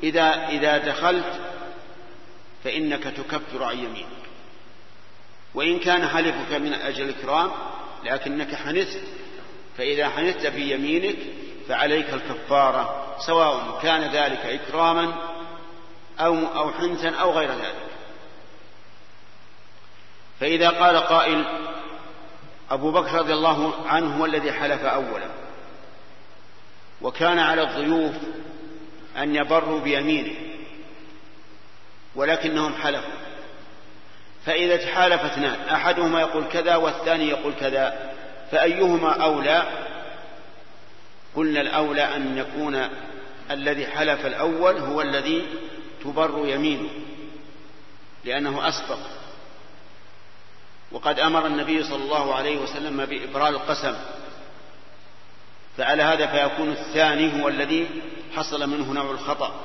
[0.03, 1.41] إذا إذا دخلت
[2.65, 4.25] فإنك تكفر عن يمينك.
[5.55, 7.51] وإن كان حلفك من أجل الإكرام
[8.05, 9.03] لكنك حنثت
[9.79, 11.17] فإذا حنثت في يمينك
[11.69, 15.15] فعليك الكفارة سواء كان ذلك إكراما
[16.21, 17.91] أو أو حنثا أو غير ذلك.
[20.41, 21.45] فإذا قال قائل
[22.71, 25.44] أبو بكر رضي الله عنه هو الذي حلف أولا.
[27.05, 28.15] وكان على الضيوف
[29.17, 30.35] أن يبروا بيمينه
[32.15, 33.13] ولكنهم حلفوا.
[34.47, 38.13] فإذا تحالف اثنان أحدهما يقول كذا والثاني يقول كذا
[38.51, 39.63] فأيهما أولى؟
[41.37, 42.89] قلنا الأولى أن يكون
[43.51, 45.47] الذي حلف الأول هو الذي
[46.05, 46.91] تبر يمينه
[48.25, 48.99] لأنه أسبق.
[50.93, 53.95] وقد أمر النبي صلى الله عليه وسلم بإبرار القسم.
[55.77, 57.89] فعلى هذا فيكون الثاني هو الذي
[58.37, 59.61] حصل منه نوع الخطأ.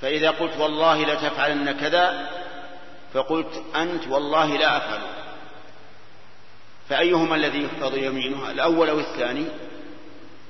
[0.00, 2.30] فإذا قلت والله لتفعلن كذا
[3.14, 5.00] فقلت أنت والله لا أفعل.
[6.88, 9.46] فأيهما الذي يقتضي يمينه الأول أو الثاني؟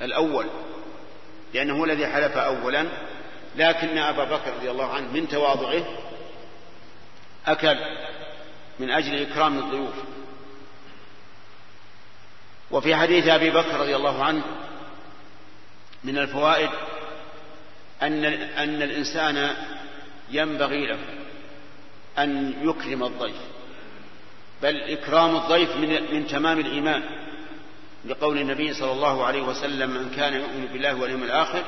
[0.02, 0.47] الأول
[1.55, 2.86] لأنه هو الذي حلف أولا
[3.57, 5.85] لكن أبا بكر رضي الله عنه من تواضعه
[7.47, 7.78] أكل
[8.78, 9.94] من أجل إكرام الضيوف.
[12.70, 14.42] وفي حديث أبي بكر رضي الله عنه
[16.05, 16.70] من الفوائد
[18.02, 19.55] أن أن الإنسان
[20.30, 20.98] ينبغي له
[22.18, 23.36] أن يكرم الضيف
[24.62, 27.02] بل إكرام الضيف من من تمام الإيمان
[28.05, 31.64] لقول النبي صلى الله عليه وسلم من كان يؤمن بالله واليوم الآخر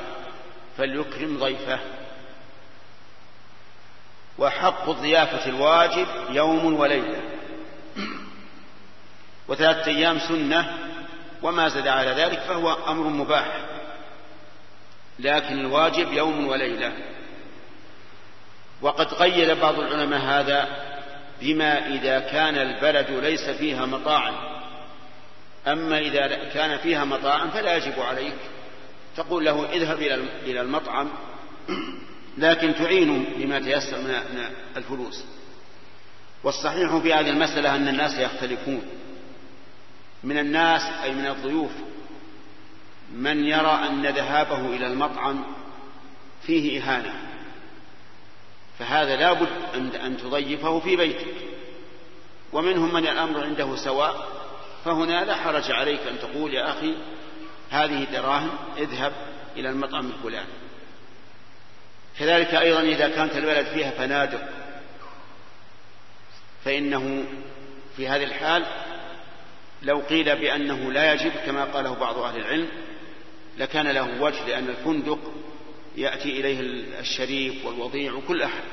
[0.77, 1.79] فليكرم ضيفه.
[4.37, 7.21] وحق الضيافة الواجب يوم وليلة.
[9.47, 10.77] وثلاثة أيام سنة
[11.43, 13.65] وما زاد على ذلك فهو أمر مباح.
[15.19, 16.93] لكن الواجب يوم وليلة.
[18.81, 20.67] وقد قيد بعض العلماء هذا
[21.41, 24.33] بما إذا كان البلد ليس فيها مطاعم.
[25.67, 28.37] أما إذا كان فيها مطاعم فلا يجب عليك.
[29.17, 30.01] تقول له اذهب
[30.45, 31.09] إلى المطعم
[32.37, 34.45] لكن تعين بما تيسر من
[34.77, 35.23] الفلوس.
[36.43, 39.02] والصحيح في هذه المسألة أن الناس يختلفون.
[40.23, 41.71] من الناس أي من الضيوف.
[43.13, 45.45] من يرى أن ذهابه إلى المطعم
[46.41, 47.13] فيه إهانة.
[48.79, 51.27] فهذا لا بد أن تضيفه في بيتك.
[52.53, 54.27] ومنهم من الأمر عنده سواء
[54.85, 56.95] فهنا لا حرج عليك أن تقول يا أخي
[57.69, 59.13] هذه دراهم اذهب
[59.55, 60.63] إلى المطعم الفلاني.
[62.19, 64.41] كذلك أيضا إذا كانت البلد فيها فنادق
[66.65, 67.25] فإنه
[67.97, 68.65] في هذه الحال
[69.83, 72.67] لو قيل بأنه لا يجب كما قاله بعض أهل العلم
[73.57, 75.19] لكان له وجه لأن الفندق
[75.97, 76.59] يأتي إليه
[76.99, 78.63] الشريف والوضيع وكل أحد.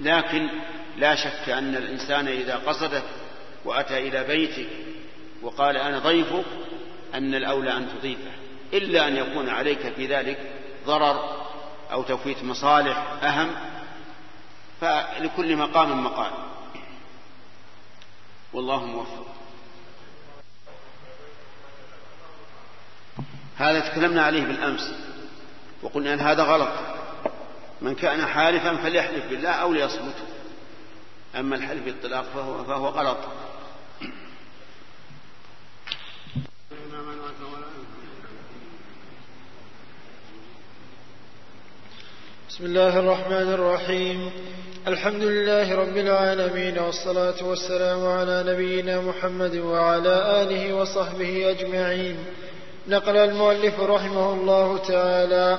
[0.00, 0.48] لكن
[0.96, 3.04] لا شك أن الإنسان إذا قصدك
[3.64, 4.68] وأتى إلى بيتك
[5.42, 6.44] وقال أنا ضيفك
[7.14, 8.30] أن الأولى أن تضيفه
[8.72, 10.38] إلا أن يكون عليك في ذلك
[10.86, 11.46] ضرر
[11.92, 13.50] أو توفيت مصالح أهم
[14.80, 16.32] فلكل مقام مقال.
[18.52, 19.37] والله موفق.
[23.58, 24.94] هذا تكلمنا عليه بالأمس.
[25.82, 26.68] وقلنا أن هذا غلط.
[27.82, 30.14] من كان حالفا فليحلف بالله أو ليصمت.
[31.38, 33.18] أما الحلف بالطلاق فهو, فهو غلط.
[42.48, 44.30] بسم الله الرحمن الرحيم.
[44.86, 52.24] الحمد لله رب العالمين والصلاة والسلام على نبينا محمد وعلى آله وصحبه أجمعين.
[52.88, 55.58] نقل المؤلف رحمه الله تعالى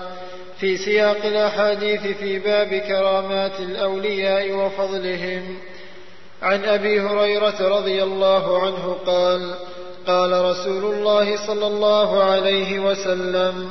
[0.59, 5.57] في سياق الأحاديث في باب كرامات الأولياء وفضلهم.
[6.41, 9.55] عن أبي هريرة رضي الله عنه قال
[10.07, 13.69] قال رسول الله صلى الله عليه وسلم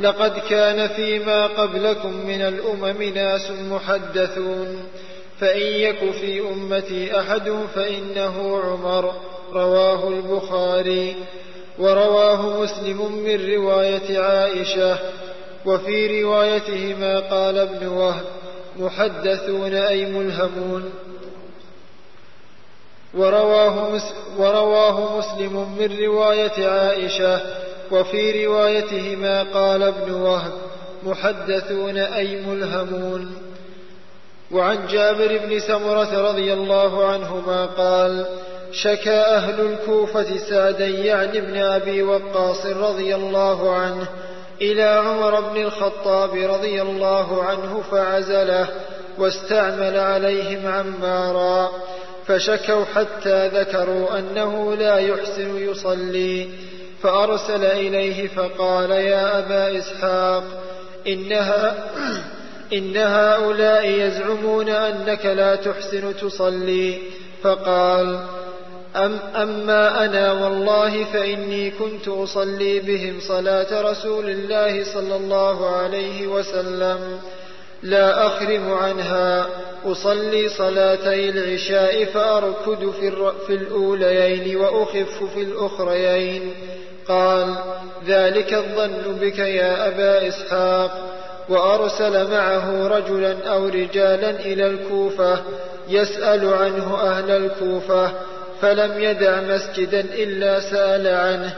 [0.00, 4.82] لقد كان فيما قبلكم من الأمم ناس محدثون
[5.40, 9.12] فإن يك في أمتي أحد فإنه عمر
[9.52, 11.16] رواه البخاري.
[11.78, 14.98] ورواه مسلم من رواية عائشة
[15.66, 18.24] وفي روايتهما قال ابن وهب
[18.76, 20.90] محدثون أي ملهمون
[23.14, 24.00] ورواه,
[24.38, 27.40] ورواه مسلم من رواية عائشة
[27.90, 30.52] وفي روايتهما قال ابن وهب
[31.02, 33.34] محدثون أي ملهمون
[34.50, 38.26] وعن جابر بن سمرة رضي الله عنهما قال
[38.72, 44.06] شكى أهل الكوفة سعدا يعني ابن أبي وقاص رضي الله عنه
[44.60, 48.68] إلى عمر بن الخطاب رضي الله عنه فعزله
[49.18, 51.70] واستعمل عليهم عمارا
[52.26, 56.48] فشكوا حتى ذكروا أنه لا يحسن يصلي
[57.02, 60.44] فأرسل إليه فقال يا أبا إسحاق
[61.06, 61.74] إنها
[62.72, 66.98] إن هؤلاء يزعمون أنك لا تحسن تصلي
[67.42, 68.20] فقال
[69.04, 77.20] أم أما أنا والله فإني كنت أصلي بهم صلاة رسول الله صلى الله عليه وسلم.
[77.82, 79.46] لا أخرم عنها.
[79.84, 86.54] أصلي صلاتي العشاء فأركد في, في الأوليين وأخف في الأخريين.
[87.08, 87.54] قال
[88.06, 91.14] ذلك الظن بك يا أبا إسحاق.
[91.48, 95.38] وأرسل معه رجلا أو رجالا إلى الكوفة
[95.88, 98.12] يسأل عنه أهل الكوفة.
[98.62, 101.54] فلم يدع مسجدا إلا سأل عنه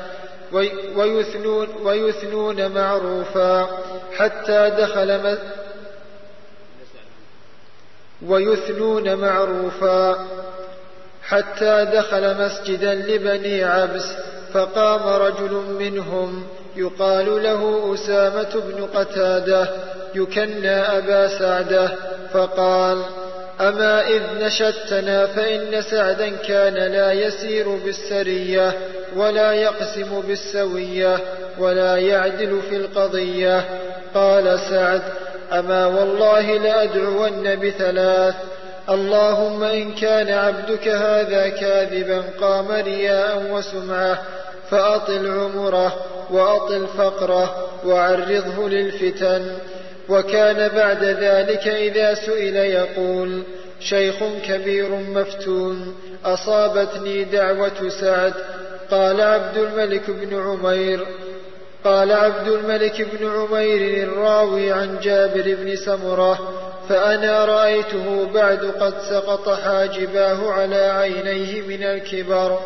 [0.97, 3.69] ويثنون, ويثنون معروفا
[4.17, 5.39] حتى دخل
[8.27, 10.27] ويثنون معروفا
[11.23, 14.07] حتى دخل مسجدا لبني عبس
[14.53, 16.47] فقام رجل منهم
[16.77, 19.69] يقال له أسامة بن قتادة
[20.15, 21.91] يكنى أبا سعدة
[22.33, 23.03] فقال
[23.61, 28.73] أما إذ نشدتنا فإن سعدا كان لا يسير بالسرية
[29.17, 31.19] ولا يقسم بالسوية
[31.59, 33.65] ولا يعدل في القضية.
[34.15, 35.03] قال سعد
[35.53, 38.35] أما والله لأدعون بثلاث.
[38.91, 44.19] اللهم إن كان عبدك هذا كاذبا قام رياء وسمعة
[44.71, 45.97] فأطل عمره
[46.31, 49.43] وأطل فقره وعرضه للفتن.
[50.11, 53.43] وكان بعد ذلك إذا سئل يقول
[53.81, 54.17] شيخ
[54.49, 58.35] كبير مفتون أصابتني دعوة سعد.
[58.91, 61.07] قال عبد الملك بن عمير.
[61.85, 66.39] قال عبد الملك بن عمير الراوي عن جابر بن سمرة
[66.89, 72.59] فأنا رأيته بعد قد سقط حاجباه على عينيه من الكبر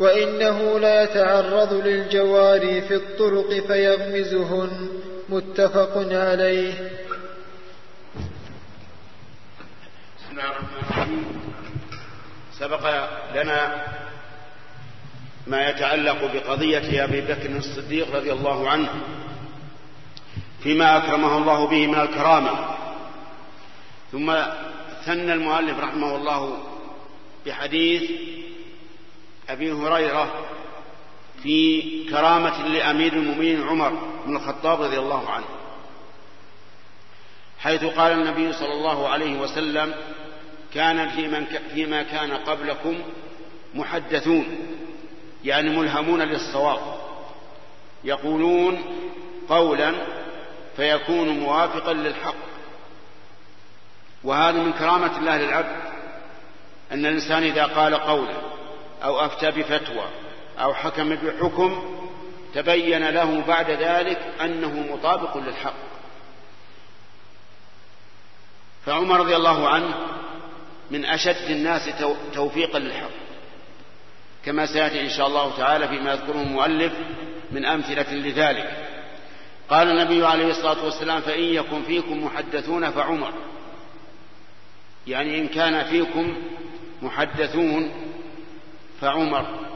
[0.00, 4.70] وإنه لا يتعرض للجواري في الطرق فيغمزهن.
[5.28, 6.90] متفق عليه.
[10.18, 11.24] بسم الله الرحمن الرحيم.
[12.58, 13.86] سبق لنا
[15.46, 18.88] ما يتعلق بقضية أبي بكر الصديق رضي الله عنه
[20.62, 22.76] فيما أكرمه الله به من الكرامة.
[24.12, 24.36] ثم
[25.04, 26.58] ثنى المؤلف رحمه الله
[27.46, 28.10] بحديث
[29.48, 30.46] أبي هريرة
[31.42, 34.15] في كرامة لأمير المؤمنين عمر.
[34.26, 35.46] بن الخطاب رضي الله عنه
[37.58, 39.94] حيث قال النبي صلى الله عليه وسلم
[40.74, 42.98] كان في من فيما كان قبلكم
[43.74, 44.46] محدثون
[45.44, 46.80] يعني ملهمون للصواب
[48.04, 48.82] يقولون
[49.48, 49.94] قولا
[50.76, 52.34] فيكون موافقا للحق.
[54.24, 55.76] وهذا من كرامة الله للعبد
[56.92, 58.36] أن الإنسان إذا قال قولا
[59.04, 60.04] أو أفتى بفتوى
[60.58, 61.95] أو حكم بحكم
[62.54, 65.74] تبين له بعد ذلك أنه مطابق للحق.
[68.86, 69.94] فعمر رضي الله عنه
[70.90, 71.90] من أشد الناس
[72.34, 73.10] توفيقا للحق.
[74.44, 76.92] كما سيأتي إن شاء الله تعالى فيما يذكره المؤلف
[77.52, 78.88] من أمثلة لذلك.
[79.70, 83.32] قال النبي عليه الصلاة والسلام فإن يكن فيكم محدثون فعمر.
[85.06, 86.36] يعني إن كان فيكم
[87.02, 87.92] محدثون
[89.00, 89.75] فعمر.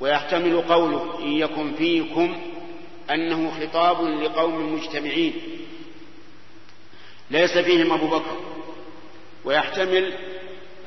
[0.00, 2.36] ويحتمل قوله إن يكن فيكم
[3.10, 5.34] أنه خطاب لقوم مجتمعين.
[7.30, 8.36] ليس فيهم أبو بكر.
[9.44, 10.12] ويحتمل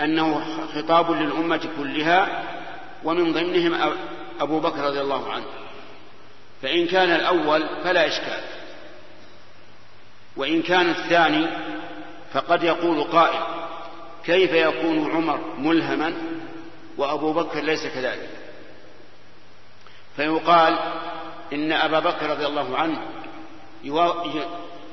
[0.02, 0.44] أنه
[0.76, 2.44] خطاب للأمة كلها
[3.04, 3.96] ومن ضمنهم
[4.40, 5.46] أبو بكر رضي الله عنه.
[6.62, 8.42] فإن كان الأول فلا إشكال.
[10.38, 11.48] وإن كان الثاني
[12.34, 13.40] فقد يقول قائل
[14.26, 16.14] كيف يكون عمر ملهما
[16.98, 18.30] وأبو بكر ليس كذلك؟
[20.18, 20.80] فيقال
[21.54, 23.02] إن أبا بكر رضي الله عنه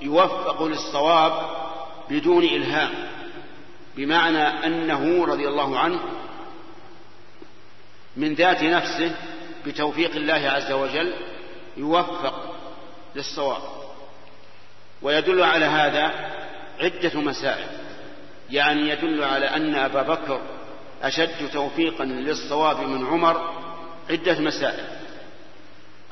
[0.02, 1.32] يوفق للصواب
[2.10, 2.90] بدون إلهام
[3.96, 6.00] بمعنى أنه رضي الله عنه
[8.16, 9.16] من ذات نفسه
[9.66, 11.14] بتوفيق الله عز وجل
[11.76, 12.54] يوفق
[13.16, 13.62] للصواب.
[15.02, 16.12] ويدل على هذا
[16.80, 17.66] عدة مسائل
[18.50, 20.40] يعني يدل على أن أبا بكر
[21.02, 23.52] أشد توفيقا للصواب من عمر
[24.10, 25.03] عدة مسائل.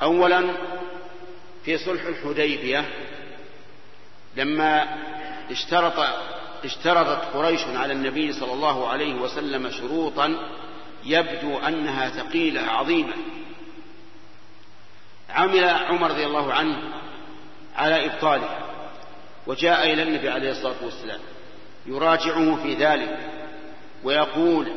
[0.03, 0.53] أولا
[1.65, 2.85] في صلح الحديبية
[4.35, 4.87] لما
[5.51, 5.93] اشترط
[6.63, 10.35] اشترطت قريش على النبي صلى الله عليه وسلم شروطا
[11.05, 13.13] يبدو أنها ثقيلة عظيمة.
[15.29, 16.77] عمل عمر رضي الله عنه
[17.75, 18.59] على إبطالها
[19.47, 21.19] وجاء إلى النبي عليه الصلاة والسلام
[21.85, 23.17] يراجعه في ذلك
[24.03, 24.71] ويقول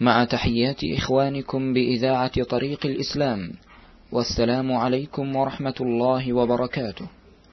[0.00, 3.52] مع تحيات إخوانكم بإذاعة طريق الإسلام
[4.12, 7.06] والسلام عليكم ورحمة الله وبركاته.